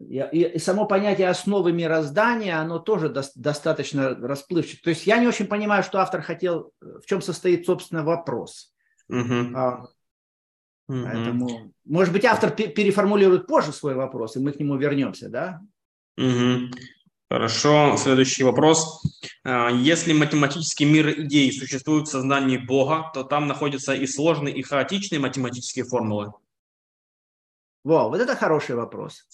И, 0.01 0.19
и 0.19 0.59
само 0.59 0.87
понятие 0.87 1.29
основы 1.29 1.73
мироздания, 1.73 2.61
оно 2.61 2.79
тоже 2.79 3.09
до, 3.09 3.23
достаточно 3.35 4.15
расплывчато. 4.15 4.83
То 4.83 4.91
есть 4.91 5.07
я 5.07 5.19
не 5.19 5.27
очень 5.27 5.47
понимаю, 5.47 5.83
что 5.83 6.01
автор 6.01 6.23
хотел, 6.23 6.73
в 6.81 7.07
чем 7.07 7.23
состоит, 7.23 7.67
собственно, 7.67 8.05
вопрос. 8.05 8.75
Mm-hmm. 9.11 9.53
А, 9.55 9.87
mm-hmm. 10.91 11.05
Поэтому, 11.05 11.73
может 11.85 12.13
быть, 12.13 12.25
автор 12.25 12.51
переформулирует 12.51 13.47
позже 13.47 13.73
свой 13.73 13.95
вопрос, 13.95 14.37
и 14.37 14.41
мы 14.41 14.53
к 14.53 14.59
нему 14.59 14.77
вернемся, 14.77 15.29
да? 15.29 15.61
Mm-hmm. 16.21 16.73
Хорошо, 17.33 17.97
следующий 17.97 18.45
вопрос. 18.45 19.03
А, 19.43 19.71
если 19.71 20.13
математический 20.13 20.85
мир 20.85 21.19
идей 21.19 21.51
существует 21.51 22.07
в 22.07 22.11
сознании 22.11 22.59
Бога, 22.59 23.11
то 23.15 23.25
там 23.25 23.49
находятся 23.49 23.95
и 23.95 24.07
сложные, 24.07 24.55
и 24.55 24.61
хаотичные 24.61 25.19
математические 25.19 25.87
формулы? 25.87 26.35
Вау, 27.85 28.11
вот 28.11 28.21
это 28.21 28.37
хороший 28.37 28.77
вопрос. 28.77 29.27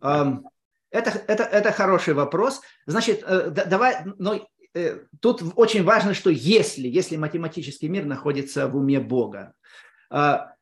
Это, 0.00 0.44
это, 0.92 1.42
это 1.42 1.72
хороший 1.72 2.14
вопрос. 2.14 2.60
Значит, 2.86 3.24
э, 3.26 3.50
давай, 3.50 4.04
но 4.16 4.48
э, 4.72 5.00
тут 5.18 5.42
очень 5.56 5.82
важно, 5.82 6.14
что 6.14 6.30
если, 6.30 6.86
если 6.86 7.16
математический 7.16 7.88
мир 7.88 8.04
находится 8.04 8.68
в 8.68 8.76
уме 8.76 9.00
Бога, 9.00 9.54
а, 10.08 10.54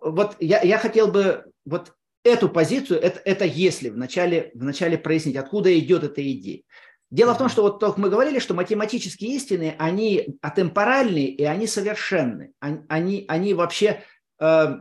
вот 0.00 0.34
я, 0.40 0.60
я 0.62 0.78
хотел 0.78 1.06
бы 1.06 1.44
вот 1.64 1.94
эту 2.24 2.48
позицию, 2.48 3.00
это, 3.00 3.20
это 3.24 3.44
если 3.44 3.88
вначале, 3.88 4.50
вначале 4.54 4.98
прояснить, 4.98 5.36
откуда 5.36 5.76
идет 5.78 6.04
эта 6.04 6.20
идея. 6.32 6.62
Дело 7.10 7.34
в 7.34 7.38
том, 7.38 7.48
что 7.48 7.62
вот 7.62 7.80
только 7.80 8.00
мы 8.00 8.08
говорили, 8.08 8.38
что 8.38 8.54
математические 8.54 9.34
истины, 9.34 9.74
они 9.78 10.38
атемпоральны 10.42 11.24
и 11.24 11.42
они 11.42 11.66
совершенны. 11.66 12.52
Они, 12.60 13.24
они 13.26 13.52
вообще 13.52 14.04
э, 14.38 14.76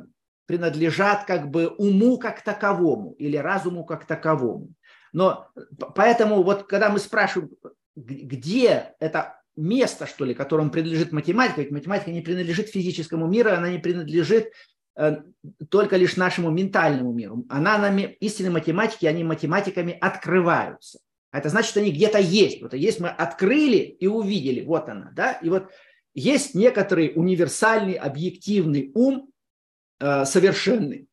принадлежат 0.45 1.25
как 1.25 1.49
бы 1.49 1.67
уму 1.67 2.19
как 2.19 2.41
таковому 2.43 3.13
или 3.13 3.35
разуму 3.35 3.83
как 3.83 4.05
таковому. 4.05 4.69
Но 5.11 5.47
поэтому 5.95 6.43
вот 6.43 6.67
когда 6.67 6.89
мы 6.89 6.99
спрашиваем, 6.99 7.49
где 7.95 8.93
это 8.99 9.41
место, 9.55 10.05
что 10.05 10.23
ли, 10.23 10.33
которому 10.33 10.69
принадлежит 10.69 11.11
математика, 11.11 11.61
ведь 11.61 11.71
математика 11.71 12.11
не 12.11 12.21
принадлежит 12.21 12.69
физическому 12.69 13.27
миру, 13.27 13.51
она 13.51 13.69
не 13.69 13.79
принадлежит 13.79 14.53
только 15.69 15.95
лишь 15.95 16.17
нашему 16.17 16.49
ментальному 16.51 17.13
миру. 17.13 17.45
Она 17.49 17.77
нами, 17.77 18.17
истинные 18.19 18.51
математики, 18.51 19.05
они 19.05 19.23
математиками 19.23 19.97
открываются. 19.99 20.99
Это 21.31 21.49
значит, 21.49 21.69
что 21.69 21.79
они 21.79 21.91
где-то 21.91 22.19
есть. 22.19 22.61
Вот 22.61 22.73
есть 22.73 22.99
мы 22.99 23.09
открыли 23.09 23.77
и 23.77 24.07
увидели, 24.07 24.65
вот 24.65 24.89
она, 24.89 25.11
да. 25.13 25.33
И 25.33 25.49
вот 25.49 25.69
есть 26.13 26.55
некоторый 26.55 27.13
универсальный, 27.15 27.93
объективный 27.93 28.91
ум, 28.95 29.31
э, 29.99 30.25
совершенный, 30.25 31.07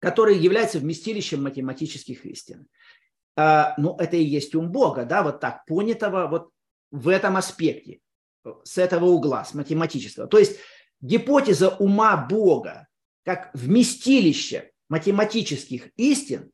который 0.00 0.38
является 0.38 0.78
вместилищем 0.78 1.42
математических 1.42 2.24
истин. 2.24 2.66
Э, 3.36 3.74
ну, 3.76 3.96
это 3.96 4.16
и 4.16 4.24
есть 4.24 4.54
ум 4.54 4.72
Бога, 4.72 5.04
да, 5.04 5.22
вот 5.22 5.40
так 5.40 5.64
понятого 5.66 6.26
вот 6.26 6.50
в 6.90 7.08
этом 7.08 7.36
аспекте, 7.36 8.00
с 8.64 8.78
этого 8.78 9.04
угла, 9.06 9.44
с 9.44 9.52
математического. 9.52 10.26
То 10.26 10.38
есть 10.38 10.58
гипотеза 11.00 11.68
ума 11.68 12.16
Бога 12.16 12.87
как 13.28 13.50
вместилище 13.52 14.70
математических 14.88 15.88
истин, 15.98 16.50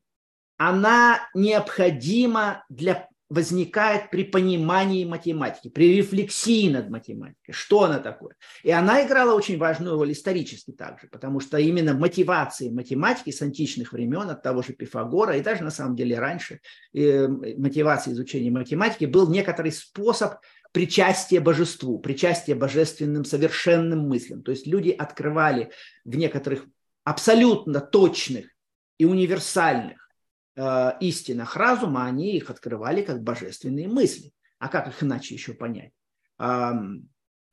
она 0.57 1.21
необходима 1.33 2.65
для 2.67 3.07
возникает 3.29 4.11
при 4.11 4.25
понимании 4.25 5.05
математики, 5.05 5.69
при 5.69 5.95
рефлексии 5.95 6.69
над 6.69 6.89
математикой. 6.89 7.53
Что 7.53 7.85
она 7.85 7.99
такое? 7.99 8.35
И 8.61 8.71
она 8.71 9.05
играла 9.07 9.33
очень 9.33 9.57
важную 9.57 9.95
роль 9.95 10.11
исторически 10.11 10.71
также, 10.71 11.07
потому 11.07 11.39
что 11.39 11.57
именно 11.57 11.93
мотивацией 11.93 12.73
математики 12.73 13.31
с 13.31 13.41
античных 13.41 13.93
времен, 13.93 14.29
от 14.29 14.43
того 14.43 14.61
же 14.61 14.73
Пифагора, 14.73 15.37
и 15.37 15.41
даже 15.41 15.63
на 15.63 15.71
самом 15.71 15.95
деле 15.95 16.19
раньше, 16.19 16.59
э, 16.93 17.29
мотивацией 17.29 18.15
изучения 18.15 18.51
математики 18.51 19.05
был 19.05 19.29
некоторый 19.29 19.71
способ 19.71 20.33
причастие 20.75 21.39
божеству, 21.39 21.99
причастие 21.99 22.53
божественным 22.53 23.23
совершенным 23.23 24.09
мыслям. 24.09 24.43
То 24.43 24.51
есть 24.51 24.67
люди 24.67 24.89
открывали 24.89 25.71
в 26.03 26.17
некоторых 26.17 26.65
абсолютно 27.05 27.79
точных 27.79 28.47
и 28.97 29.05
универсальных 29.05 30.09
э, 30.57 30.91
истинах 30.99 31.55
разума, 31.55 32.03
они 32.05 32.35
их 32.35 32.49
открывали 32.49 33.03
как 33.03 33.23
божественные 33.23 33.87
мысли. 33.87 34.33
А 34.59 34.67
как 34.67 34.89
их 34.89 35.01
иначе 35.01 35.33
еще 35.33 35.53
понять? 35.53 35.91
Э, 36.39 36.73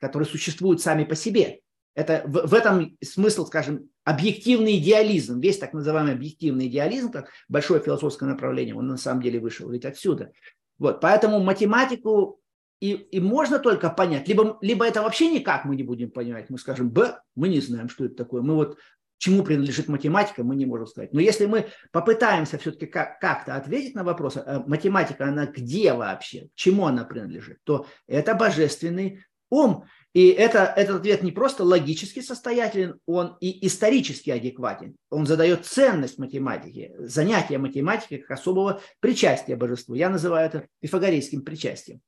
которые 0.01 0.29
существуют 0.29 0.81
сами 0.81 1.05
по 1.05 1.15
себе. 1.15 1.61
Это 1.95 2.25
в, 2.27 2.49
в 2.49 2.55
этом 2.55 2.99
смысл, 3.05 3.47
скажем, 3.47 3.89
объективный 4.03 4.79
идеализм, 4.79 5.39
весь 5.39 5.59
так 5.59 5.75
называемый 5.75 6.15
объективный 6.15 6.67
идеализм, 6.67 7.13
как 7.13 7.29
большое 7.49 7.81
философское 7.81 8.27
направление, 8.27 8.75
он 8.75 8.89
на 8.89 8.97
самом 8.97 9.23
деле 9.23 9.39
вышел 9.39 9.71
ведь 9.71 9.85
отсюда. 9.85 10.33
Вот, 10.79 11.01
поэтому 11.01 11.39
математику 11.39 12.42
и, 12.83 12.95
и 12.95 13.21
можно 13.21 13.61
только 13.61 13.91
понять, 13.91 14.27
либо, 14.27 14.59
либо 14.61 14.85
это 14.85 15.03
вообще 15.03 15.31
никак 15.31 15.65
мы 15.65 15.77
не 15.77 15.85
будем 15.85 16.11
понимать, 16.11 16.51
мы 16.51 16.59
скажем, 16.59 16.91
б, 16.91 17.17
мы 17.37 17.49
не 17.49 17.61
знаем, 17.61 17.89
что 17.89 18.07
это 18.07 18.17
такое, 18.17 18.43
мы 18.43 18.57
вот 18.57 18.77
чему 19.19 19.45
принадлежит 19.45 19.87
математика, 19.87 20.43
мы 20.43 20.57
не 20.57 20.67
можем 20.67 20.89
сказать. 20.89 21.13
Но 21.13 21.21
если 21.21 21.47
мы 21.47 21.69
попытаемся 21.93 22.59
все-таки 22.59 22.87
как- 22.87 23.21
как-то 23.21 23.55
ответить 23.55 23.95
на 23.95 24.03
вопрос, 24.03 24.37
а 24.37 24.65
математика, 24.67 25.27
она 25.27 25.47
где 25.47 25.93
вообще, 25.93 26.49
чему 26.57 26.87
она 26.87 27.05
принадлежит, 27.05 27.59
то 27.63 27.87
это 28.09 28.35
божественный 28.35 29.25
ум. 29.49 29.85
И 30.13 30.31
это, 30.31 30.65
этот 30.77 30.97
ответ 30.97 31.23
не 31.23 31.31
просто 31.31 31.63
логически 31.63 32.21
состоятелен, 32.21 32.99
он 33.07 33.37
и 33.41 33.65
исторически 33.65 34.31
адекватен. 34.31 34.97
Он 35.09 35.25
задает 35.25 35.67
ценность 35.67 36.19
математики, 36.19 36.93
занятие 36.99 37.59
математики 37.59 38.17
как 38.17 38.33
особого 38.33 38.81
причастия 38.99 39.55
божеству. 39.55 39.95
Я 39.95 40.11
называю 40.11 40.49
это 40.49 40.67
пифагорейским 40.81 41.43
причастием. 41.43 42.01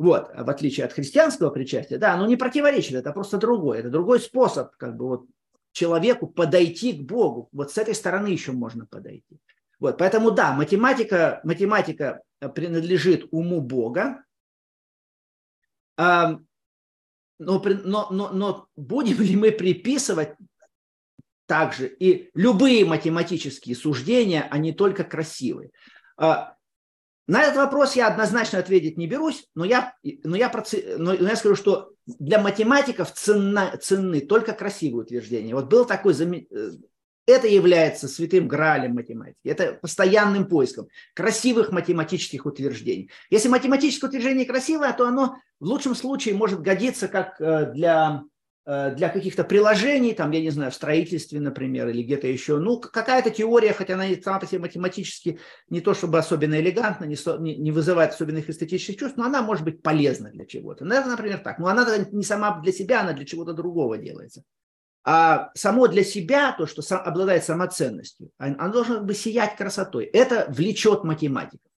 Вот, 0.00 0.30
в 0.34 0.48
отличие 0.48 0.86
от 0.86 0.94
христианского 0.94 1.50
причастия, 1.50 1.98
да, 1.98 2.14
оно 2.14 2.24
не 2.24 2.36
противоречит, 2.36 2.94
это 2.94 3.12
просто 3.12 3.36
другое, 3.36 3.80
это 3.80 3.90
другой 3.90 4.18
способ 4.18 4.74
как 4.78 4.96
бы 4.96 5.06
вот 5.06 5.26
человеку 5.72 6.26
подойти 6.26 6.94
к 6.94 7.02
Богу. 7.02 7.50
Вот 7.52 7.70
с 7.70 7.76
этой 7.76 7.94
стороны 7.94 8.28
еще 8.28 8.52
можно 8.52 8.86
подойти. 8.86 9.38
Вот, 9.78 9.98
поэтому 9.98 10.30
да, 10.30 10.54
математика, 10.54 11.42
математика 11.44 12.22
принадлежит 12.54 13.28
уму 13.30 13.60
Бога, 13.60 14.24
а, 15.98 16.38
но, 17.38 17.62
но, 17.62 18.08
но, 18.10 18.30
но 18.30 18.68
будем 18.76 19.20
ли 19.20 19.36
мы 19.36 19.52
приписывать 19.52 20.34
также 21.44 21.88
и 21.88 22.30
любые 22.32 22.86
математические 22.86 23.76
суждения, 23.76 24.48
они 24.50 24.72
только 24.72 25.04
красивые. 25.04 25.72
На 27.30 27.42
этот 27.44 27.58
вопрос 27.58 27.94
я 27.94 28.08
однозначно 28.08 28.58
ответить 28.58 28.98
не 28.98 29.06
берусь, 29.06 29.46
но 29.54 29.64
я, 29.64 29.94
но 30.24 30.36
я, 30.36 30.50
но 30.98 31.14
я 31.14 31.36
скажу, 31.36 31.54
что 31.54 31.92
для 32.04 32.40
математиков 32.40 33.12
ценна, 33.12 33.78
ценны 33.80 34.20
только 34.20 34.52
красивые 34.52 35.04
утверждения. 35.04 35.54
Вот 35.54 35.68
был 35.68 35.84
такой, 35.84 36.12
э, 36.12 36.70
это 37.26 37.46
является 37.46 38.08
святым 38.08 38.48
гралем 38.48 38.94
математики, 38.94 39.38
это 39.44 39.74
постоянным 39.74 40.48
поиском 40.48 40.88
красивых 41.14 41.70
математических 41.70 42.46
утверждений. 42.46 43.12
Если 43.30 43.48
математическое 43.48 44.08
утверждение 44.08 44.44
красивое, 44.44 44.92
то 44.92 45.06
оно 45.06 45.36
в 45.60 45.66
лучшем 45.66 45.94
случае 45.94 46.34
может 46.34 46.60
годиться 46.62 47.06
как 47.06 47.40
э, 47.40 47.70
для 47.72 48.24
для 48.66 49.08
каких-то 49.08 49.42
приложений, 49.42 50.14
там, 50.14 50.30
я 50.30 50.40
не 50.40 50.50
знаю, 50.50 50.70
в 50.70 50.74
строительстве, 50.74 51.40
например, 51.40 51.88
или 51.88 52.02
где-то 52.02 52.26
еще. 52.26 52.58
Ну, 52.58 52.78
какая-то 52.78 53.30
теория, 53.30 53.72
хотя 53.72 53.94
она 53.94 54.04
сама 54.22 54.38
по 54.38 54.46
себе 54.46 54.60
математически 54.60 55.40
не 55.70 55.80
то 55.80 55.94
чтобы 55.94 56.18
особенно 56.18 56.60
элегантна, 56.60 57.04
не, 57.04 57.16
не, 57.40 57.56
не 57.56 57.72
вызывает 57.72 58.12
особенных 58.12 58.48
эстетических 58.48 58.98
чувств, 58.98 59.16
но 59.16 59.24
она 59.24 59.42
может 59.42 59.64
быть 59.64 59.82
полезна 59.82 60.30
для 60.30 60.46
чего-то. 60.46 60.84
Ну, 60.84 60.94
это, 60.94 61.08
например, 61.08 61.38
так. 61.38 61.58
Но 61.58 61.68
она 61.68 61.86
не 62.12 62.22
сама 62.22 62.60
для 62.60 62.72
себя, 62.72 63.00
она 63.00 63.12
для 63.12 63.24
чего-то 63.24 63.54
другого 63.54 63.96
делается. 63.98 64.44
А 65.02 65.50
само 65.54 65.88
для 65.88 66.04
себя, 66.04 66.52
то, 66.52 66.66
что 66.66 66.82
сам, 66.82 67.02
обладает 67.04 67.44
самоценностью, 67.44 68.30
оно 68.36 68.70
должно 68.70 69.00
бы 69.00 69.14
сиять 69.14 69.56
красотой. 69.56 70.04
Это 70.04 70.46
влечет 70.50 71.04
математиков. 71.04 71.70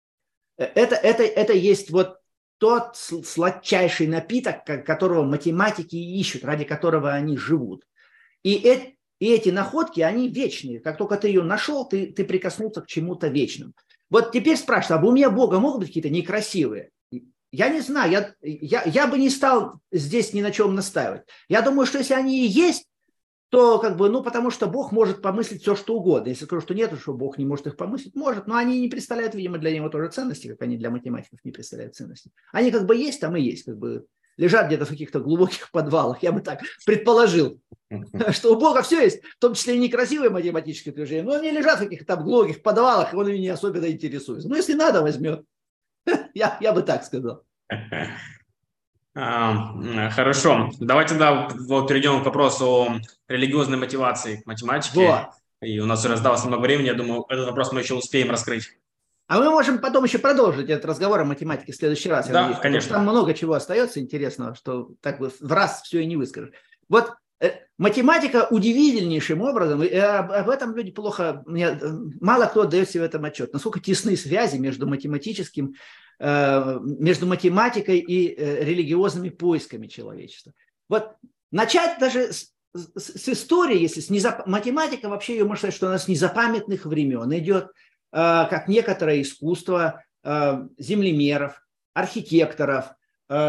Э, 0.58 0.64
это, 0.64 0.96
это, 0.96 1.22
это 1.22 1.52
есть 1.52 1.90
вот 1.90 2.18
тот 2.62 2.96
сладчайший 2.96 4.06
напиток, 4.06 4.64
которого 4.64 5.24
математики 5.24 5.96
ищут, 5.96 6.44
ради 6.44 6.62
которого 6.62 7.12
они 7.12 7.36
живут. 7.36 7.82
И, 8.44 8.94
И 9.18 9.26
эти 9.26 9.48
находки, 9.48 10.00
они 10.00 10.28
вечные. 10.28 10.78
Как 10.78 10.96
только 10.96 11.16
ты 11.16 11.26
ее 11.26 11.42
нашел, 11.42 11.88
ты, 11.88 12.12
ты 12.12 12.24
прикоснулся 12.24 12.80
к 12.80 12.86
чему-то 12.86 13.26
вечному. 13.26 13.72
Вот 14.10 14.30
теперь 14.30 14.56
спрашиваю, 14.56 15.02
а 15.02 15.08
у 15.08 15.10
меня 15.10 15.28
Бога 15.30 15.58
могут 15.58 15.80
быть 15.80 15.88
какие-то 15.88 16.10
некрасивые? 16.10 16.90
Я 17.50 17.68
не 17.68 17.80
знаю, 17.80 18.12
я, 18.12 18.34
я, 18.42 18.84
я 18.84 19.06
бы 19.08 19.18
не 19.18 19.28
стал 19.28 19.80
здесь 19.90 20.32
ни 20.32 20.40
на 20.40 20.52
чем 20.52 20.76
настаивать. 20.76 21.22
Я 21.48 21.62
думаю, 21.62 21.84
что 21.84 21.98
если 21.98 22.14
они 22.14 22.44
и 22.44 22.48
есть, 22.48 22.86
то 23.52 23.78
как 23.78 23.98
бы, 23.98 24.08
ну, 24.08 24.22
потому 24.22 24.50
что 24.50 24.66
Бог 24.66 24.92
может 24.92 25.20
помыслить 25.20 25.60
все, 25.60 25.76
что 25.76 25.94
угодно. 25.94 26.30
Если 26.30 26.46
скажу, 26.46 26.62
что 26.62 26.72
нет, 26.72 26.90
что 26.98 27.12
Бог 27.12 27.36
не 27.36 27.44
может 27.44 27.66
их 27.66 27.76
помыслить, 27.76 28.14
может, 28.14 28.46
но 28.46 28.56
они 28.56 28.80
не 28.80 28.88
представляют, 28.88 29.34
видимо, 29.34 29.58
для 29.58 29.74
него 29.74 29.90
тоже 29.90 30.08
ценности, 30.08 30.48
как 30.48 30.62
они 30.62 30.78
для 30.78 30.88
математиков 30.88 31.38
не 31.44 31.52
представляют 31.52 31.94
ценности. 31.94 32.30
Они 32.50 32.70
как 32.70 32.86
бы 32.86 32.96
есть, 32.96 33.20
там 33.20 33.36
и 33.36 33.42
есть, 33.42 33.64
как 33.64 33.76
бы 33.76 34.06
лежат 34.38 34.68
где-то 34.68 34.86
в 34.86 34.88
каких-то 34.88 35.20
глубоких 35.20 35.70
подвалах, 35.70 36.22
я 36.22 36.32
бы 36.32 36.40
так 36.40 36.62
предположил, 36.86 37.60
что 38.30 38.54
у 38.54 38.58
Бога 38.58 38.80
все 38.80 39.02
есть, 39.02 39.22
в 39.22 39.38
том 39.38 39.52
числе 39.52 39.76
и 39.76 39.80
некрасивые 39.80 40.30
математические 40.30 40.94
движения, 40.94 41.22
но 41.22 41.34
они 41.34 41.50
лежат 41.50 41.78
в 41.78 41.82
каких-то 41.82 42.16
глубоких 42.16 42.62
подвалах, 42.62 43.12
и 43.12 43.16
он 43.16 43.28
ими 43.28 43.36
не 43.36 43.50
особенно 43.50 43.84
интересуется. 43.84 44.48
Ну, 44.48 44.56
если 44.56 44.72
надо, 44.72 45.02
возьмет. 45.02 45.44
Я, 46.32 46.56
я 46.62 46.72
бы 46.72 46.80
так 46.80 47.04
сказал. 47.04 47.44
А, 49.14 50.10
хорошо. 50.10 50.70
Давайте 50.78 51.10
тогда 51.10 51.48
вот 51.68 51.88
перейдем 51.88 52.22
к 52.22 52.26
вопросу 52.26 53.00
религиозной 53.28 53.78
мотивации 53.78 54.36
к 54.36 54.46
математике. 54.46 55.06
Вот. 55.06 55.28
И 55.60 55.78
у 55.78 55.86
нас 55.86 56.04
уже 56.04 56.14
осталось 56.14 56.44
много 56.44 56.62
времени. 56.62 56.86
Я 56.86 56.94
думаю, 56.94 57.24
этот 57.28 57.46
вопрос 57.46 57.72
мы 57.72 57.80
еще 57.80 57.94
успеем 57.94 58.30
раскрыть. 58.30 58.70
А 59.28 59.38
мы 59.38 59.50
можем 59.50 59.78
потом 59.78 60.04
еще 60.04 60.18
продолжить 60.18 60.68
этот 60.68 60.84
разговор 60.84 61.20
о 61.20 61.24
математике 61.24 61.72
в 61.72 61.76
следующий 61.76 62.08
раз. 62.08 62.28
Да, 62.28 62.42
надеюсь, 62.42 62.58
конечно. 62.60 62.94
Там 62.94 63.02
много 63.02 63.32
чего 63.34 63.54
остается 63.54 64.00
интересного, 64.00 64.54
что 64.54 64.90
так 65.00 65.20
вот 65.20 65.34
в 65.40 65.52
раз 65.52 65.82
все 65.82 66.00
и 66.00 66.06
не 66.06 66.16
выскажешь. 66.16 66.52
Вот 66.88 67.14
Э, 67.42 67.54
математика 67.76 68.46
удивительнейшим 68.48 69.42
образом, 69.42 69.82
и 69.82 69.96
об 69.96 70.48
этом 70.48 70.76
люди 70.76 70.92
плохо, 70.92 71.42
мне, 71.44 71.76
мало 72.20 72.46
кто 72.46 72.62
отдает 72.62 72.88
себе 72.88 73.02
в 73.02 73.06
этом 73.06 73.24
отчет, 73.24 73.52
насколько 73.52 73.80
тесны 73.80 74.16
связи 74.16 74.58
между 74.58 74.86
математическим, 74.86 75.70
э, 75.70 75.74
между 76.22 77.26
математикой 77.26 77.98
и 77.98 78.34
э, 78.34 78.64
религиозными 78.64 79.28
поисками 79.28 79.86
человечества. 79.86 80.52
Вот 80.88 81.16
начать 81.50 81.98
даже 81.98 82.32
с, 82.32 82.52
с 82.74 83.28
истории, 83.28 83.80
если 83.80 84.00
с 84.00 84.08
незап... 84.08 84.46
математика 84.46 85.08
вообще 85.08 85.34
ее 85.34 85.44
можно 85.44 85.58
сказать, 85.58 85.74
что 85.74 85.88
она 85.88 85.98
с 85.98 86.08
незапамятных 86.08 86.86
времен 86.86 87.32
идет, 87.36 87.70
как 88.10 88.68
некоторое 88.68 89.22
искусство 89.22 90.04
землемеров, 90.22 91.66
архитекторов, 91.94 92.92
Э, 92.92 93.01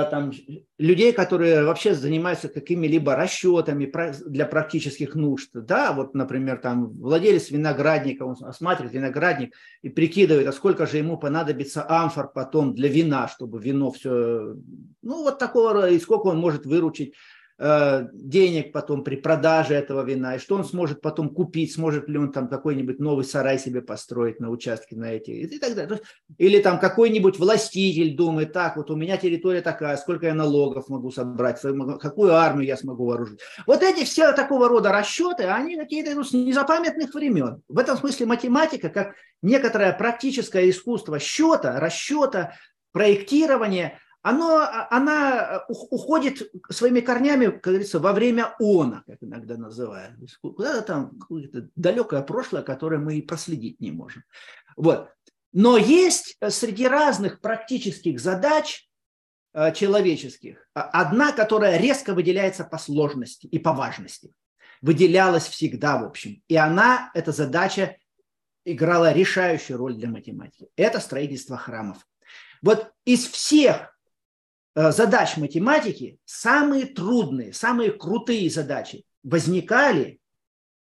там, 0.09 0.31
людей, 0.77 1.11
которые 1.11 1.63
вообще 1.63 1.93
занимаются 1.93 2.47
какими-либо 2.47 3.15
расчетами 3.15 3.91
для 4.27 4.45
практических 4.45 5.15
нужд. 5.15 5.49
Да, 5.53 5.91
вот, 5.93 6.13
например, 6.13 6.59
там 6.59 6.89
владелец 6.89 7.49
виноградника, 7.49 8.23
он 8.23 8.35
осматривает 8.41 8.93
виноградник 8.93 9.53
и 9.81 9.89
прикидывает, 9.89 10.47
а 10.47 10.53
сколько 10.53 10.85
же 10.85 10.97
ему 10.97 11.17
понадобится 11.17 11.85
амфор 11.87 12.31
потом 12.31 12.73
для 12.75 12.87
вина, 12.87 13.27
чтобы 13.27 13.61
вино 13.61 13.91
все, 13.91 14.55
ну, 15.01 15.23
вот 15.23 15.39
такого, 15.39 15.89
и 15.89 15.99
сколько 15.99 16.27
он 16.27 16.37
может 16.37 16.65
выручить 16.65 17.13
Э, 17.13 17.42
денег 17.59 18.71
потом 18.71 19.03
при 19.03 19.15
продаже 19.15 19.75
этого 19.75 20.03
вина, 20.03 20.35
и 20.35 20.39
что 20.39 20.55
он 20.55 20.65
сможет 20.65 21.01
потом 21.01 21.29
купить, 21.29 21.73
сможет 21.73 22.09
ли 22.09 22.17
он 22.17 22.31
там 22.31 22.47
какой-нибудь 22.47 22.99
новый 22.99 23.25
сарай 23.25 23.59
себе 23.59 23.81
построить 23.81 24.39
на 24.39 24.49
участке 24.49 24.95
на 24.95 25.11
эти 25.13 25.31
и 25.31 25.59
так 25.59 25.75
далее. 25.75 26.01
Или 26.37 26.59
там 26.59 26.79
какой-нибудь 26.79 27.37
властитель 27.37 28.15
думает, 28.15 28.53
так, 28.53 28.75
вот 28.75 28.89
у 28.89 28.95
меня 28.95 29.17
территория 29.17 29.61
такая, 29.61 29.97
сколько 29.97 30.25
я 30.25 30.33
налогов 30.33 30.89
могу 30.89 31.11
собрать, 31.11 31.61
какую 31.99 32.33
армию 32.33 32.65
я 32.65 32.75
смогу 32.75 33.05
вооружить. 33.05 33.39
Вот 33.67 33.83
эти 33.83 34.03
все 34.03 34.33
такого 34.33 34.67
рода 34.67 34.91
расчеты, 34.91 35.43
они 35.43 35.77
какие-то 35.77 36.15
ну, 36.15 36.23
с 36.23 36.33
незапамятных 36.33 37.13
времен. 37.13 37.61
В 37.67 37.77
этом 37.77 37.97
смысле 37.97 38.25
математика, 38.25 38.89
как 38.89 39.15
некоторое 39.41 39.93
практическое 39.93 40.69
искусство 40.69 41.19
счета, 41.19 41.79
расчета, 41.79 42.53
проектирования, 42.91 43.99
оно, 44.23 44.59
а, 44.59 44.87
она 44.89 45.65
э, 45.67 45.73
уходит 45.73 46.49
своими 46.69 47.01
корнями, 47.01 47.47
как 47.47 47.61
говорится, 47.61 47.99
во 47.99 48.13
время 48.13 48.55
она, 48.57 49.03
как 49.05 49.17
иногда 49.21 49.57
называют. 49.57 50.15
Куда-то 50.41 50.81
там 50.81 51.19
какое-то 51.19 51.69
далекое 51.75 52.21
прошлое, 52.21 52.63
которое 52.63 52.99
мы 52.99 53.17
и 53.17 53.21
проследить 53.21 53.81
не 53.81 53.91
можем. 53.91 54.23
Вот. 54.77 55.09
Но 55.51 55.77
есть 55.77 56.37
э, 56.39 56.49
среди 56.51 56.87
разных 56.87 57.41
практических 57.41 58.17
задач 58.21 58.89
э, 59.53 59.73
человеческих 59.73 60.69
одна, 60.73 61.33
которая 61.33 61.77
резко 61.77 62.13
выделяется 62.13 62.63
по 62.63 62.77
сложности 62.77 63.47
и 63.47 63.59
по 63.59 63.73
важности. 63.73 64.31
Выделялась 64.81 65.47
всегда, 65.47 65.97
в 65.97 66.05
общем. 66.05 66.41
И 66.47 66.55
она, 66.55 67.11
эта 67.13 67.33
задача, 67.33 67.97
играла 68.63 69.11
решающую 69.11 69.77
роль 69.77 69.95
для 69.95 70.07
математики. 70.07 70.69
Это 70.77 71.01
строительство 71.01 71.57
храмов. 71.57 72.07
Вот 72.61 72.93
из 73.03 73.27
всех 73.27 73.92
задач 74.75 75.37
математики, 75.37 76.19
самые 76.25 76.85
трудные, 76.85 77.53
самые 77.53 77.91
крутые 77.91 78.49
задачи 78.49 79.05
возникали 79.23 80.19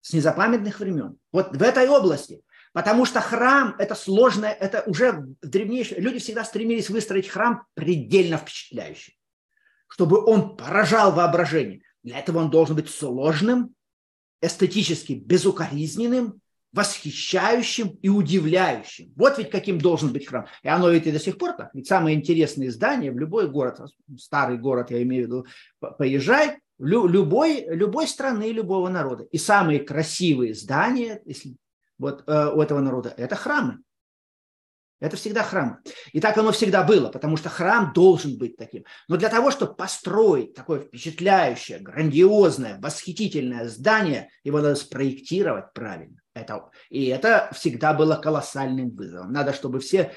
с 0.01 0.13
незапамятных 0.13 0.81
времен. 0.81 1.19
Вот 1.31 1.57
в 1.57 1.63
этой 1.63 1.89
области. 1.89 2.43
Потому 2.73 3.05
что 3.05 3.21
храм– 3.21 3.77
это 3.79 3.95
сложное, 3.95 4.53
это 4.53 4.83
уже 4.87 5.13
в 5.13 5.47
древнейшем... 5.47 5.99
Люди 5.99 6.19
всегда 6.19 6.43
стремились 6.43 6.89
выстроить 6.89 7.29
храм 7.29 7.67
предельно 7.75 8.39
впечатляющий, 8.39 9.19
чтобы 9.89 10.25
он 10.25 10.57
поражал 10.57 11.13
воображение. 11.13 11.83
Для 12.03 12.19
этого 12.19 12.39
он 12.39 12.51
должен 12.51 12.75
быть 12.75 12.89
сложным, 12.89 13.75
эстетически 14.41 15.13
безукоризненным, 15.13 16.41
восхищающим 16.73 17.99
и 18.03 18.09
удивляющим. 18.09 19.13
Вот 19.17 19.39
ведь 19.39 19.51
каким 19.51 19.79
должен 19.79 20.13
быть 20.13 20.27
храм. 20.27 20.47
И 20.63 20.69
оно 20.69 20.91
ведь 20.91 21.07
и 21.07 21.13
до 21.13 21.19
сих 21.19 21.39
пор 21.39 21.53
так. 21.53 21.71
Ведь 21.75 21.87
самые 21.87 22.17
интересные 22.17 22.71
здания 22.71 23.13
в 23.13 23.19
любой 23.19 23.49
город, 23.49 23.81
старый 24.19 24.59
город, 24.59 24.91
я 24.91 25.03
имею 25.03 25.25
в 25.25 25.27
виду, 25.27 25.47
поезжай, 25.99 26.59
любой, 26.79 27.67
любой 27.69 28.09
страны, 28.09 28.53
любого 28.53 28.89
народа. 28.89 29.25
И 29.25 29.39
самые 29.39 29.81
красивые 29.81 30.55
здания 30.55 31.21
если, 31.25 31.57
вот, 31.99 32.25
э, 32.27 32.51
у 32.55 32.61
этого 32.61 32.81
народа– 32.81 33.13
это 33.17 33.37
храмы. 33.37 33.79
Это 34.99 35.17
всегда 35.17 35.43
храм. 35.43 35.81
И 36.13 36.21
так 36.21 36.39
оно 36.39 36.53
всегда 36.53 36.85
было, 36.85 37.09
потому 37.09 37.37
что 37.37 37.49
храм 37.49 37.93
должен 37.93 38.39
быть 38.39 38.57
таким. 38.57 38.85
Но 39.09 39.17
для 39.17 39.29
того, 39.29 39.51
чтобы 39.51 39.75
построить 39.75 40.55
такое 40.55 40.79
впечатляющее, 40.79 41.81
грандиозное, 41.81 42.79
восхитительное 42.81 43.69
здание, 43.69 44.31
его 44.45 44.61
надо 44.61 44.77
спроектировать 44.77 45.73
правильно. 45.75 46.22
Это, 46.35 46.71
и 46.89 47.07
это 47.07 47.51
всегда 47.53 47.93
было 47.93 48.17
колоссальным 48.17 48.91
вызовом. 48.91 49.33
Надо, 49.33 49.53
чтобы 49.53 49.81
все, 49.81 50.13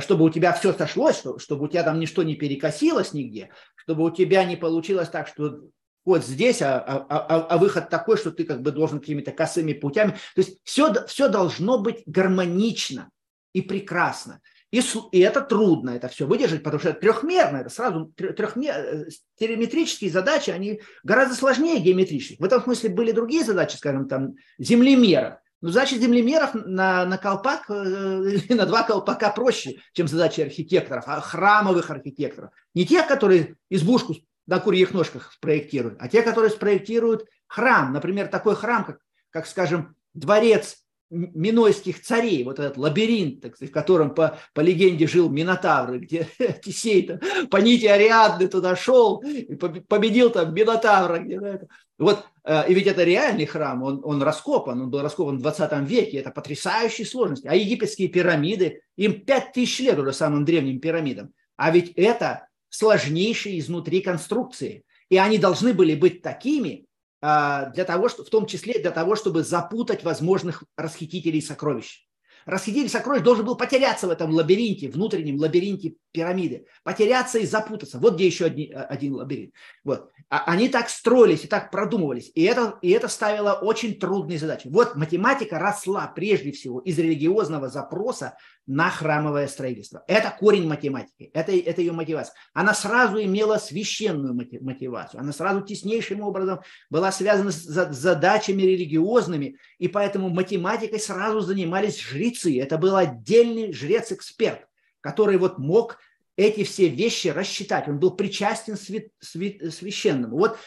чтобы 0.00 0.24
у 0.24 0.30
тебя 0.30 0.52
все 0.52 0.72
сошлось, 0.72 1.22
чтобы 1.38 1.64
у 1.64 1.68
тебя 1.68 1.84
там 1.84 2.00
ничто 2.00 2.24
не 2.24 2.34
перекосилось 2.34 3.12
нигде, 3.12 3.50
чтобы 3.76 4.04
у 4.04 4.10
тебя 4.10 4.44
не 4.44 4.56
получилось 4.56 5.08
так, 5.08 5.28
что 5.28 5.60
вот 6.04 6.24
здесь, 6.24 6.60
а, 6.62 6.78
а, 6.78 7.06
а, 7.08 7.46
а 7.50 7.58
выход 7.58 7.88
такой, 7.88 8.16
что 8.16 8.32
ты 8.32 8.44
как 8.44 8.62
бы 8.62 8.72
должен 8.72 8.98
какими-то 8.98 9.30
косыми 9.30 9.72
путями. 9.72 10.12
То 10.34 10.40
есть 10.40 10.58
все, 10.64 10.92
все 11.06 11.28
должно 11.28 11.78
быть 11.78 12.02
гармонично 12.06 13.10
и 13.52 13.60
прекрасно. 13.60 14.40
И, 14.72 14.80
и 15.12 15.18
это 15.18 15.40
трудно, 15.40 15.90
это 15.90 16.08
все 16.08 16.26
выдержать, 16.26 16.62
потому 16.62 16.80
что 16.80 16.90
это 16.90 17.00
трехмерно, 17.00 17.58
это 17.58 17.70
сразу 17.70 18.12
трехмер, 18.16 18.74
э, 18.74 19.08
телеметрические 19.36 20.10
задачи, 20.10 20.50
они 20.50 20.80
гораздо 21.02 21.34
сложнее 21.34 21.80
геометрических. 21.80 22.38
В 22.38 22.44
этом 22.44 22.62
смысле 22.62 22.90
были 22.90 23.10
другие 23.10 23.44
задачи, 23.44 23.76
скажем, 23.76 24.08
там, 24.08 24.36
землемеров. 24.58 25.38
Но 25.60 25.70
задачи 25.70 25.94
землемеров 25.94 26.54
на, 26.54 27.04
на 27.04 27.18
колпак, 27.18 27.68
э, 27.68 28.38
на 28.54 28.66
два 28.66 28.82
колпака 28.82 29.30
проще, 29.30 29.80
чем 29.92 30.08
задачи 30.08 30.40
архитекторов, 30.40 31.04
а 31.06 31.20
храмовых 31.20 31.90
архитекторов. 31.90 32.50
Не 32.74 32.86
тех, 32.86 33.06
которые 33.06 33.56
избушку 33.68 34.14
на 34.46 34.58
курьих 34.58 34.92
ножках 34.92 35.32
спроектируют, 35.32 35.96
а 36.00 36.08
те, 36.08 36.22
которые 36.22 36.50
спроектируют 36.50 37.26
храм. 37.46 37.92
Например, 37.92 38.28
такой 38.28 38.56
храм, 38.56 38.84
как, 38.84 38.98
как 39.30 39.46
скажем, 39.46 39.94
дворец 40.14 40.78
минойских 41.10 42.02
царей, 42.02 42.44
вот 42.44 42.58
этот 42.60 42.76
лабиринт, 42.76 43.40
так 43.40 43.56
сказать, 43.56 43.70
в 43.70 43.74
котором 43.74 44.14
по, 44.14 44.38
по 44.54 44.60
легенде 44.60 45.08
жил 45.08 45.28
Минотавр, 45.28 45.98
где 45.98 46.28
Тисей 46.64 47.10
по 47.50 47.56
нити 47.56 47.86
Ариадны 47.86 48.46
туда 48.46 48.76
шел 48.76 49.18
и 49.18 49.56
победил 49.56 50.30
там 50.30 50.54
Минотавра. 50.54 51.18
Где, 51.18 51.40
да, 51.40 51.60
вот, 52.00 52.24
э, 52.44 52.70
и 52.70 52.74
ведь 52.74 52.86
это 52.86 53.04
реальный 53.04 53.44
храм, 53.44 53.82
он, 53.82 54.00
он 54.02 54.22
раскопан, 54.22 54.80
он 54.80 54.90
был 54.90 55.02
раскопан 55.02 55.36
в 55.38 55.42
20 55.42 55.88
веке, 55.88 56.16
это 56.16 56.30
потрясающие 56.30 57.06
сложности. 57.06 57.46
А 57.46 57.54
египетские 57.54 58.08
пирамиды, 58.08 58.80
им 58.96 59.20
5000 59.20 59.80
лет 59.80 59.98
уже 59.98 60.14
самым 60.14 60.46
древним 60.46 60.80
пирамидам. 60.80 61.32
А 61.56 61.70
ведь 61.70 61.92
это 61.96 62.48
сложнейшие 62.70 63.58
изнутри 63.58 64.00
конструкции. 64.00 64.84
И 65.10 65.18
они 65.18 65.36
должны 65.36 65.74
были 65.74 65.94
быть 65.94 66.22
такими, 66.22 66.86
а, 67.20 67.66
для 67.66 67.84
того, 67.84 68.08
что, 68.08 68.24
в 68.24 68.30
том 68.30 68.46
числе 68.46 68.80
для 68.80 68.92
того, 68.92 69.14
чтобы 69.14 69.42
запутать 69.42 70.02
возможных 70.02 70.64
расхитителей 70.76 71.42
сокровищ. 71.42 72.06
Расхититель 72.46 72.88
сокровищ 72.88 73.22
должен 73.22 73.44
был 73.44 73.56
потеряться 73.56 74.06
в 74.06 74.10
этом 74.10 74.30
лабиринте, 74.30 74.88
внутреннем 74.88 75.36
лабиринте 75.36 75.96
пирамиды, 76.12 76.66
потеряться 76.82 77.38
и 77.38 77.46
запутаться. 77.46 77.98
Вот 77.98 78.14
где 78.14 78.26
еще 78.26 78.46
один, 78.46 78.72
один 78.76 79.14
лабиринт. 79.14 79.54
Вот. 79.84 80.10
А 80.28 80.44
они 80.46 80.68
так 80.68 80.88
строились 80.88 81.44
и 81.44 81.48
так 81.48 81.70
продумывались. 81.70 82.30
И 82.34 82.42
это, 82.42 82.78
и 82.82 82.90
это 82.90 83.08
ставило 83.08 83.52
очень 83.54 83.98
трудные 83.98 84.38
задачи. 84.38 84.68
Вот 84.68 84.96
математика 84.96 85.58
росла 85.58 86.06
прежде 86.08 86.52
всего 86.52 86.80
из 86.80 86.98
религиозного 86.98 87.68
запроса 87.68 88.36
на 88.66 88.88
храмовое 88.88 89.48
строительство. 89.48 90.04
Это 90.06 90.34
корень 90.38 90.68
математики, 90.68 91.30
это, 91.34 91.50
это 91.50 91.80
ее 91.80 91.90
мотивация. 91.90 92.34
Она 92.52 92.72
сразу 92.72 93.20
имела 93.20 93.58
священную 93.58 94.32
мотивацию, 94.34 95.20
она 95.20 95.32
сразу 95.32 95.62
теснейшим 95.62 96.20
образом 96.20 96.60
была 96.88 97.10
связана 97.10 97.50
с 97.50 97.64
задачами 97.64 98.62
религиозными, 98.62 99.56
и 99.78 99.88
поэтому 99.88 100.28
математикой 100.28 101.00
сразу 101.00 101.40
занимались 101.40 102.00
жрецы. 102.00 102.60
Это 102.60 102.78
был 102.78 102.94
отдельный 102.94 103.72
жрец-эксперт, 103.72 104.66
который 105.00 105.36
вот 105.36 105.58
мог 105.58 105.98
эти 106.36 106.64
все 106.64 106.88
вещи 106.88 107.28
рассчитать. 107.28 107.88
Он 107.88 107.98
был 107.98 108.12
причастен 108.12 108.74
свя- 108.74 109.10
свя- 109.22 109.70
священному. 109.70 110.36
Вот 110.38 110.58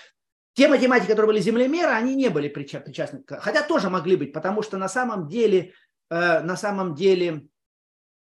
те 0.53 0.67
математики, 0.67 1.07
которые 1.07 1.27
были 1.27 1.41
землемеры, 1.41 1.91
они 1.91 2.15
не 2.15 2.29
были 2.29 2.47
причастны, 2.47 3.23
хотя 3.27 3.63
тоже 3.63 3.89
могли 3.89 4.15
быть, 4.15 4.33
потому 4.33 4.61
что 4.61 4.77
на 4.77 4.87
самом 4.87 5.27
деле, 5.27 5.73
э, 6.11 6.39
на 6.41 6.55
самом 6.55 6.93
деле 6.93 7.47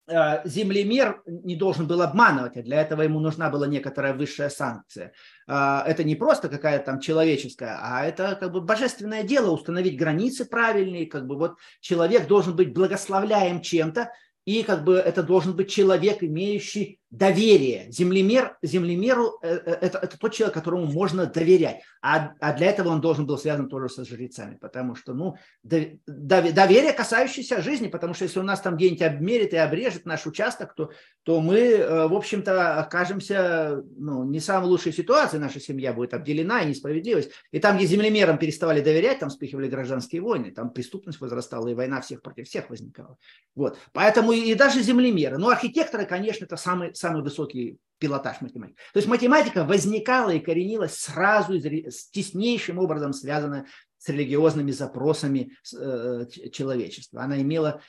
э, 0.08 0.48
землемер 0.48 1.22
не 1.26 1.54
должен 1.54 1.86
был 1.86 2.02
обманывать, 2.02 2.56
а 2.56 2.62
для 2.62 2.80
этого 2.80 3.02
ему 3.02 3.20
нужна 3.20 3.50
была 3.50 3.68
некоторая 3.68 4.14
высшая 4.14 4.50
санкция. 4.50 5.12
Э, 5.46 5.82
это 5.86 6.02
не 6.02 6.16
просто 6.16 6.48
какая-то 6.48 6.86
там 6.86 6.98
человеческая, 6.98 7.78
а 7.80 8.04
это 8.04 8.34
как 8.34 8.50
бы 8.50 8.62
божественное 8.62 9.22
дело, 9.22 9.52
установить 9.52 9.96
границы 9.96 10.44
правильные, 10.44 11.06
как 11.06 11.26
бы 11.26 11.36
вот 11.36 11.56
человек 11.80 12.26
должен 12.26 12.56
быть 12.56 12.72
благословляем 12.72 13.60
чем-то, 13.60 14.10
и 14.48 14.62
как 14.62 14.82
бы 14.82 14.94
это 14.94 15.22
должен 15.22 15.54
быть 15.54 15.70
человек, 15.70 16.22
имеющий 16.22 17.00
доверие. 17.10 17.90
Землемер, 17.90 18.58
землемеру 18.62 19.38
э, 19.42 19.60
э, 19.64 19.78
это, 19.80 19.98
это 19.98 20.18
тот 20.18 20.34
человек, 20.34 20.54
которому 20.54 20.86
можно 20.86 21.26
доверять. 21.26 21.80
А, 22.02 22.34
а 22.38 22.52
для 22.52 22.68
этого 22.68 22.90
он 22.90 23.00
должен 23.00 23.26
был 23.26 23.38
связан 23.38 23.68
тоже 23.68 23.88
со 23.88 24.04
жрецами, 24.04 24.56
потому 24.60 24.94
что 24.94 25.14
ну, 25.14 25.36
доверие, 25.62 26.92
касающееся 26.92 27.62
жизни, 27.62 27.88
потому 27.88 28.12
что 28.14 28.24
если 28.24 28.38
у 28.40 28.42
нас 28.42 28.60
там 28.60 28.76
где-нибудь 28.76 29.02
обмерит 29.02 29.52
и 29.54 29.56
обрежет 29.56 30.04
наш 30.04 30.26
участок, 30.26 30.74
то, 30.74 30.90
то 31.22 31.40
мы, 31.40 31.58
э, 31.58 32.08
в 32.08 32.14
общем-то, 32.14 32.78
окажемся 32.78 33.82
ну, 33.96 34.24
не 34.24 34.40
самой 34.40 34.68
лучшей 34.68 34.92
ситуации, 34.92 35.38
наша 35.38 35.60
семья 35.60 35.94
будет 35.94 36.12
обделена 36.12 36.60
и 36.62 36.68
несправедливость. 36.68 37.30
И 37.52 37.58
там, 37.58 37.78
где 37.78 37.86
землемерам 37.86 38.36
переставали 38.36 38.82
доверять, 38.82 39.20
там 39.20 39.30
вспыхивали 39.30 39.68
гражданские 39.68 40.20
войны, 40.20 40.50
там 40.50 40.70
преступность 40.70 41.20
возрастала, 41.20 41.68
и 41.68 41.74
война 41.74 42.02
всех 42.02 42.20
против 42.20 42.48
всех 42.48 42.68
возникала. 42.68 43.16
Вот. 43.54 43.78
Поэтому 43.92 44.32
и 44.32 44.54
даже 44.54 44.82
землемеры. 44.82 45.38
Но 45.38 45.48
архитекторы, 45.48 46.04
конечно, 46.04 46.44
это 46.44 46.56
самый, 46.56 46.94
самый 46.98 47.22
высокий 47.22 47.78
пилотаж 47.98 48.40
математики. 48.40 48.78
То 48.92 48.98
есть 48.98 49.08
математика 49.08 49.64
возникала 49.64 50.30
и 50.30 50.40
коренилась 50.40 50.94
сразу, 50.94 51.54
с 51.54 52.10
теснейшим 52.10 52.78
образом 52.78 53.12
связана 53.12 53.66
с 53.98 54.08
религиозными 54.08 54.70
запросами 54.70 55.52
э, 55.76 56.26
человечества. 56.52 57.22
Она 57.22 57.40
имела 57.40 57.82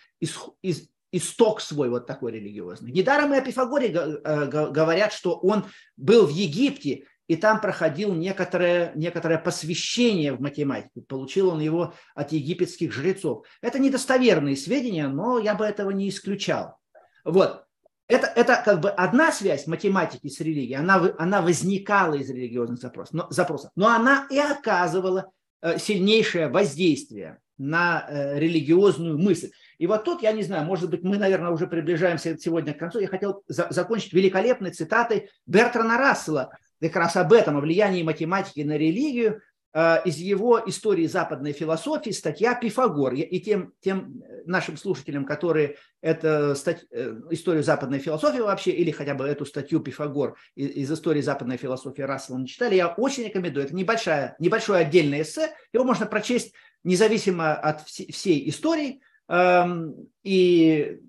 исток 1.11 1.61
свой 1.61 1.89
вот 1.89 2.07
такой 2.07 2.31
религиозный. 2.33 2.91
Недаром 2.91 3.33
и 3.33 3.37
о 3.37 3.41
Пифагоре 3.41 3.89
э, 3.89 4.47
говорят, 4.47 5.13
что 5.13 5.35
он 5.35 5.65
был 5.97 6.25
в 6.25 6.31
Египте, 6.31 7.05
и 7.27 7.35
там 7.35 7.61
проходил 7.61 8.11
некоторое, 8.15 8.91
некоторое 8.95 9.37
посвящение 9.37 10.33
в 10.33 10.41
математику. 10.41 11.03
Получил 11.03 11.49
он 11.49 11.59
его 11.59 11.93
от 12.15 12.31
египетских 12.31 12.91
жрецов. 12.91 13.45
Это 13.61 13.77
недостоверные 13.77 14.57
сведения, 14.57 15.07
но 15.07 15.37
я 15.37 15.53
бы 15.53 15.63
этого 15.63 15.91
не 15.91 16.09
исключал. 16.09 16.79
Вот 17.23 17.65
это, 18.09 18.27
это 18.35 18.61
как 18.65 18.81
бы 18.81 18.89
одна 18.89 19.31
связь 19.31 19.67
математики 19.67 20.27
с 20.27 20.39
религией, 20.39 20.75
она, 20.75 21.13
она 21.19 21.41
возникала 21.41 22.15
из 22.15 22.29
религиозных 22.29 22.79
запросов, 22.79 23.13
но, 23.13 23.27
запросов, 23.29 23.71
но 23.75 23.87
она 23.87 24.25
и 24.31 24.39
оказывала 24.39 25.31
э, 25.61 25.77
сильнейшее 25.77 26.49
воздействие 26.49 27.37
на 27.59 28.05
э, 28.09 28.39
религиозную 28.39 29.19
мысль. 29.19 29.51
И 29.77 29.85
вот 29.85 30.05
тут, 30.05 30.23
я 30.23 30.31
не 30.31 30.41
знаю, 30.41 30.65
может 30.65 30.89
быть, 30.89 31.03
мы, 31.03 31.17
наверное, 31.17 31.51
уже 31.51 31.67
приближаемся 31.67 32.35
сегодня 32.37 32.73
к 32.73 32.79
концу. 32.79 32.99
Я 32.99 33.07
хотел 33.07 33.43
за, 33.47 33.67
закончить 33.69 34.13
великолепной 34.13 34.71
цитатой 34.71 35.29
Бертрана 35.45 35.97
Рассела, 35.99 36.51
как 36.81 36.95
раз 36.95 37.15
об 37.15 37.31
этом, 37.31 37.57
о 37.57 37.61
влиянии 37.61 38.01
математики 38.01 38.61
на 38.61 38.75
религию. 38.75 39.41
Э, 39.71 39.97
из 40.03 40.17
его 40.17 40.61
истории 40.65 41.05
западной 41.05 41.51
философии 41.51 42.09
статья 42.09 42.55
Пифагор. 42.55 43.13
И 43.13 43.39
тем, 43.39 43.73
тем 43.81 44.23
нашим 44.45 44.77
слушателям, 44.77 45.25
которые 45.25 45.77
эту 46.01 46.55
стать, 46.55 46.85
э, 46.91 47.15
историю 47.29 47.63
западной 47.63 47.99
философии 47.99 48.39
вообще, 48.39 48.71
или 48.71 48.89
хотя 48.89 49.13
бы 49.13 49.25
эту 49.25 49.45
статью 49.45 49.79
Пифагор 49.79 50.37
из, 50.55 50.91
истории 50.91 51.21
западной 51.21 51.57
философии 51.57 52.01
Рассела 52.01 52.39
не 52.39 52.47
читали, 52.47 52.75
я 52.75 52.87
очень 52.87 53.25
рекомендую. 53.25 53.65
Это 53.65 53.75
небольшая, 53.75 54.35
небольшое 54.39 54.81
отдельное 54.81 55.21
эссе. 55.21 55.51
Его 55.71 55.83
можно 55.83 56.07
прочесть 56.07 56.53
независимо 56.83 57.53
от 57.53 57.81
всей 57.87 58.49
истории. 58.49 59.01
Эм, 59.27 60.09
и 60.23 60.99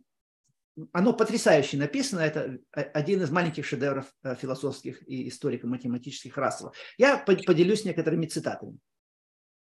оно 0.92 1.12
потрясающе 1.12 1.76
написано, 1.76 2.20
это 2.20 2.58
один 2.72 3.22
из 3.22 3.30
маленьких 3.30 3.66
шедевров 3.66 4.06
э, 4.22 4.36
философских 4.36 5.06
и 5.08 5.28
историко-математических 5.28 6.36
Рассела. 6.36 6.72
Я 6.98 7.18
поделюсь 7.18 7.84
некоторыми 7.84 8.26
цитатами 8.26 8.78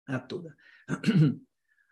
оттуда. 0.06 0.56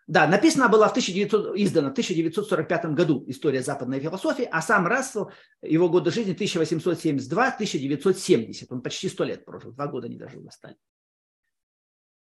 Да, 0.06 0.26
написано 0.26 0.68
было 0.68 0.86
в 0.88 0.90
1900, 0.90 1.56
издано 1.56 1.90
в 1.90 1.92
1945 1.92 2.86
году 2.86 3.22
«История 3.28 3.62
западной 3.62 4.00
философии», 4.00 4.48
а 4.50 4.60
сам 4.60 4.88
Рассел, 4.88 5.30
его 5.62 5.88
годы 5.88 6.10
жизни 6.10 6.34
1872-1970, 6.34 8.66
он 8.70 8.82
почти 8.82 9.08
сто 9.08 9.22
лет 9.22 9.44
прожил, 9.44 9.70
два 9.70 9.86
года 9.86 10.08
не 10.08 10.16
дожил 10.16 10.42
до 10.42 10.50
Сталина. 10.50 10.80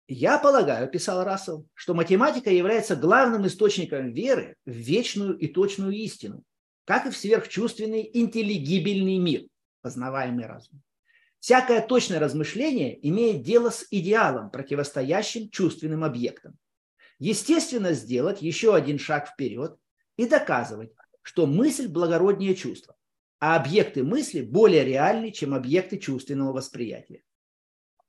Я 0.09 0.39
полагаю, 0.39 0.91
писал 0.91 1.23
Рассел, 1.23 1.69
что 1.75 1.95
математика 1.95 2.51
является 2.51 2.97
главным 2.97 3.47
источником 3.47 4.13
веры 4.13 4.57
в 4.65 4.73
вечную 4.73 5.39
и 5.39 5.47
точную 5.47 5.93
истину, 5.93 6.43
как 6.87 7.05
и 7.07 7.11
в 7.11 7.17
сверхчувственный 7.17 8.09
интеллигибельный 8.15 9.19
мир, 9.19 9.43
познаваемый 9.83 10.47
разум. 10.47 10.81
Всякое 11.41 11.83
точное 11.83 12.19
размышление 12.19 12.97
имеет 13.09 13.43
дело 13.43 13.71
с 13.71 13.87
идеалом, 13.91 14.51
противостоящим 14.51 15.51
чувственным 15.51 16.05
объектам. 16.05 16.57
Естественно, 17.19 17.93
сделать 17.93 18.41
еще 18.41 18.75
один 18.75 18.99
шаг 18.99 19.29
вперед 19.29 19.77
и 20.17 20.27
доказывать, 20.27 20.93
что 21.23 21.47
мысль 21.47 21.89
благороднее 21.89 22.55
чувства, 22.55 22.97
а 23.41 23.57
объекты 23.57 24.05
мысли 24.05 24.43
более 24.43 24.85
реальны, 24.85 25.33
чем 25.33 25.55
объекты 25.55 25.99
чувственного 25.99 26.53
восприятия. 26.53 27.23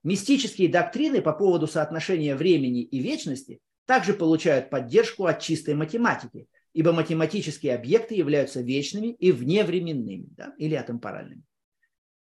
Мистические 0.03 0.69
доктрины 0.69 1.21
по 1.21 1.34
поводу 1.34 1.67
соотношения 1.67 2.36
времени 2.36 2.84
и 2.84 2.99
вечности 2.99 3.59
также 3.86 4.13
получают 4.13 4.69
поддержку 4.69 5.25
от 5.25 5.41
чистой 5.41 5.73
математики, 5.73 6.47
ибо 6.78 6.91
математические 6.91 7.73
объекты 7.73 8.13
являются 8.13 8.61
вечными 8.61 9.07
и 9.07 9.32
вневременными 9.32 10.28
да, 10.38 10.53
или 10.59 10.75
атемпоральными. 10.75 11.41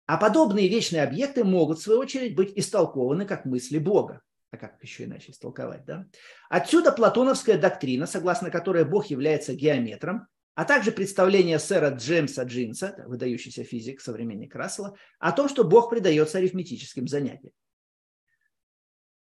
А 0.07 0.16
подобные 0.16 0.68
вечные 0.68 1.05
объекты 1.05 1.45
могут, 1.45 1.78
в 1.78 1.82
свою 1.82 2.01
очередь, 2.01 2.34
быть 2.34 2.53
истолкованы 2.57 3.24
как 3.24 3.45
мысли 3.45 3.78
Бога. 3.78 4.20
А 4.51 4.57
как 4.57 4.82
еще 4.82 5.05
иначе 5.05 5.30
истолковать? 5.30 5.84
Да? 5.84 6.07
Отсюда 6.51 6.90
платоновская 6.90 7.57
доктрина, 7.57 8.07
согласно 8.07 8.51
которой 8.51 8.84
Бог 8.84 9.07
является 9.07 9.55
геометром, 9.55 10.26
а 10.57 10.64
также 10.64 10.90
представление 10.90 11.61
сэра 11.61 11.90
Джеймса 11.90 12.43
Джинса, 12.43 12.97
выдающийся 13.07 13.62
физик, 13.62 14.01
современник 14.01 14.57
Рассела, 14.57 14.97
о 15.20 15.30
том, 15.30 15.49
что 15.49 15.62
Бог 15.62 15.88
предается 15.88 16.38
арифметическим 16.38 17.07
занятиям. 17.07 17.53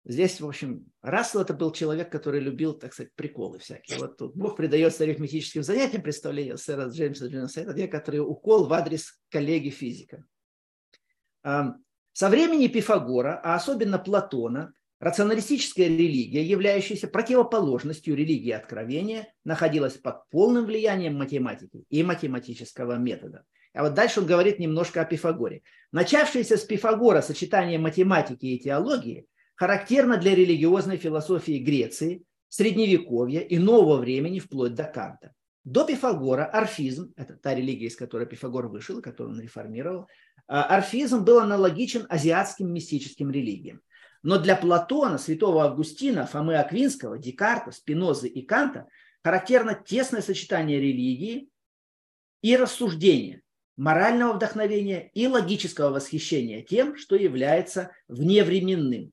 Здесь, 0.10 0.40
в 0.40 0.48
общем, 0.48 0.86
Рассел 1.02 1.42
это 1.42 1.54
был 1.54 1.74
человек, 1.74 2.10
который 2.10 2.40
любил, 2.40 2.74
так 2.74 2.94
сказать, 2.94 3.12
приколы 3.14 3.60
всякие. 3.60 4.00
Вот 4.00 4.16
тут 4.16 4.38
Бог 4.38 4.56
придается 4.56 5.04
арифметическим 5.04 5.64
занятиям 5.64 6.02
представления 6.02 6.56
сэра 6.56 6.88
Джеймса 6.88 7.28
Джонса. 7.28 7.60
Это 7.60 7.74
некоторый 7.74 8.22
укол 8.22 8.68
в 8.68 8.74
адрес 8.74 9.20
коллеги 9.30 9.68
физика. 9.70 10.24
Со 11.44 12.30
времени 12.30 12.68
Пифагора, 12.68 13.42
а 13.44 13.56
особенно 13.56 14.00
Платона, 14.00 14.74
рационалистическая 15.02 15.88
религия, 15.88 16.42
являющаяся 16.42 17.10
противоположностью 17.10 18.16
религии 18.16 18.52
откровения, 18.52 19.34
находилась 19.44 19.98
под 19.98 20.28
полным 20.30 20.68
влиянием 20.68 21.18
математики 21.18 21.84
и 21.90 22.02
математического 22.02 22.94
метода. 22.94 23.44
А 23.74 23.84
вот 23.84 23.94
дальше 23.94 24.22
он 24.22 24.26
говорит 24.26 24.58
немножко 24.58 25.02
о 25.02 25.06
Пифагоре. 25.06 25.64
Начавшееся 25.92 26.56
с 26.56 26.64
Пифагора 26.64 27.20
сочетание 27.22 27.78
математики 27.78 28.46
и 28.46 28.58
теологии– 28.58 29.28
характерно 29.58 30.18
для 30.18 30.36
религиозной 30.36 30.98
философии 30.98 31.58
Греции, 31.58 32.24
Средневековья 32.48 33.42
и 33.42 33.58
нового 33.58 33.98
времени 33.98 34.40
вплоть 34.40 34.74
до 34.74 34.86
Канта. 34.86 35.34
До 35.66 35.84
Пифагора 35.84 36.46
орфизм, 36.46 37.12
это 37.18 37.36
та 37.36 37.54
религия, 37.54 37.88
из 37.88 37.98
которой 37.98 38.26
Пифагор 38.26 38.68
вышел, 38.68 39.02
которую 39.02 39.36
он 39.36 39.42
реформировал, 39.42 40.08
а, 40.48 40.64
орфизм 40.64 41.26
был 41.26 41.40
аналогичен 41.40 42.06
азиатским 42.08 42.72
мистическим 42.72 43.32
религиям. 43.32 43.82
Но 44.24 44.38
для 44.38 44.56
Платона, 44.56 45.18
святого 45.18 45.66
Августина, 45.66 46.26
Фомы 46.26 46.56
Аквинского, 46.56 47.18
Декарта, 47.18 47.72
Спинозы 47.72 48.30
и 48.30 48.44
Канта 48.44 48.88
характерно 49.24 49.74
тесное 49.74 50.22
сочетание 50.22 50.80
религии 50.80 51.50
и 52.42 52.56
рассуждения, 52.56 53.42
морального 53.76 54.34
вдохновения 54.34 55.12
и 55.14 55.28
логического 55.28 55.90
восхищения 55.90 56.62
тем, 56.62 56.96
что 56.96 57.16
является 57.16 57.92
вневременным. 58.08 59.12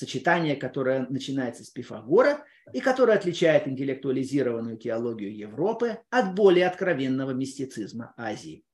Сочетание, 0.00 0.56
которое 0.56 1.06
начинается 1.10 1.62
с 1.62 1.68
Пифагора 1.68 2.42
и 2.72 2.80
которое 2.80 3.18
отличает 3.18 3.68
интеллектуализированную 3.68 4.78
теологию 4.78 5.36
Европы 5.36 5.98
от 6.08 6.34
более 6.34 6.68
откровенного 6.68 7.32
мистицизма 7.32 8.14
Азии. 8.16 8.64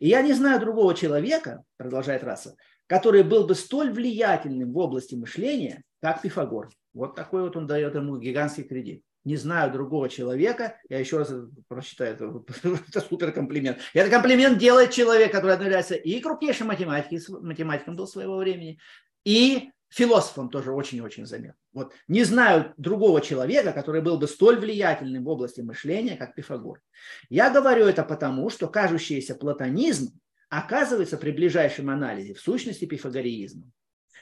И 0.00 0.08
я 0.08 0.22
не 0.22 0.32
знаю 0.32 0.58
другого 0.58 0.92
человека, 0.92 1.62
продолжает 1.76 2.24
Рассел, 2.24 2.56
который 2.88 3.22
был 3.22 3.46
бы 3.46 3.54
столь 3.54 3.92
влиятельным 3.92 4.72
в 4.72 4.78
области 4.78 5.14
мышления, 5.14 5.84
как 6.02 6.20
Пифагор. 6.20 6.70
Вот 6.94 7.14
такой 7.14 7.42
вот 7.42 7.56
он 7.56 7.68
дает 7.68 7.94
ему 7.94 8.18
гигантский 8.18 8.64
кредит. 8.64 9.04
Не 9.24 9.36
знаю 9.36 9.70
другого 9.70 10.08
человека, 10.08 10.80
я 10.88 10.98
еще 10.98 11.18
раз 11.18 11.32
прочитаю, 11.68 12.14
это, 12.14 12.42
это 12.88 13.00
супер 13.00 13.30
комплимент. 13.30 13.78
Это 13.94 14.10
комплимент 14.10 14.58
делает 14.58 14.90
человек, 14.90 15.30
который 15.30 15.56
является 15.60 15.94
и 15.94 16.18
крупнейшим 16.18 16.66
математиком, 16.66 17.46
математиком 17.46 17.94
был 17.94 18.08
своего 18.08 18.36
времени, 18.38 18.80
и 19.24 19.70
философом 19.88 20.50
тоже 20.50 20.72
очень-очень 20.72 21.26
заметно. 21.26 21.58
Вот 21.72 21.92
не 22.08 22.24
знаю 22.24 22.74
другого 22.76 23.20
человека, 23.20 23.72
который 23.72 24.02
был 24.02 24.18
бы 24.18 24.26
столь 24.26 24.58
влиятельным 24.58 25.24
в 25.24 25.28
области 25.28 25.60
мышления, 25.60 26.16
как 26.16 26.34
Пифагор. 26.34 26.82
Я 27.28 27.50
говорю 27.50 27.86
это 27.86 28.02
потому, 28.02 28.50
что 28.50 28.68
кажущийся 28.68 29.34
платонизм 29.34 30.18
оказывается 30.48 31.16
при 31.16 31.30
ближайшем 31.30 31.90
анализе 31.90 32.34
в 32.34 32.40
сущности 32.40 32.84
пифагореизмом. 32.84 33.72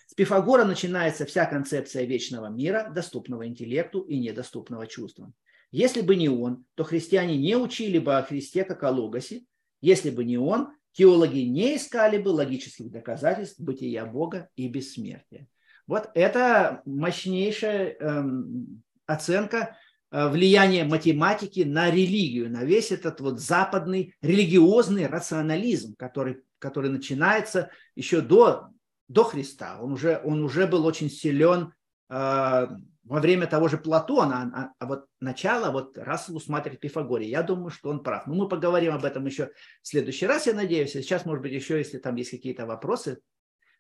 С 0.06 0.14
Пифагора 0.14 0.64
начинается 0.64 1.24
вся 1.24 1.46
концепция 1.46 2.04
вечного 2.04 2.46
мира, 2.46 2.90
доступного 2.94 3.46
интеллекту 3.46 4.00
и 4.00 4.18
недоступного 4.18 4.86
чувствам. 4.86 5.34
Если 5.70 6.02
бы 6.02 6.14
не 6.14 6.28
он, 6.28 6.66
то 6.74 6.84
христиане 6.84 7.36
не 7.36 7.56
учили 7.56 7.98
бы 7.98 8.16
о 8.16 8.22
Христе 8.22 8.64
как 8.64 8.82
о 8.84 8.90
логосе. 8.90 9.44
Если 9.80 10.10
бы 10.10 10.24
не 10.24 10.38
он, 10.38 10.68
теологи 10.94 11.40
не 11.40 11.76
искали 11.76 12.18
бы 12.18 12.28
логических 12.28 12.90
доказательств 12.90 13.60
бытия 13.60 14.06
Бога 14.06 14.48
и 14.56 14.68
бессмертия. 14.68 15.48
Вот 15.86 16.08
это 16.14 16.82
мощнейшая 16.86 17.96
эм, 17.98 18.82
оценка 19.06 19.76
э, 20.10 20.28
влияния 20.28 20.84
математики 20.84 21.60
на 21.60 21.90
религию, 21.90 22.50
на 22.50 22.64
весь 22.64 22.90
этот 22.90 23.20
вот 23.20 23.40
западный 23.40 24.14
религиозный 24.22 25.06
рационализм, 25.06 25.94
который, 25.96 26.42
который 26.58 26.90
начинается 26.90 27.70
еще 27.96 28.22
до, 28.22 28.68
до 29.08 29.24
Христа. 29.24 29.78
Он 29.80 29.92
уже, 29.92 30.22
он 30.24 30.42
уже 30.42 30.66
был 30.66 30.86
очень 30.86 31.10
силен 31.10 31.74
э, 32.08 32.66
во 33.04 33.20
время 33.20 33.46
того 33.46 33.68
же 33.68 33.76
Платона, 33.76 34.50
а, 34.54 34.72
а 34.78 34.86
вот 34.86 35.06
начало 35.20 35.70
вот 35.70 35.98
Рассел 35.98 36.36
усматривает 36.36 36.80
Пифагоре. 36.80 37.28
Я 37.28 37.42
думаю, 37.42 37.70
что 37.70 37.90
он 37.90 38.02
прав. 38.02 38.26
Но 38.26 38.34
ну, 38.34 38.42
мы 38.42 38.48
поговорим 38.48 38.94
об 38.94 39.04
этом 39.04 39.26
еще 39.26 39.50
в 39.82 39.88
следующий 39.88 40.26
раз, 40.26 40.46
я 40.46 40.54
надеюсь. 40.54 40.92
Сейчас, 40.92 41.26
может 41.26 41.42
быть, 41.42 41.52
еще, 41.52 41.78
если 41.78 41.98
там 41.98 42.16
есть 42.16 42.30
какие-то 42.30 42.66
вопросы, 42.66 43.18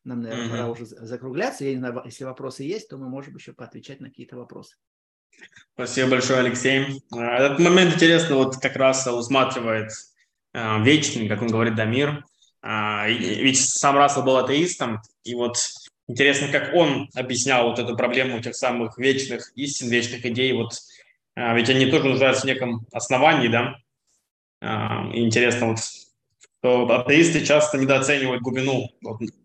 нам, 0.04 0.20
наверное, 0.20 0.46
mm-hmm. 0.46 0.50
пора 0.50 0.68
уже 0.68 0.84
закругляться. 0.84 1.64
Я 1.64 1.72
не 1.72 1.78
знаю, 1.78 2.02
если 2.04 2.24
вопросы 2.24 2.64
есть, 2.64 2.88
то 2.88 2.98
мы 2.98 3.08
можем 3.08 3.34
еще 3.36 3.54
поотвечать 3.54 4.00
на 4.00 4.08
какие-то 4.08 4.36
вопросы. 4.36 4.76
Спасибо 5.72 6.10
большое, 6.10 6.40
Алексей. 6.40 7.02
А, 7.12 7.38
этот 7.38 7.58
момент 7.58 7.94
интересно, 7.94 8.36
вот 8.36 8.58
как 8.58 8.76
раз 8.76 9.06
усматривает 9.06 9.90
э, 10.52 10.82
вечный, 10.82 11.28
как 11.28 11.40
он 11.40 11.48
говорит, 11.48 11.74
Дамир. 11.74 12.24
Э, 12.62 13.08
ведь 13.08 13.58
сам 13.58 13.96
Рассел 13.96 14.22
был 14.22 14.36
атеистом, 14.36 15.00
и 15.24 15.34
вот 15.34 15.56
интересно, 16.08 16.48
как 16.48 16.74
он 16.74 17.08
объяснял 17.14 17.68
вот 17.68 17.78
эту 17.78 17.96
проблему 17.96 18.40
тех 18.40 18.54
самых 18.54 18.98
вечных 18.98 19.52
истин, 19.56 19.88
вечных 19.88 20.24
идей. 20.26 20.52
Вот, 20.52 20.72
э, 21.36 21.56
ведь 21.56 21.70
они 21.70 21.86
тоже 21.86 22.08
нуждаются 22.08 22.42
в 22.42 22.46
неком 22.46 22.86
основании, 22.92 23.48
да. 23.48 23.76
Э, 24.60 25.10
и 25.12 25.24
интересно, 25.24 25.68
вот 25.68 25.78
что 26.64 26.88
атеисты 26.94 27.44
часто 27.44 27.76
недооценивают 27.76 28.40
глубину. 28.42 28.88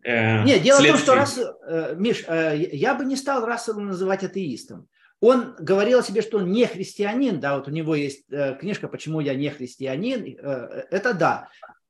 Э, 0.03 0.43
Нет, 0.45 0.61
дело 0.61 0.79
следствий. 0.79 1.03
в 1.03 1.05
том, 1.05 1.25
что 1.25 1.41
раз, 1.41 1.55
э, 1.67 1.95
Миш, 1.97 2.23
э, 2.25 2.69
я 2.71 2.95
бы 2.95 3.03
не 3.03 3.17
стал 3.17 3.45
Рассела 3.45 3.81
называть 3.81 4.23
атеистом. 4.23 4.87
Он 5.19 5.53
говорил 5.59 5.99
о 5.99 6.03
себе, 6.03 6.21
что 6.21 6.37
он 6.37 6.49
не 6.49 6.65
христианин, 6.65 7.41
да, 7.41 7.57
вот 7.57 7.67
у 7.67 7.71
него 7.71 7.93
есть 7.93 8.23
э, 8.31 8.55
книжка 8.57 8.87
«Почему 8.87 9.19
я 9.19 9.35
не 9.35 9.49
христианин», 9.49 10.37
э, 10.41 10.85
это 10.91 11.13
да. 11.13 11.49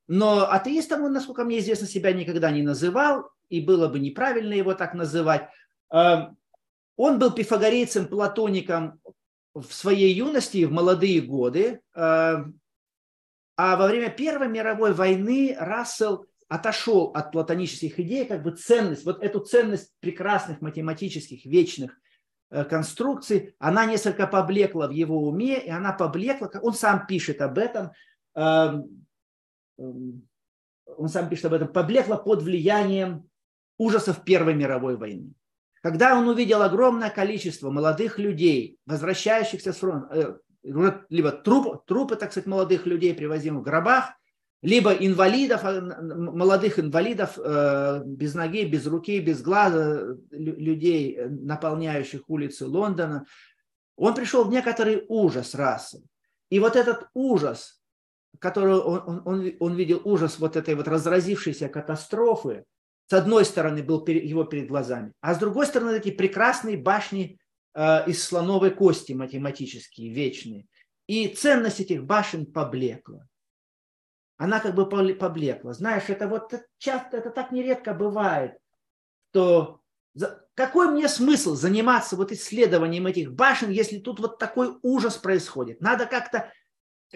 Но 0.09 0.51
атеистом 0.51 1.03
он, 1.03 1.13
насколько 1.13 1.43
мне 1.43 1.59
известно, 1.59 1.85
себя 1.85 2.11
никогда 2.11 2.49
не 2.49 2.63
называл, 2.63 3.29
и 3.47 3.61
было 3.61 3.87
бы 3.87 3.99
неправильно 3.99 4.53
его 4.55 4.73
так 4.73 4.95
называть. 4.95 5.47
Э, 5.93 6.29
он 6.97 7.19
был 7.19 7.31
пифагорейцем, 7.31 8.07
платоником 8.07 8.99
в 9.53 9.71
своей 9.71 10.11
юности 10.11 10.65
в 10.65 10.71
молодые 10.71 11.21
годы. 11.21 11.81
Э, 11.93 12.37
а 13.55 13.75
во 13.75 13.87
время 13.87 14.09
Первой 14.09 14.47
мировой 14.47 14.93
войны 14.93 15.55
Рассел 15.59 16.25
отошел 16.47 17.11
от 17.13 17.31
платонических 17.31 17.99
идей, 17.99 18.25
как 18.25 18.41
бы 18.41 18.49
ценность, 18.49 19.05
вот 19.05 19.21
эту 19.21 19.41
ценность 19.41 19.93
прекрасных 19.99 20.59
математических 20.61 21.45
вечных 21.45 21.95
э, 22.49 22.65
конструкций, 22.65 23.53
она 23.59 23.85
несколько 23.85 24.25
поблекла 24.25 24.87
в 24.87 24.91
его 24.91 25.21
уме, 25.21 25.63
и 25.63 25.69
она 25.69 25.93
поблекла, 25.93 26.49
он 26.63 26.73
сам 26.73 27.05
пишет 27.05 27.41
об 27.41 27.59
этом, 27.59 27.91
эм, 28.33 28.43
эм, 28.43 29.05
он 29.79 31.09
сам 31.09 31.29
пишет 31.29 31.45
об 31.45 31.53
этом, 31.53 31.67
поблекла 31.69 32.17
под 32.17 32.41
влиянием 32.43 33.29
ужасов 33.77 34.23
Первой 34.23 34.53
мировой 34.53 34.97
войны. 34.97 35.33
Когда 35.81 36.17
он 36.17 36.27
увидел 36.27 36.61
огромное 36.61 37.09
количество 37.09 37.69
молодых 37.69 38.19
людей, 38.19 38.77
возвращающихся 38.85 39.71
с 39.71 39.77
фронта, 39.77 40.13
э, 40.13 40.99
либо 41.09 41.31
труп, 41.31 41.85
трупы, 41.85 42.15
так 42.17 42.31
сказать, 42.31 42.47
молодых 42.47 42.85
людей 42.85 43.13
привозим 43.13 43.59
в 43.59 43.63
гробах, 43.63 44.11
либо 44.61 44.91
инвалидов, 44.91 45.61
а, 45.63 45.79
молодых 45.79 46.79
инвалидов 46.79 47.39
э, 47.41 48.01
без 48.05 48.33
ноги, 48.35 48.65
без 48.65 48.85
руки, 48.87 49.21
без 49.21 49.41
глаза, 49.41 50.17
людей, 50.31 51.15
э, 51.15 51.29
наполняющих 51.29 52.29
улицы 52.29 52.65
Лондона. 52.65 53.25
Он 53.95 54.13
пришел 54.13 54.43
в 54.43 54.51
некоторый 54.51 55.05
ужас 55.07 55.55
расы. 55.55 56.03
И 56.49 56.59
вот 56.59 56.75
этот 56.75 57.07
ужас, 57.13 57.78
который 58.37 58.75
он, 58.75 59.21
он, 59.25 59.51
он 59.59 59.75
видел, 59.75 60.01
ужас 60.03 60.39
вот 60.39 60.55
этой 60.55 60.75
вот 60.75 60.87
разразившейся 60.87 61.67
катастрофы, 61.69 62.63
с 63.07 63.13
одной 63.13 63.43
стороны 63.43 63.81
был 63.81 64.05
его 64.05 64.43
перед 64.43 64.67
глазами, 64.67 65.13
а 65.21 65.33
с 65.33 65.39
другой 65.39 65.65
стороны 65.65 65.97
эти 65.97 66.11
прекрасные 66.11 66.77
башни 66.77 67.39
Э, 67.73 68.03
из 68.07 68.23
слоновой 68.23 68.71
кости 68.71 69.13
математические, 69.13 70.13
вечные. 70.13 70.67
И 71.07 71.27
ценность 71.27 71.79
этих 71.79 72.03
башен 72.03 72.45
поблекла. 72.45 73.25
Она 74.37 74.59
как 74.59 74.75
бы 74.75 74.87
поблекла. 74.87 75.73
Знаешь, 75.73 76.09
это 76.09 76.27
вот 76.27 76.53
часто, 76.77 77.17
это 77.17 77.29
так 77.29 77.51
нередко 77.51 77.93
бывает, 77.93 78.57
что 79.29 79.81
какой 80.55 80.89
мне 80.89 81.07
смысл 81.07 81.55
заниматься 81.55 82.15
вот 82.15 82.31
исследованием 82.31 83.07
этих 83.07 83.33
башен, 83.33 83.69
если 83.69 83.99
тут 83.99 84.19
вот 84.19 84.39
такой 84.39 84.77
ужас 84.81 85.17
происходит? 85.17 85.81
Надо 85.81 86.05
как-то, 86.05 86.51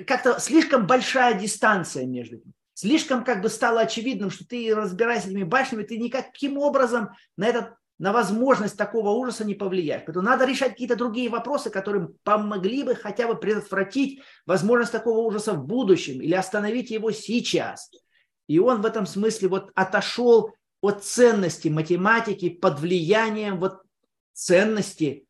как-то 0.08 0.39
слишком 0.39 0.88
большая 0.88 1.39
дистанция 1.39 2.06
между 2.06 2.38
ними. 2.38 2.54
Слишком 2.74 3.24
как 3.24 3.41
бы 3.41 3.50
стало 3.50 3.82
очевидным, 3.82 4.32
что 4.32 4.48
ты 4.48 4.74
разбираешься 4.74 5.30
этими 5.30 5.44
башнями, 5.44 5.84
ты 5.84 5.98
никаким 5.98 6.58
образом 6.58 7.12
на 7.38 7.46
этот 7.46 7.76
на 8.00 8.12
возможность 8.12 8.76
такого 8.76 9.12
ужаса 9.12 9.46
не 9.46 9.54
повлияешь. 9.54 10.02
Поэтому 10.06 10.26
надо 10.26 10.46
решать 10.46 10.72
какие-то 10.72 10.96
другие 10.96 11.30
вопросы, 11.30 11.70
которые 11.70 12.10
помогли 12.24 12.84
бы 12.84 12.96
хотя 12.96 13.28
бы 13.28 13.36
предотвратить 13.36 14.22
возможность 14.46 14.91
такого 14.91 15.20
ужаса 15.20 15.54
в 15.54 15.66
будущем 15.66 16.22
или 16.22 16.34
остановить 16.34 16.89
его 16.89 17.12
сейчас. 17.12 17.91
И 18.48 18.60
он 18.60 18.82
в 18.82 18.86
этом 18.86 19.06
смысле 19.06 19.48
вот 19.48 19.72
отошел 19.76 20.52
от 20.82 21.04
ценности 21.04 21.70
математики 21.70 22.50
под 22.50 22.80
влиянием 22.80 23.60
вот 23.60 23.82
ценности 24.34 25.26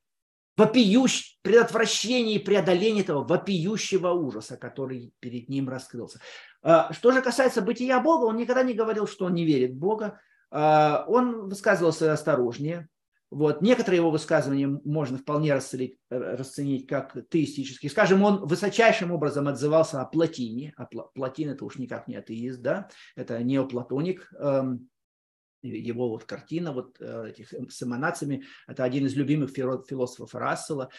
вопиющ, 0.58 1.38
предотвращения 1.42 2.36
и 2.36 2.40
преодоления 2.40 3.02
этого 3.02 3.24
вопиющего 3.24 4.12
ужаса, 4.12 4.58
который 4.58 5.14
перед 5.20 5.50
ним 5.50 5.70
раскрылся. 5.70 6.20
А, 6.62 6.94
что 6.94 7.12
же 7.12 7.22
касается 7.22 7.62
бытия 7.62 8.00
Бога, 8.00 8.26
он 8.26 8.38
никогда 8.38 8.64
не 8.64 8.74
говорил, 8.74 9.08
что 9.08 9.26
он 9.26 9.34
не 9.34 9.46
верит 9.46 9.72
в 9.72 9.78
Бога. 9.78 10.20
А, 10.52 11.06
он 11.08 11.50
высказывался 11.50 12.12
осторожнее. 12.14 12.88
Вот. 13.34 13.64
Некоторые 13.64 13.98
его 13.98 14.12
высказывания 14.12 14.68
можно 14.86 15.18
вполне 15.18 15.56
расценить, 15.56 15.98
расценить 16.12 16.86
как 16.86 17.18
теистические. 17.32 17.90
Скажем, 17.90 18.22
он 18.22 18.46
высочайшим 18.46 19.12
образом 19.12 19.48
отзывался 19.48 20.02
о 20.02 20.06
Платине. 20.06 20.72
А 20.78 20.86
Платин 20.86 21.50
это 21.50 21.66
уж 21.66 21.80
никак 21.80 22.08
не 22.08 22.16
атеист, 22.16 22.62
да? 22.62 22.90
это 23.16 23.42
неоплатоник. 23.42 24.32
Эм, 24.38 24.88
его 25.64 26.10
вот 26.10 26.26
картина 26.26 26.72
вот 26.72 26.98
э, 27.00 27.30
этих 27.30 27.54
с 27.72 27.82
эманациями, 27.82 28.46
это 28.68 28.84
один 28.84 29.06
из 29.06 29.16
любимых 29.16 29.52
философов 29.52 30.36
Рассела. 30.36 30.90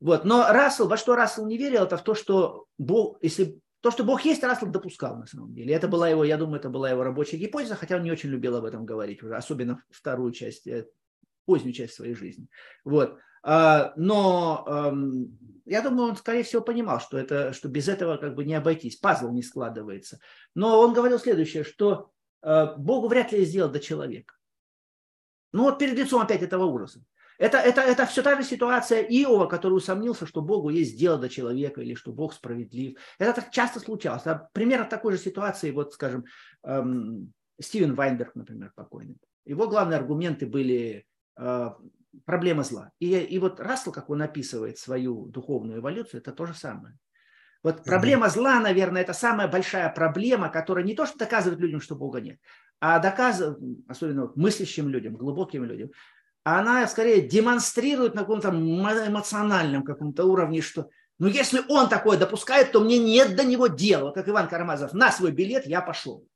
Вот. 0.00 0.24
Но 0.24 0.46
Рассел, 0.48 0.88
во 0.88 0.96
что 0.96 1.16
Рассел 1.16 1.46
не 1.46 1.58
верил, 1.58 1.84
это 1.84 1.96
в 1.96 2.04
то, 2.04 2.14
что 2.14 2.66
Бог, 2.78 3.18
если 3.22 3.58
то, 3.80 3.90
что 3.90 4.04
Бог 4.04 4.22
есть, 4.22 4.42
Рассел 4.42 4.68
допускал 4.68 5.16
на 5.16 5.26
самом 5.26 5.54
деле. 5.54 5.74
Это 5.74 5.88
была 5.88 6.08
его, 6.08 6.24
я 6.24 6.36
думаю, 6.36 6.60
это 6.60 6.68
была 6.68 6.90
его 6.90 7.02
рабочая 7.02 7.38
гипотеза, 7.38 7.76
хотя 7.76 7.96
он 7.96 8.02
не 8.02 8.12
очень 8.12 8.30
любил 8.30 8.56
об 8.56 8.64
этом 8.64 8.84
говорить 8.84 9.22
уже, 9.22 9.36
особенно 9.36 9.82
вторую 9.90 10.32
часть, 10.32 10.66
э, 10.66 10.86
позднюю 11.46 11.72
часть 11.72 11.94
своей 11.94 12.14
жизни. 12.14 12.48
Вот. 12.84 13.18
А, 13.42 13.94
но 13.96 14.64
эм, 14.66 15.38
я 15.64 15.80
думаю, 15.80 16.10
он, 16.10 16.16
скорее 16.16 16.42
всего, 16.42 16.60
понимал, 16.60 17.00
что, 17.00 17.16
это, 17.18 17.52
что 17.52 17.68
без 17.68 17.88
этого 17.88 18.18
как 18.18 18.34
бы 18.34 18.44
не 18.44 18.54
обойтись, 18.54 18.96
пазл 18.96 19.30
не 19.30 19.42
складывается. 19.42 20.18
Но 20.54 20.80
он 20.80 20.92
говорил 20.92 21.18
следующее, 21.18 21.64
что 21.64 21.92
э, 21.94 22.19
Богу 22.42 23.08
вряд 23.08 23.32
ли 23.32 23.44
сделать 23.44 23.72
до 23.72 23.80
человека. 23.80 24.34
Ну 25.52 25.64
вот 25.64 25.78
перед 25.78 25.96
лицом 25.96 26.22
опять 26.22 26.42
этого 26.42 26.64
ужаса. 26.64 27.04
Это, 27.38 27.56
это, 27.56 27.80
это 27.80 28.04
все 28.04 28.22
та 28.22 28.36
же 28.36 28.46
ситуация 28.46 29.02
Иова, 29.02 29.46
который 29.46 29.72
усомнился, 29.72 30.26
что 30.26 30.42
Богу 30.42 30.68
есть 30.68 30.98
дело 30.98 31.16
до 31.16 31.30
человека 31.30 31.80
или 31.80 31.94
что 31.94 32.12
Бог 32.12 32.34
справедлив. 32.34 32.98
Это 33.18 33.40
так 33.40 33.50
часто 33.50 33.80
случалось. 33.80 34.26
А 34.26 34.50
примерно 34.52 34.84
такой 34.84 35.14
же 35.14 35.18
ситуации, 35.18 35.70
вот, 35.70 35.94
скажем, 35.94 36.26
эм, 36.64 37.32
Стивен 37.58 37.94
Вайнберг, 37.94 38.34
например, 38.34 38.72
покойный. 38.74 39.16
Его 39.46 39.68
главные 39.68 39.98
аргументы 39.98 40.46
были 40.46 41.06
э, 41.38 41.70
проблема 42.26 42.62
зла. 42.62 42.92
И, 42.98 43.16
и 43.16 43.38
вот 43.38 43.58
Рассел, 43.58 43.90
как 43.90 44.10
он 44.10 44.20
описывает 44.20 44.76
свою 44.76 45.24
духовную 45.26 45.80
эволюцию, 45.80 46.20
это 46.20 46.32
то 46.32 46.44
же 46.44 46.52
самое. 46.52 46.98
Вот 47.62 47.84
проблема 47.84 48.28
зла, 48.30 48.58
наверное, 48.58 49.02
это 49.02 49.12
самая 49.12 49.46
большая 49.46 49.90
проблема, 49.90 50.48
которая 50.48 50.84
не 50.84 50.94
то, 50.94 51.04
что 51.04 51.18
доказывает 51.18 51.60
людям, 51.60 51.80
что 51.80 51.94
Бога 51.94 52.20
нет, 52.20 52.38
а 52.80 52.98
доказывает, 52.98 53.58
особенно 53.86 54.32
мыслящим 54.34 54.88
людям, 54.88 55.16
глубоким 55.16 55.64
людям, 55.64 55.90
она 56.42 56.86
скорее 56.86 57.20
демонстрирует 57.20 58.14
на 58.14 58.22
каком-то 58.22 58.48
эмоциональном 58.48 59.84
каком-то 59.84 60.24
уровне, 60.24 60.62
что 60.62 60.88
ну 61.18 61.26
если 61.26 61.60
он 61.68 61.90
такое 61.90 62.16
допускает, 62.16 62.72
то 62.72 62.80
мне 62.80 62.98
нет 62.98 63.36
до 63.36 63.44
него 63.44 63.66
дела. 63.66 64.10
Как 64.12 64.26
Иван 64.26 64.48
Карамазов, 64.48 64.94
на 64.94 65.12
свой 65.12 65.32
билет 65.32 65.66
я 65.66 65.82
пошел. 65.82 66.26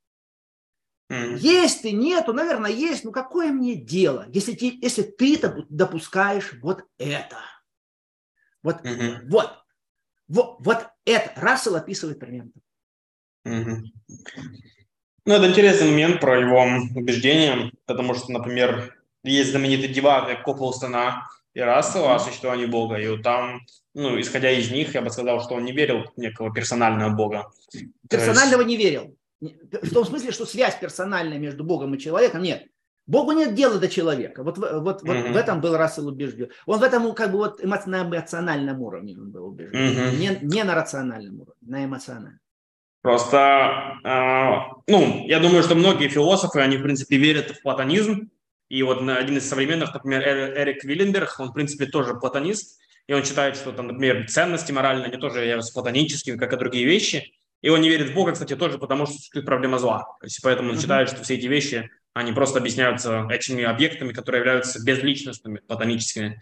Mm. 1.11 1.39
Есть 1.39 1.83
ты, 1.83 1.93
нету, 1.93 2.35
наверное, 2.35 2.71
есть, 2.71 3.05
ну 3.05 3.13
какое 3.13 3.51
мне 3.51 3.77
дело, 3.77 4.27
если, 4.29 4.53
ты, 4.53 4.79
если 4.81 5.03
ты 5.03 5.39
допускаешь 5.69 6.53
вот 6.63 6.85
это. 6.99 7.39
Вот, 8.63 8.81
mm-hmm. 8.81 9.29
вот, 9.29 9.64
вот, 10.29 10.57
вот 10.61 10.87
это. 11.05 11.33
Рассел 11.37 11.77
описывает 11.77 12.19
примерно. 12.19 12.51
Mm-hmm. 13.47 13.79
Ну, 15.27 15.35
это 15.35 15.49
интересный 15.49 15.91
момент 15.91 16.21
про 16.21 16.39
его 16.41 16.67
убеждения, 16.95 17.73
потому 17.87 18.15
что, 18.15 18.31
например, 18.33 18.95
есть 19.23 19.51
знаменитые 19.51 19.89
диваны 19.89 20.37
Коплстона 20.37 21.27
и 21.55 21.61
Рассела 21.61 22.15
о 22.15 22.19
существовании 22.19 22.67
Бога, 22.67 22.97
и 22.97 23.23
там, 23.23 23.61
ну, 23.95 24.21
исходя 24.21 24.51
из 24.51 24.71
них, 24.71 24.95
я 24.95 25.03
бы 25.03 25.11
сказал, 25.11 25.41
что 25.43 25.55
он 25.55 25.65
не 25.65 25.73
верил 25.73 26.05
в 26.05 26.21
некого 26.21 26.53
персонального 26.53 27.15
Бога. 27.15 27.51
Персонального 28.09 28.63
есть... 28.63 28.69
не 28.69 28.77
верил. 28.77 29.17
В 29.41 29.93
том 29.93 30.05
смысле, 30.05 30.33
что 30.33 30.47
связь 30.47 30.79
персональная 30.79 31.39
между 31.39 31.65
Богом 31.65 31.95
и 31.95 31.99
человеком 31.99 32.43
нет. 32.43 32.67
Богу 33.07 33.33
нет 33.33 33.55
дела 33.55 33.79
до 33.79 33.89
человека. 33.89 34.43
Вот, 34.43 34.59
вот, 34.59 34.73
вот 34.83 35.03
mm-hmm. 35.03 35.33
в 35.33 35.37
этом 35.37 35.61
был 35.61 35.77
Рассел 35.77 36.09
убежден. 36.09 36.49
Он 36.67 36.79
в 36.79 36.83
этом 36.83 37.15
как 37.15 37.33
бы 37.33 37.39
вот 37.39 37.63
на 37.63 38.03
эмоциональном 38.03 38.81
уровне 38.81 39.15
он 39.19 39.31
был 39.31 39.47
убежден. 39.47 39.79
Mm-hmm. 39.79 40.17
Не, 40.17 40.39
не 40.43 40.65
на 40.65 40.75
рациональном 40.75 41.41
уровне, 41.41 41.55
на 41.61 41.85
эмоциональном. 41.85 42.41
Просто, 43.03 43.99
э, 44.03 44.75
ну, 44.87 45.27
я 45.27 45.39
думаю, 45.39 45.63
что 45.63 45.75
многие 45.75 46.09
философы, 46.09 46.61
они, 46.61 46.79
в 46.79 46.83
принципе, 46.83 47.19
верят 47.19 47.51
в 47.51 47.63
платонизм, 47.63 48.31
и 48.71 48.83
вот 48.83 49.07
один 49.07 49.37
из 49.37 49.47
современных, 49.47 49.93
например, 49.93 50.27
Эрик 50.27 50.83
Вилленберг, 50.85 51.37
он, 51.39 51.51
в 51.51 51.53
принципе, 51.53 51.85
тоже 51.85 52.15
платонист, 52.15 52.81
и 53.07 53.13
он 53.13 53.23
считает, 53.23 53.57
что, 53.57 53.73
там, 53.73 53.89
например, 53.89 54.27
ценности 54.29 54.73
моральные, 54.73 55.09
они 55.09 55.19
тоже 55.19 55.41
являются 55.41 55.75
платоническими, 55.75 56.39
как 56.39 56.55
и 56.55 56.57
другие 56.57 56.87
вещи. 56.87 57.35
И 57.61 57.69
он 57.69 57.83
не 57.83 57.91
верит 57.91 58.11
в 58.11 58.15
Бога, 58.15 58.33
кстати, 58.33 58.57
тоже 58.57 58.79
потому, 58.79 59.07
что 59.07 59.17
существует 59.17 59.47
проблема 59.47 59.79
зла. 59.79 60.05
То 60.21 60.27
есть 60.27 60.41
поэтому 60.43 60.71
он 60.71 60.79
считает, 60.81 61.09
что 61.09 61.23
все 61.23 61.35
эти 61.35 61.47
вещи, 61.47 61.91
они 62.15 62.33
просто 62.33 62.61
объясняются 62.61 63.27
этими 63.29 63.65
объектами, 63.65 64.13
которые 64.13 64.41
являются 64.41 64.83
безличностными, 64.83 65.59
платоническими. 65.59 66.41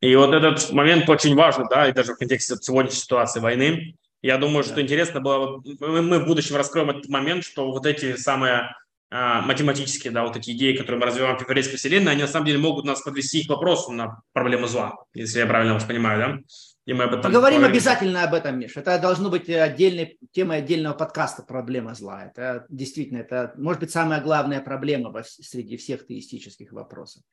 И 0.00 0.14
вот 0.16 0.34
этот 0.34 0.72
момент 0.72 1.08
очень 1.08 1.34
важный, 1.34 1.66
да, 1.70 1.88
и 1.88 1.92
даже 1.92 2.14
в 2.14 2.18
контексте 2.18 2.56
сегодняшней 2.56 3.00
ситуации 3.00 3.40
войны. 3.40 3.94
Я 4.22 4.38
думаю, 4.38 4.64
что 4.64 4.80
интересно 4.80 5.20
было, 5.20 5.62
мы 5.80 6.18
в 6.18 6.26
будущем 6.26 6.56
раскроем 6.56 6.90
этот 6.90 7.08
момент, 7.08 7.44
что 7.44 7.70
вот 7.70 7.86
эти 7.86 8.16
самые 8.16 8.74
а, 9.10 9.42
математические, 9.42 10.12
да, 10.12 10.24
вот 10.24 10.36
эти 10.36 10.50
идеи, 10.50 10.76
которые 10.76 10.98
мы 10.98 11.06
развиваем 11.06 11.38
в 11.38 11.42
еврейской 11.42 11.76
вселенной, 11.76 12.12
они 12.12 12.22
на 12.22 12.28
самом 12.28 12.46
деле 12.46 12.58
могут 12.58 12.84
нас 12.84 13.02
подвести 13.02 13.44
к 13.44 13.50
вопросу 13.50 13.92
на 13.92 14.22
проблему 14.32 14.66
зла, 14.66 14.96
если 15.14 15.38
я 15.38 15.46
правильно 15.46 15.74
вас 15.74 15.84
понимаю, 15.84 16.18
да? 16.18 16.38
И 16.86 16.92
мы 16.92 17.04
об 17.04 17.14
этом 17.14 17.22
Поговорим 17.22 17.64
обязательно 17.64 18.22
об 18.22 18.32
этом, 18.32 18.60
Миш. 18.60 18.76
Это 18.76 18.98
должно 19.00 19.28
быть 19.28 19.50
отдельной 19.50 20.18
темой 20.30 20.58
отдельного 20.58 20.94
подкаста 20.94 21.42
«Проблема 21.42 21.94
зла». 21.94 22.26
Это 22.26 22.64
действительно, 22.68 23.18
это 23.18 23.52
может 23.56 23.80
быть 23.80 23.90
самая 23.90 24.22
главная 24.22 24.60
проблема 24.60 25.12
среди 25.24 25.76
всех 25.76 26.06
теистических 26.06 26.72
вопросов. 26.72 27.24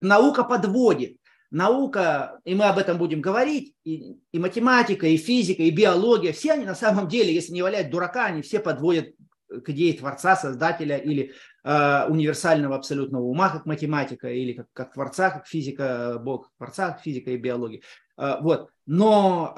Наука 0.00 0.44
подводит. 0.44 1.18
Наука, 1.50 2.40
и 2.44 2.54
мы 2.54 2.64
об 2.64 2.78
этом 2.78 2.96
будем 2.96 3.20
говорить, 3.20 3.74
и, 3.84 4.16
и 4.32 4.38
математика, 4.38 5.06
и 5.06 5.18
физика, 5.18 5.62
и 5.62 5.70
биология, 5.70 6.32
все 6.32 6.52
они 6.52 6.64
на 6.64 6.74
самом 6.74 7.08
деле, 7.08 7.34
если 7.34 7.52
не 7.52 7.60
валять 7.60 7.90
дурака, 7.90 8.24
они 8.24 8.40
все 8.40 8.58
подводят 8.58 9.14
к 9.60 9.68
идее 9.68 9.92
Творца, 9.92 10.34
Создателя 10.34 10.96
или 10.96 11.32
э, 11.64 12.06
универсального 12.08 12.76
абсолютного 12.76 13.24
ума, 13.24 13.50
как 13.50 13.66
математика, 13.66 14.30
или 14.30 14.54
как, 14.54 14.66
как 14.72 14.94
Творца, 14.94 15.30
как 15.30 15.46
физика, 15.46 16.18
Бог 16.18 16.50
Творца, 16.56 16.98
физика 17.04 17.30
и 17.30 17.36
биология. 17.36 17.82
Э, 18.22 18.40
вот. 18.40 18.70
Но 18.86 19.54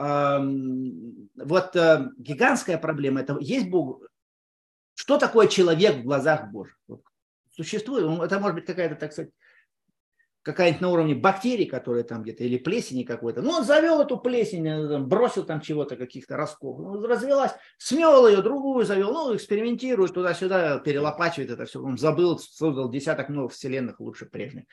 вот 1.37 1.77
э, 1.77 2.09
гигантская 2.19 2.79
проблема, 2.79 3.21
это 3.21 3.37
есть 3.41 3.69
Бог. 3.69 4.03
Что 4.95 5.19
такое 5.19 5.49
человек 5.49 5.97
в 5.97 6.05
глазах 6.05 6.51
Божьих? 6.51 6.79
Вот, 6.87 7.03
существует, 7.51 8.05
это 8.23 8.39
может 8.39 8.55
быть 8.55 8.67
какая-то, 8.67 8.95
так 8.95 9.13
сказать, 9.13 9.33
какая-нибудь 10.43 10.83
на 10.83 10.91
уровне 10.91 11.15
бактерий, 11.15 11.65
которые 11.65 12.05
там 12.05 12.23
где-то, 12.23 12.45
или 12.45 12.59
плесени 12.59 13.03
какой-то. 13.03 13.41
Ну, 13.41 13.51
он 13.51 13.65
завел 13.65 14.03
эту 14.03 14.19
плесень, 14.19 14.69
э, 14.69 14.99
бросил 14.99 15.45
там 15.45 15.61
чего-то, 15.61 15.97
каких-то 15.97 16.37
ростков. 16.37 16.79
Ну, 16.79 17.07
развелась, 17.07 17.53
смел 17.79 18.29
ее, 18.29 18.43
другую 18.43 18.85
завел, 18.85 19.13
ну, 19.13 19.35
экспериментирует 19.35 20.15
туда-сюда, 20.15 20.79
перелопачивает 20.79 21.51
это 21.51 21.65
все. 21.65 21.83
Он 21.83 21.99
забыл, 21.99 22.39
создал 22.39 22.91
десяток 22.91 23.31
новых 23.31 23.53
вселенных 23.53 24.01
лучше 24.01 24.27
прежних. 24.27 24.65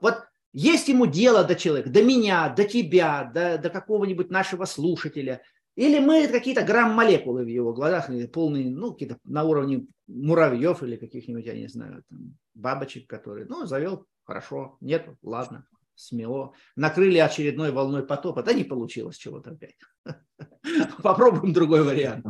Вот 0.00 0.16
есть 0.52 0.88
ему 0.88 1.06
дело 1.06 1.44
до 1.44 1.54
человека, 1.54 1.90
до 1.90 2.02
меня, 2.02 2.48
до 2.48 2.64
тебя, 2.64 3.30
до, 3.32 3.58
до 3.58 3.70
какого-нибудь 3.70 4.30
нашего 4.30 4.64
слушателя. 4.64 5.42
Или 5.74 6.00
мы 6.00 6.28
какие-то 6.28 6.62
грамм-молекулы 6.62 7.44
в 7.44 7.48
его 7.48 7.72
глазах, 7.72 8.10
полные, 8.32 8.70
ну, 8.70 8.92
какие-то 8.92 9.18
на 9.24 9.44
уровне 9.44 9.86
муравьев 10.06 10.82
или 10.82 10.96
каких-нибудь, 10.96 11.46
я 11.46 11.54
не 11.54 11.68
знаю, 11.68 12.02
там, 12.10 12.36
бабочек, 12.54 13.08
которые, 13.08 13.46
ну, 13.46 13.64
завел 13.64 14.06
Хорошо, 14.24 14.76
нет, 14.80 15.08
ладно, 15.22 15.66
смело. 15.94 16.54
Накрыли 16.76 17.18
очередной 17.18 17.72
волной 17.72 18.06
потопа. 18.06 18.42
Да 18.42 18.52
не 18.52 18.64
получилось 18.64 19.16
чего-то 19.16 19.50
опять. 19.50 19.76
Попробуем 21.02 21.52
другой 21.52 21.82
вариант. 21.82 22.24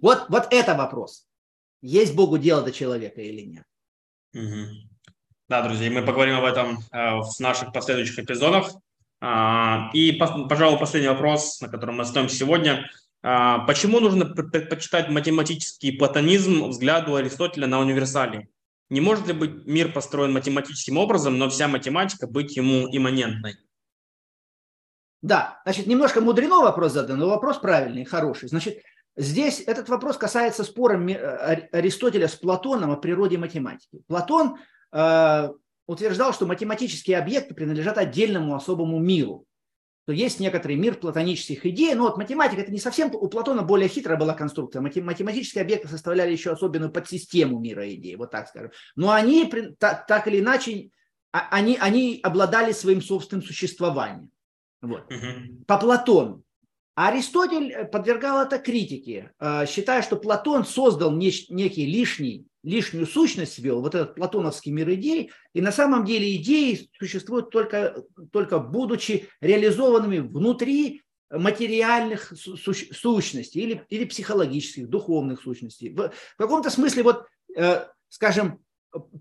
Вот, 0.00 0.26
вот 0.28 0.48
это 0.50 0.74
вопрос. 0.74 1.28
Есть 1.82 2.14
Богу 2.14 2.36
дело 2.36 2.62
до 2.62 2.72
человека 2.72 3.20
или 3.20 3.42
нет? 3.42 3.64
Да, 5.50 5.62
друзья, 5.62 5.90
мы 5.90 6.02
поговорим 6.02 6.36
об 6.36 6.44
этом 6.44 6.78
э, 6.92 7.16
в 7.16 7.40
наших 7.40 7.72
последующих 7.72 8.20
эпизодах. 8.20 8.70
А, 9.20 9.90
и, 9.92 10.12
пожалуй, 10.12 10.78
последний 10.78 11.08
вопрос, 11.08 11.60
на 11.60 11.68
котором 11.68 11.96
мы 11.96 12.02
остановимся 12.02 12.36
сегодня. 12.36 12.88
А, 13.20 13.58
почему 13.66 13.98
нужно 13.98 14.26
предпочитать 14.26 15.08
математический 15.10 15.98
платонизм 15.98 16.68
взгляду 16.68 17.16
Аристотеля 17.16 17.66
на 17.66 17.80
универсалии? 17.80 18.48
Не 18.90 19.00
может 19.00 19.26
ли 19.26 19.32
быть 19.32 19.66
мир 19.66 19.92
построен 19.92 20.32
математическим 20.32 20.96
образом, 20.96 21.36
но 21.36 21.50
вся 21.50 21.66
математика 21.66 22.28
быть 22.28 22.56
ему 22.56 22.86
имманентной? 22.88 23.56
Да, 25.20 25.60
значит, 25.64 25.88
немножко 25.88 26.20
мудрено 26.20 26.60
вопрос 26.60 26.92
задан, 26.92 27.18
но 27.18 27.28
вопрос 27.28 27.58
правильный, 27.58 28.04
хороший. 28.04 28.48
Значит, 28.48 28.84
здесь 29.16 29.58
этот 29.66 29.88
вопрос 29.88 30.16
касается 30.16 30.62
спора 30.62 30.94
Аристотеля 31.72 32.28
с 32.28 32.36
Платоном 32.36 32.92
о 32.92 32.96
природе 32.96 33.36
математики. 33.36 34.00
Платон 34.06 34.54
э, 34.54 34.58
утверждал, 35.86 36.32
что 36.32 36.46
математические 36.46 37.18
объекты 37.18 37.54
принадлежат 37.54 37.98
отдельному 37.98 38.54
особому 38.54 38.98
миру 38.98 39.46
то 40.10 40.14
есть 40.14 40.40
некоторый 40.40 40.74
мир 40.74 40.96
платонических 40.96 41.64
идей. 41.66 41.94
Но 41.94 42.02
вот 42.02 42.16
математика, 42.16 42.62
это 42.62 42.72
не 42.72 42.80
совсем, 42.80 43.14
у 43.14 43.28
Платона 43.28 43.62
более 43.62 43.88
хитрая 43.88 44.18
была 44.18 44.34
конструкция. 44.34 44.82
Математические 44.82 45.62
объекты 45.62 45.86
составляли 45.86 46.32
еще 46.32 46.50
особенную 46.50 46.90
подсистему 46.90 47.60
мира 47.60 47.88
идей, 47.94 48.16
вот 48.16 48.32
так 48.32 48.48
скажем. 48.48 48.72
Но 48.96 49.12
они 49.12 49.48
так, 49.78 50.26
или 50.26 50.40
иначе, 50.40 50.90
а, 51.30 51.46
они, 51.52 51.78
они 51.80 52.18
обладали 52.24 52.72
своим 52.72 53.02
собственным 53.02 53.44
существованием. 53.44 54.32
Вот. 54.82 55.04
Угу. 55.12 55.64
По 55.68 55.78
Платону. 55.78 56.42
А 56.94 57.08
Аристотель 57.08 57.86
подвергал 57.86 58.44
это 58.44 58.58
критике, 58.58 59.32
э, 59.38 59.66
считая, 59.66 60.02
что 60.02 60.16
Платон 60.16 60.64
создал 60.64 61.12
некий 61.12 61.86
лишний 61.86 62.46
лишнюю 62.62 63.06
сущность 63.06 63.58
ввел, 63.58 63.80
вот 63.80 63.94
этот 63.94 64.14
платоновский 64.14 64.72
мир 64.72 64.90
идей, 64.92 65.30
и 65.54 65.60
на 65.60 65.72
самом 65.72 66.04
деле 66.04 66.36
идеи 66.36 66.90
существуют 66.98 67.50
только, 67.50 68.04
только 68.32 68.58
будучи 68.58 69.28
реализованными 69.40 70.18
внутри 70.18 71.02
материальных 71.30 72.32
сущностей 72.34 73.62
или, 73.62 73.86
или 73.88 74.04
психологических, 74.04 74.88
духовных 74.88 75.40
сущностей. 75.40 75.90
В, 75.90 76.12
каком-то 76.36 76.70
смысле, 76.70 77.04
вот, 77.04 77.26
э, 77.56 77.86
скажем, 78.08 78.60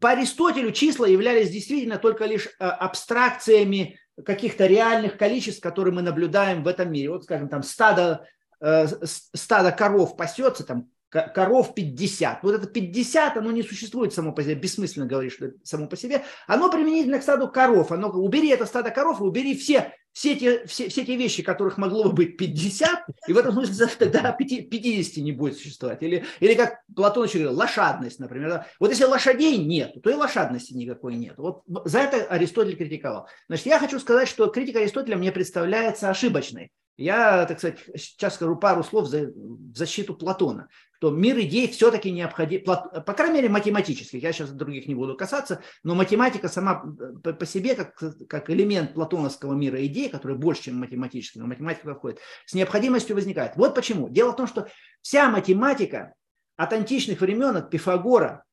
по 0.01 0.09
Аристотелю 0.09 0.71
числа 0.71 1.05
являлись 1.05 1.51
действительно 1.51 1.99
только 1.99 2.25
лишь 2.25 2.47
э, 2.47 2.65
абстракциями 2.65 3.99
каких-то 4.25 4.65
реальных 4.65 5.17
количеств, 5.17 5.61
которые 5.61 5.93
мы 5.93 6.01
наблюдаем 6.01 6.63
в 6.63 6.67
этом 6.67 6.91
мире. 6.91 7.09
Вот, 7.09 7.23
скажем, 7.23 7.49
там 7.49 7.63
стадо, 7.63 8.25
э, 8.61 8.87
стадо 9.05 9.71
коров 9.71 10.15
пасется, 10.17 10.65
там 10.65 10.89
коров 11.09 11.73
50. 11.73 12.43
Вот 12.43 12.55
это 12.55 12.67
50, 12.67 13.37
оно 13.37 13.51
не 13.51 13.63
существует 13.63 14.13
само 14.13 14.31
по 14.31 14.43
себе, 14.43 14.55
бессмысленно 14.55 15.05
это 15.05 15.53
само 15.63 15.87
по 15.87 15.95
себе. 15.95 16.23
Оно 16.47 16.69
применительно 16.69 17.19
к 17.19 17.23
стаду 17.23 17.49
коров. 17.49 17.91
Оно, 17.91 18.09
убери 18.09 18.49
это 18.49 18.65
стадо 18.65 18.91
коров 18.91 19.19
и 19.19 19.23
убери 19.23 19.57
все, 19.57 19.93
все, 20.11 20.35
те, 20.35 20.65
все, 20.65 20.89
все 20.89 21.05
те 21.05 21.15
вещи, 21.15 21.43
которых 21.43 21.77
могло 21.77 22.05
бы 22.05 22.13
быть 22.13 22.37
50, 22.37 23.05
и 23.27 23.33
в 23.33 23.37
этом 23.37 23.53
смысле 23.53 23.87
тогда 23.97 24.31
50 24.31 25.17
не 25.23 25.31
будет 25.31 25.57
существовать. 25.57 26.01
Или, 26.03 26.25
или 26.39 26.53
как 26.55 26.81
Платон 26.95 27.25
еще 27.25 27.39
говорил, 27.39 27.57
лошадность, 27.57 28.19
например. 28.19 28.65
Вот 28.79 28.89
если 28.89 29.05
лошадей 29.05 29.57
нет, 29.57 29.95
то 30.01 30.09
и 30.09 30.13
лошадности 30.13 30.73
никакой 30.73 31.15
нет. 31.15 31.35
Вот 31.37 31.63
за 31.85 31.99
это 31.99 32.25
Аристотель 32.25 32.75
критиковал. 32.75 33.27
Значит, 33.47 33.67
я 33.67 33.79
хочу 33.79 33.99
сказать, 33.99 34.27
что 34.27 34.47
критика 34.47 34.79
Аристотеля 34.79 35.17
мне 35.17 35.31
представляется 35.31 36.09
ошибочной. 36.09 36.71
Я, 36.99 37.45
так 37.45 37.59
сказать, 37.59 37.79
сейчас 37.95 38.35
скажу 38.35 38.55
пару 38.55 38.83
слов 38.83 39.07
за, 39.07 39.31
в 39.33 39.75
защиту 39.75 40.15
Платона 40.15 40.67
что 40.99 41.11
мир 41.11 41.39
идей 41.39 41.69
все-таки 41.69 42.11
необходим, 42.11 42.61
по 42.65 43.13
крайней 43.13 43.35
мере, 43.35 43.49
математических, 43.49 44.21
я 44.21 44.33
сейчас 44.33 44.51
других 44.51 44.85
не 44.85 44.95
буду 44.95 45.15
касаться, 45.15 45.61
но 45.81 45.95
математика 45.95 46.49
сама 46.49 46.83
э, 47.23 47.31
по 47.31 47.45
себе, 47.45 47.75
как, 47.75 47.97
как 48.27 48.49
элемент 48.49 48.93
платоновского 48.95 49.53
мира 49.53 49.83
идей, 49.85 50.09
который 50.09 50.35
больше, 50.35 50.63
чем 50.63 50.75
математический, 50.75 51.39
но 51.39 51.47
математика 51.47 51.95
входит, 51.95 52.19
с 52.45 52.53
необходимостью 52.53 53.15
возникает. 53.15 53.55
Вот 53.55 53.75
почему. 53.75 54.09
Дело 54.09 54.33
в 54.33 54.35
том, 54.35 54.45
что 54.45 54.67
вся 55.01 55.29
математика 55.29 56.15
от 56.57 56.73
античных 56.73 57.21
времен, 57.21 57.55
от 57.55 57.69
Пифагора, 57.69 58.43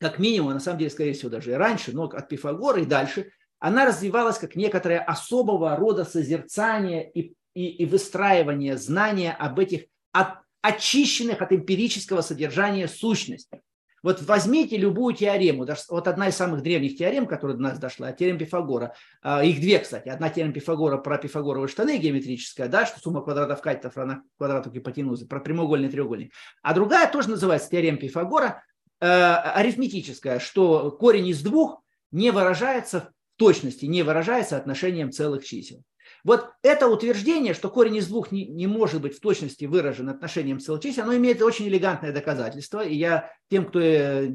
как 0.00 0.18
минимум, 0.18 0.52
на 0.52 0.60
самом 0.60 0.80
деле, 0.80 0.90
скорее 0.90 1.14
всего, 1.14 1.30
даже 1.30 1.52
и 1.52 1.54
раньше, 1.54 1.92
но 1.94 2.04
от 2.04 2.28
Пифагора 2.28 2.82
и 2.82 2.84
дальше, 2.84 3.32
она 3.58 3.86
развивалась 3.86 4.38
как 4.38 4.54
некоторое 4.54 5.00
особого 5.00 5.74
рода 5.76 6.04
созерцание 6.04 7.10
и, 7.10 7.34
и, 7.54 7.68
и 7.68 7.86
выстраивание 7.86 8.76
знания 8.76 9.32
об 9.32 9.58
этих 9.58 9.86
от, 10.12 10.38
очищенных 10.62 11.42
от 11.42 11.52
эмпирического 11.52 12.20
содержания 12.20 12.88
сущностей. 12.88 13.60
Вот 14.02 14.22
возьмите 14.22 14.78
любую 14.78 15.14
теорему, 15.14 15.66
даже 15.66 15.82
вот 15.90 16.08
одна 16.08 16.28
из 16.28 16.36
самых 16.36 16.62
древних 16.62 16.96
теорем, 16.96 17.26
которая 17.26 17.56
до 17.56 17.62
нас 17.62 17.78
дошла, 17.78 18.12
теорема 18.12 18.38
Пифагора. 18.38 18.94
А, 19.22 19.44
их 19.44 19.60
две, 19.60 19.78
кстати. 19.78 20.08
Одна 20.08 20.30
теорема 20.30 20.54
Пифагора 20.54 20.96
про 20.96 21.18
пифагоровые 21.18 21.68
штаны 21.68 21.98
геометрическая, 21.98 22.68
да, 22.68 22.86
что 22.86 22.98
сумма 22.98 23.22
квадратов 23.22 23.60
катетов 23.60 23.96
равна 23.96 24.22
квадрату 24.38 24.70
гипотенузы, 24.70 25.26
про 25.26 25.40
прямоугольный 25.40 25.90
треугольник. 25.90 26.32
А 26.62 26.72
другая 26.72 27.10
тоже 27.12 27.28
называется 27.28 27.68
теорема 27.68 27.98
Пифагора, 27.98 28.62
э, 29.00 29.06
арифметическая, 29.06 30.38
что 30.38 30.90
корень 30.92 31.28
из 31.28 31.42
двух 31.42 31.82
не 32.10 32.30
выражается 32.30 33.00
в 33.00 33.38
точности, 33.38 33.84
не 33.84 34.02
выражается 34.02 34.56
отношением 34.56 35.12
целых 35.12 35.44
чисел. 35.44 35.82
Вот 36.24 36.50
это 36.62 36.88
утверждение, 36.88 37.54
что 37.54 37.68
корень 37.68 37.96
из 37.96 38.08
двух 38.08 38.32
не, 38.32 38.46
не 38.46 38.66
может 38.66 39.00
быть 39.00 39.16
в 39.16 39.20
точности 39.20 39.64
выражен 39.64 40.08
отношением 40.08 40.60
целых 40.60 40.82
чисел, 40.82 41.04
оно 41.04 41.16
имеет 41.16 41.42
очень 41.42 41.68
элегантное 41.68 42.12
доказательство. 42.12 42.84
И 42.84 42.94
я 42.94 43.30
тем, 43.48 43.66
кто 43.66 43.80
э, 43.80 44.30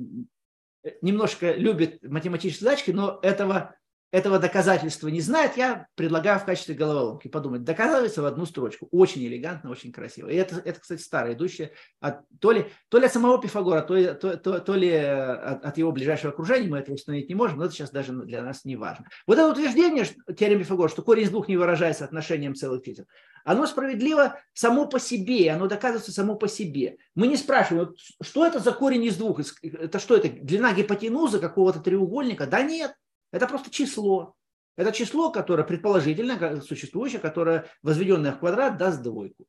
немножко 1.01 1.53
любит 1.53 2.01
математические 2.03 2.69
задачки, 2.69 2.91
но 2.91 3.19
этого 3.21 3.75
этого 4.15 4.39
доказательства 4.39 5.09
не 5.09 5.19
знает, 5.19 5.57
я 5.57 5.87
предлагаю 5.95 6.39
в 6.39 6.45
качестве 6.45 6.73
головоломки 6.73 7.27
подумать. 7.27 7.63
Доказательство 7.63 8.21
в 8.21 8.25
одну 8.25 8.45
строчку. 8.45 8.87
Очень 8.91 9.25
элегантно, 9.25 9.69
очень 9.69 9.91
красиво. 9.91 10.29
И 10.29 10.35
это, 10.35 10.61
это 10.63 10.79
кстати, 10.79 11.01
старое, 11.01 11.33
идущее 11.33 11.73
от, 11.99 12.21
то, 12.39 12.51
ли, 12.51 12.67
то 12.87 12.97
ли 12.97 13.07
от 13.07 13.13
самого 13.13 13.41
Пифагора, 13.41 13.81
то, 13.81 13.93
ли, 13.93 14.13
то, 14.13 14.37
то, 14.37 14.59
то 14.59 14.73
ли 14.73 14.89
от, 14.95 15.65
от 15.65 15.77
его 15.77 15.91
ближайшего 15.91 16.31
окружения, 16.31 16.69
мы 16.69 16.77
этого 16.77 16.95
установить 16.95 17.27
не 17.27 17.35
можем, 17.35 17.59
но 17.59 17.65
это 17.65 17.73
сейчас 17.73 17.91
даже 17.91 18.13
для 18.13 18.41
нас 18.41 18.63
не 18.63 18.77
важно. 18.77 19.05
Вот 19.27 19.37
это 19.37 19.49
утверждение, 19.49 20.05
теорема 20.37 20.61
Пифагора, 20.61 20.87
что 20.87 21.01
корень 21.01 21.25
из 21.25 21.29
двух 21.29 21.49
не 21.49 21.57
выражается 21.57 22.05
отношением 22.05 22.55
целых 22.55 22.83
чисел, 22.83 23.05
оно 23.43 23.67
справедливо 23.67 24.39
само 24.53 24.87
по 24.87 24.99
себе, 24.99 25.51
оно 25.51 25.67
доказывается 25.67 26.11
само 26.11 26.35
по 26.35 26.47
себе. 26.47 26.97
Мы 27.15 27.27
не 27.27 27.37
спрашиваем, 27.37 27.93
что 28.21 28.45
это 28.45 28.59
за 28.59 28.71
корень 28.71 29.03
из 29.03 29.17
двух, 29.17 29.41
это 29.61 29.99
что 29.99 30.15
это, 30.15 30.29
длина 30.29 30.73
гипотенузы 30.73 31.39
какого-то 31.39 31.79
треугольника? 31.79 32.47
Да 32.47 32.63
нет, 32.63 32.95
это 33.35 33.47
просто 33.47 33.69
число. 33.69 34.33
Это 34.77 34.93
число, 34.93 35.29
которое 35.29 35.63
предположительно 35.63 36.61
существующее, 36.61 37.19
которое 37.19 37.65
возведенное 37.83 38.31
в 38.31 38.39
квадрат 38.39 38.77
даст 38.77 39.01
двойку. 39.01 39.45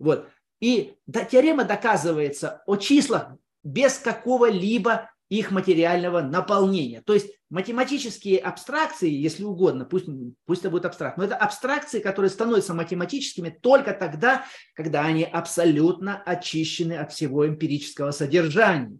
Вот. 0.00 0.28
И 0.60 0.94
теорема 1.30 1.64
доказывается 1.64 2.62
о 2.66 2.76
числах 2.76 3.32
без 3.62 3.98
какого-либо 3.98 5.10
их 5.28 5.52
материального 5.52 6.20
наполнения. 6.20 7.00
То 7.02 7.14
есть 7.14 7.30
математические 7.48 8.38
абстракции, 8.38 9.08
если 9.08 9.44
угодно, 9.44 9.84
пусть, 9.84 10.06
пусть 10.46 10.62
это 10.62 10.70
будет 10.70 10.86
абстракт, 10.86 11.16
но 11.16 11.24
это 11.24 11.36
абстракции, 11.36 12.00
которые 12.00 12.30
становятся 12.30 12.74
математическими 12.74 13.50
только 13.50 13.92
тогда, 13.92 14.46
когда 14.74 15.04
они 15.04 15.22
абсолютно 15.22 16.20
очищены 16.22 16.94
от 16.94 17.12
всего 17.12 17.46
эмпирического 17.46 18.10
содержания. 18.10 18.98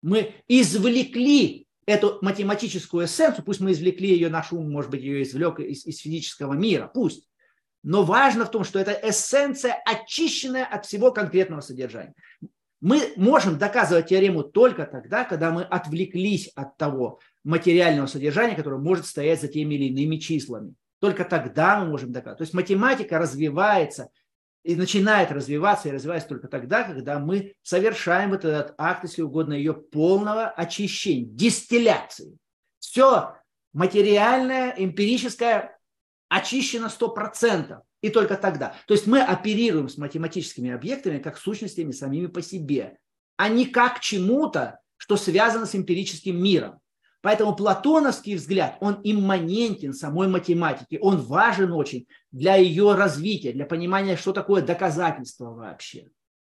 Мы 0.00 0.34
извлекли 0.46 1.67
эту 1.88 2.18
математическую 2.20 3.06
эссенцию, 3.06 3.44
пусть 3.44 3.60
мы 3.60 3.72
извлекли 3.72 4.10
ее, 4.10 4.28
наш 4.28 4.52
ум, 4.52 4.70
может 4.70 4.90
быть, 4.90 5.00
ее 5.00 5.22
извлек 5.22 5.58
из, 5.58 5.86
из 5.86 5.98
физического 6.00 6.52
мира, 6.52 6.90
пусть. 6.92 7.26
Но 7.82 8.02
важно 8.02 8.44
в 8.44 8.50
том, 8.50 8.62
что 8.62 8.78
это 8.78 8.92
эссенция, 8.92 9.80
очищенная 9.86 10.66
от 10.66 10.84
всего 10.84 11.10
конкретного 11.12 11.62
содержания. 11.62 12.14
Мы 12.80 13.12
можем 13.16 13.56
доказывать 13.56 14.08
теорему 14.08 14.42
только 14.44 14.84
тогда, 14.84 15.24
когда 15.24 15.50
мы 15.50 15.62
отвлеклись 15.62 16.48
от 16.54 16.76
того 16.76 17.20
материального 17.42 18.06
содержания, 18.06 18.54
которое 18.54 18.80
может 18.80 19.06
стоять 19.06 19.40
за 19.40 19.48
теми 19.48 19.74
или 19.74 19.84
иными 19.84 20.18
числами. 20.18 20.74
Только 21.00 21.24
тогда 21.24 21.80
мы 21.80 21.86
можем 21.86 22.12
доказывать. 22.12 22.38
То 22.38 22.42
есть 22.42 22.54
математика 22.54 23.18
развивается 23.18 24.10
и 24.68 24.76
начинает 24.76 25.32
развиваться 25.32 25.88
и 25.88 25.92
развивается 25.92 26.28
только 26.28 26.46
тогда, 26.46 26.84
когда 26.84 27.18
мы 27.18 27.54
совершаем 27.62 28.28
вот 28.28 28.44
этот 28.44 28.74
акт, 28.76 29.02
если 29.04 29.22
угодно, 29.22 29.54
ее 29.54 29.72
полного 29.72 30.46
очищения, 30.46 31.24
дистилляции. 31.24 32.36
Все 32.78 33.34
материальное, 33.72 34.74
эмпирическое 34.76 35.80
очищено 36.28 36.88
100%. 36.88 37.80
И 38.02 38.10
только 38.10 38.36
тогда. 38.36 38.76
То 38.86 38.92
есть 38.92 39.06
мы 39.06 39.22
оперируем 39.22 39.88
с 39.88 39.96
математическими 39.96 40.70
объектами 40.70 41.18
как 41.18 41.38
сущностями 41.38 41.92
самими 41.92 42.26
по 42.26 42.42
себе, 42.42 42.98
а 43.38 43.48
не 43.48 43.64
как 43.64 44.00
чему-то, 44.00 44.80
что 44.98 45.16
связано 45.16 45.64
с 45.64 45.74
эмпирическим 45.74 46.40
миром. 46.40 46.78
Поэтому 47.28 47.54
платоновский 47.54 48.36
взгляд, 48.36 48.78
он 48.80 49.02
имманентен 49.04 49.92
самой 49.92 50.28
математике, 50.28 50.98
он 50.98 51.18
важен 51.18 51.74
очень 51.74 52.06
для 52.32 52.56
ее 52.56 52.94
развития, 52.94 53.52
для 53.52 53.66
понимания, 53.66 54.16
что 54.16 54.32
такое 54.32 54.62
доказательство 54.62 55.52
вообще. 55.52 56.08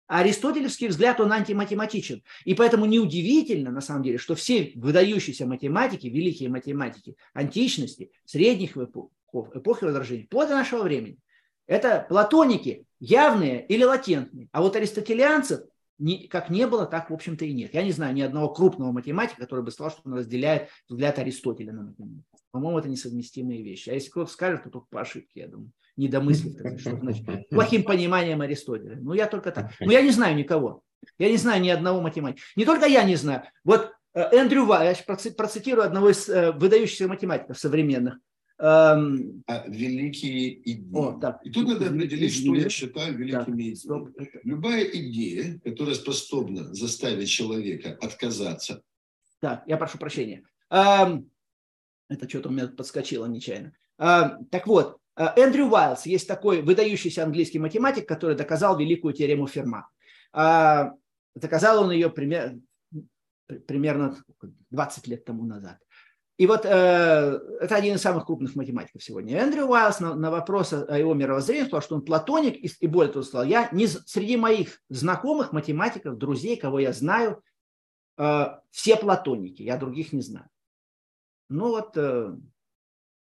А 0.07 0.21
аристотелевский 0.21 0.87
взгляд, 0.87 1.19
он 1.19 1.33
антиматематичен. 1.33 2.23
И 2.45 2.55
поэтому 2.55 2.87
неудивительно, 2.87 3.73
на 3.73 3.81
самом 3.81 4.05
деле, 4.05 4.19
что 4.19 4.37
все 4.37 4.71
выдающиеся 4.77 5.45
математики, 5.45 6.07
великие 6.07 6.49
математики 6.49 7.17
античности, 7.35 8.13
средних 8.25 8.77
эпох, 8.77 9.11
эпохи 9.53 9.83
Возрождения, 9.83 10.27
вплоть 10.27 10.51
нашего 10.51 10.85
времени, 10.85 11.19
это 11.67 12.07
платоники, 12.09 12.85
явные 13.01 13.67
или 13.67 13.83
латентные. 13.83 14.49
А 14.53 14.63
вот 14.63 14.77
аристотелианцев 14.77 15.63
не, 16.01 16.27
как 16.29 16.51
не 16.51 16.67
было, 16.67 16.87
так, 16.87 17.11
в 17.11 17.15
общем-то, 17.15 17.45
и 17.45 17.53
нет. 17.53 17.75
Я 17.75 17.83
не 17.83 17.93
знаю 17.93 18.15
ни 18.15 18.23
одного 18.23 18.49
крупного 18.53 18.91
математика, 18.91 19.43
который 19.43 19.63
бы 19.63 19.71
сказал, 19.71 19.91
что 19.91 20.03
он 20.07 20.15
разделяет 20.15 20.69
взгляд 20.89 21.19
Аристотеля 21.19 21.73
на 21.73 21.83
математику. 21.83 22.25
По-моему, 22.51 22.79
это 22.79 22.89
несовместимые 22.89 23.63
вещи. 23.63 23.91
А 23.91 23.95
если 23.95 24.11
кто-то 24.11 24.33
скажет, 24.33 24.65
то 24.65 24.71
только 24.71 24.89
по 24.91 25.03
ошибке, 25.03 25.41
я 25.41 25.49
думаю. 25.49 25.71
Недомыслив, 25.97 26.81
что 26.81 26.97
значит, 26.97 27.27
плохим 27.51 27.85
пониманием 27.85 28.41
Аристотеля. 28.41 28.97
Ну, 28.97 29.13
я 29.13 29.27
только 29.27 29.53
так. 29.53 29.73
Но 29.79 29.93
я 29.93 30.01
не 30.03 30.11
знаю 30.11 30.35
никого. 30.37 30.83
Я 31.19 31.31
не 31.31 31.37
знаю 31.37 31.61
ни 31.61 31.69
одного 31.69 32.01
математика. 32.01 32.43
Не 32.57 32.65
только 32.65 32.87
я 32.87 33.05
не 33.05 33.17
знаю. 33.17 33.43
Вот 33.65 33.93
э, 34.15 34.21
Эндрю 34.33 34.65
Вай, 34.65 34.97
я 34.97 35.15
процитирую 35.35 35.85
одного 35.85 36.11
из 36.11 36.29
э, 36.29 36.53
выдающихся 36.53 37.09
математиков 37.09 37.59
современных. 37.59 38.19
Эм... 38.61 39.43
А 39.47 39.67
великие 39.69 40.61
идеи. 40.71 40.95
О, 40.95 41.19
так. 41.19 41.45
И 41.47 41.51
тут 41.51 41.67
надо 41.67 41.87
определить, 41.87 42.35
что 42.35 42.55
я 42.55 42.69
считаю 42.69 43.17
великими 43.17 43.71
идеями. 43.73 44.13
Любая 44.45 44.85
идея, 44.85 45.59
которая 45.65 45.95
способна 45.95 46.75
заставить 46.75 47.31
человека 47.31 47.97
отказаться. 48.03 48.83
Так, 49.41 49.63
я 49.67 49.79
прошу 49.79 49.97
прощения. 49.97 50.45
Эм... 50.71 51.31
Это 52.11 52.29
что-то 52.29 52.51
у 52.51 52.53
меня 52.53 52.69
подскочило 52.69 53.25
нечаянно. 53.25 53.73
Эм... 53.99 54.45
Так 54.51 54.67
вот, 54.67 54.99
э, 55.17 55.27
Эндрю 55.37 55.71
Уайлс, 55.71 56.05
есть 56.05 56.29
такой 56.29 56.61
выдающийся 56.61 57.25
английский 57.25 57.59
математик, 57.59 58.07
который 58.07 58.37
доказал 58.37 58.79
великую 58.79 59.15
теорему 59.15 59.47
Ферма. 59.47 59.89
Э, 60.35 60.91
доказал 61.35 61.85
он 61.85 61.93
ее 61.93 62.11
пример, 62.11 62.57
примерно 63.67 64.23
20 64.69 65.07
лет 65.07 65.25
тому 65.25 65.45
назад. 65.45 65.79
И 66.41 66.47
вот 66.47 66.65
э, 66.65 66.69
это 67.61 67.77
один 67.77 67.97
из 67.97 68.01
самых 68.01 68.25
крупных 68.25 68.57
математиков 68.57 69.03
сегодня. 69.03 69.37
Эндрю 69.37 69.67
Уайлс 69.67 70.01
на, 70.01 70.15
на 70.15 70.31
вопрос 70.31 70.73
о 70.73 70.99
его 70.99 71.13
мировоззрении 71.13 71.65
сказал, 71.65 71.83
что 71.83 71.97
он 71.97 72.03
платоник, 72.03 72.57
и, 72.57 72.71
и 72.81 72.87
более 72.87 73.13
того 73.13 73.23
сказал, 73.23 73.45
я 73.45 73.69
не, 73.73 73.87
среди 73.87 74.39
моих 74.39 74.81
знакомых 74.89 75.53
математиков, 75.53 76.17
друзей, 76.17 76.57
кого 76.57 76.79
я 76.79 76.95
знаю, 76.95 77.43
э, 78.17 78.47
все 78.71 78.97
платоники, 78.97 79.61
я 79.61 79.77
других 79.77 80.15
не 80.15 80.23
знаю. 80.23 80.49
Ну 81.51 81.69
вот, 81.69 81.99
э, 81.99 82.35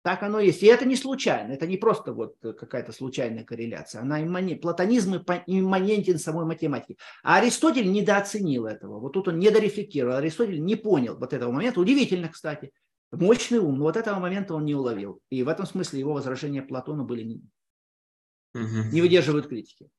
Так 0.01 0.23
оно 0.23 0.39
есть. 0.39 0.63
И 0.63 0.65
это 0.65 0.85
не 0.85 0.95
случайно. 0.95 1.51
Это 1.53 1.67
не 1.67 1.77
просто 1.77 2.13
вот 2.13 2.35
какая-то 2.41 2.93
случайная 2.93 3.43
корреляция. 3.43 4.01
Она 4.01 4.23
имманент, 4.23 4.59
платонизм 4.59 5.23
имманентен 5.45 6.17
самой 6.17 6.45
математике. 6.45 6.97
А 7.21 7.35
Аристотель 7.35 7.91
недооценил 7.91 8.65
этого. 8.65 8.99
Вот 8.99 9.13
тут 9.13 9.27
он 9.27 9.37
недорефлектировал. 9.37 10.15
Аристотель 10.15 10.63
не 10.63 10.75
понял 10.75 11.15
вот 11.15 11.31
этого 11.31 11.51
момента. 11.51 11.79
Удивительно, 11.79 12.29
кстати. 12.29 12.71
Мощный 13.13 13.59
ум, 13.59 13.77
но 13.77 13.83
вот 13.83 13.97
этого 13.97 14.19
момента 14.19 14.55
он 14.55 14.65
не 14.65 14.73
уловил. 14.73 15.21
И 15.29 15.43
в 15.43 15.47
этом 15.47 15.65
смысле 15.65 15.99
его 15.99 16.13
возражения 16.13 16.63
Платону 16.63 17.05
были 17.05 17.23
не, 17.23 17.35
угу. 18.55 18.89
не 18.91 19.01
выдерживают 19.01 19.47
критики. 19.47 19.89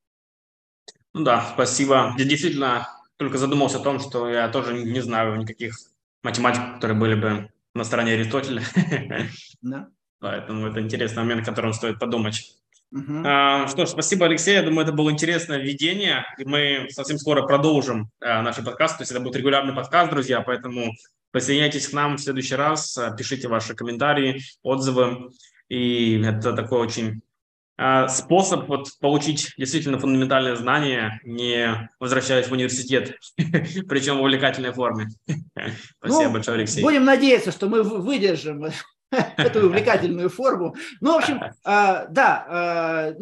Ну 1.12 1.22
да, 1.22 1.52
спасибо. 1.54 2.14
Я 2.18 2.24
действительно 2.24 2.88
только 3.16 3.38
задумался 3.38 3.78
о 3.78 3.82
том, 3.82 4.00
что 4.00 4.28
я 4.28 4.48
тоже 4.48 4.74
не 4.74 5.00
знаю 5.00 5.36
никаких 5.36 5.76
математиков, 6.24 6.74
которые 6.74 6.98
были 6.98 7.14
бы 7.14 7.50
на 7.74 7.84
стороне 7.84 8.12
Аристотеля. 8.14 8.62
Да. 9.62 9.88
Поэтому 10.18 10.66
это 10.66 10.80
интересный 10.80 11.22
момент, 11.22 11.42
о 11.42 11.50
котором 11.50 11.72
стоит 11.72 11.98
подумать. 11.98 12.56
Uh-huh. 12.94 13.22
А, 13.26 13.68
что 13.68 13.86
ж, 13.86 13.90
спасибо, 13.90 14.26
Алексей. 14.26 14.54
Я 14.54 14.62
думаю, 14.62 14.84
это 14.84 14.92
было 14.92 15.10
интересное 15.10 15.58
введение. 15.58 16.24
И 16.38 16.44
мы 16.44 16.86
совсем 16.90 17.18
скоро 17.18 17.46
продолжим 17.46 18.10
а, 18.20 18.42
наш 18.42 18.56
подкаст. 18.56 18.98
То 18.98 19.02
есть 19.02 19.10
это 19.10 19.20
будет 19.20 19.36
регулярный 19.36 19.74
подкаст, 19.74 20.10
друзья. 20.10 20.40
Поэтому 20.40 20.92
присоединяйтесь 21.34 21.88
к 21.88 21.92
нам 21.92 22.16
в 22.16 22.20
следующий 22.20 22.54
раз. 22.54 22.96
А, 22.96 23.10
пишите 23.10 23.48
ваши 23.48 23.74
комментарии, 23.74 24.40
отзывы. 24.62 25.30
И 25.68 26.22
это 26.22 26.52
такой 26.52 26.78
очень 26.78 27.22
а, 27.76 28.06
способ 28.06 28.68
вот 28.68 28.88
получить 29.00 29.52
действительно 29.58 29.98
фундаментальные 29.98 30.54
знания, 30.54 31.20
не 31.24 31.90
возвращаясь 31.98 32.46
в 32.46 32.52
университет, 32.52 33.18
причем 33.36 34.18
в 34.18 34.20
увлекательной 34.20 34.72
форме. 34.72 35.08
Спасибо 35.98 36.26
ну, 36.26 36.32
большое, 36.34 36.58
Алексей. 36.58 36.82
Будем 36.84 37.04
надеяться, 37.04 37.50
что 37.50 37.68
мы 37.68 37.82
выдержим 37.82 38.66
эту 39.36 39.66
увлекательную 39.66 40.30
форму. 40.30 40.76
Ну, 41.00 41.14
в 41.14 41.16
общем, 41.16 41.40
а, 41.64 42.06
да, 42.10 43.12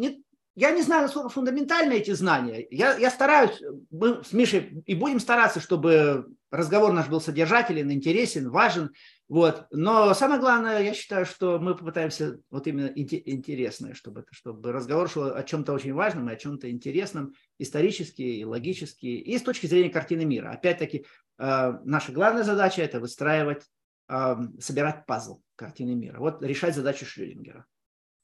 я 0.55 0.69
не 0.69 0.83
знаю, 0.83 1.03
насколько 1.03 1.29
фундаментальны 1.29 1.93
эти 1.93 2.11
знания. 2.11 2.67
Я, 2.69 2.95
я 2.97 3.09
стараюсь, 3.09 3.59
мы 3.89 4.23
с 4.23 4.33
Мишей 4.33 4.83
и 4.85 4.93
будем 4.93 5.19
стараться, 5.19 5.59
чтобы 5.59 6.27
разговор 6.53 6.93
наш 6.93 7.09
был 7.09 7.19
содержателен, 7.19 7.91
интересен, 7.91 8.49
важен. 8.51 8.91
Вот. 9.27 9.65
Но 9.71 10.13
самое 10.13 10.39
главное, 10.39 10.83
я 10.83 10.93
считаю, 10.93 11.25
что 11.25 11.57
мы 11.57 11.75
попытаемся 11.75 12.39
вот 12.51 12.67
именно 12.67 12.87
интересное, 12.95 13.95
чтобы, 13.95 14.25
чтобы 14.29 14.71
разговор 14.71 15.09
шел 15.09 15.33
о 15.33 15.43
чем-то 15.43 15.73
очень 15.73 15.93
важном 15.93 16.29
и 16.29 16.33
о 16.33 16.35
чем-то 16.35 16.69
интересном, 16.69 17.33
исторически 17.57 18.21
и 18.21 18.45
логически, 18.45 19.07
и 19.07 19.37
с 19.37 19.41
точки 19.41 19.65
зрения 19.65 19.89
картины 19.89 20.25
мира. 20.25 20.51
Опять-таки, 20.51 21.05
э, 21.39 21.73
наша 21.83 22.11
главная 22.11 22.43
задача– 22.43 22.81
это 22.83 22.99
выстраивать, 22.99 23.63
э, 24.09 24.35
собирать 24.59 25.07
пазл 25.07 25.41
картины 25.55 25.95
мира. 25.95 26.19
Вот 26.19 26.43
решать 26.43 26.75
задачу 26.75 27.05
Шрёдингера. 27.05 27.65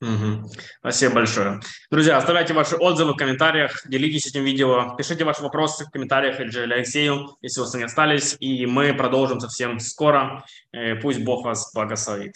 Угу. 0.01 0.49
Спасибо 0.79 1.15
большое. 1.15 1.59
Друзья, 1.91 2.17
оставляйте 2.17 2.53
ваши 2.53 2.77
отзывы 2.77 3.13
в 3.13 3.17
комментариях, 3.17 3.85
делитесь 3.85 4.27
этим 4.27 4.45
видео, 4.45 4.95
пишите 4.95 5.25
ваши 5.25 5.43
вопросы 5.43 5.85
в 5.85 5.91
комментариях 5.91 6.39
или 6.39 6.49
же 6.49 6.63
Алексею, 6.63 7.37
если 7.41 7.59
у 7.59 7.63
вас 7.65 7.75
они 7.75 7.83
остались, 7.83 8.37
и 8.39 8.65
мы 8.65 8.93
продолжим 8.93 9.41
совсем 9.41 9.79
скоро. 9.79 10.45
Э, 10.71 10.95
пусть 10.95 11.19
Бог 11.23 11.43
вас 11.43 11.71
благословит. 11.73 12.35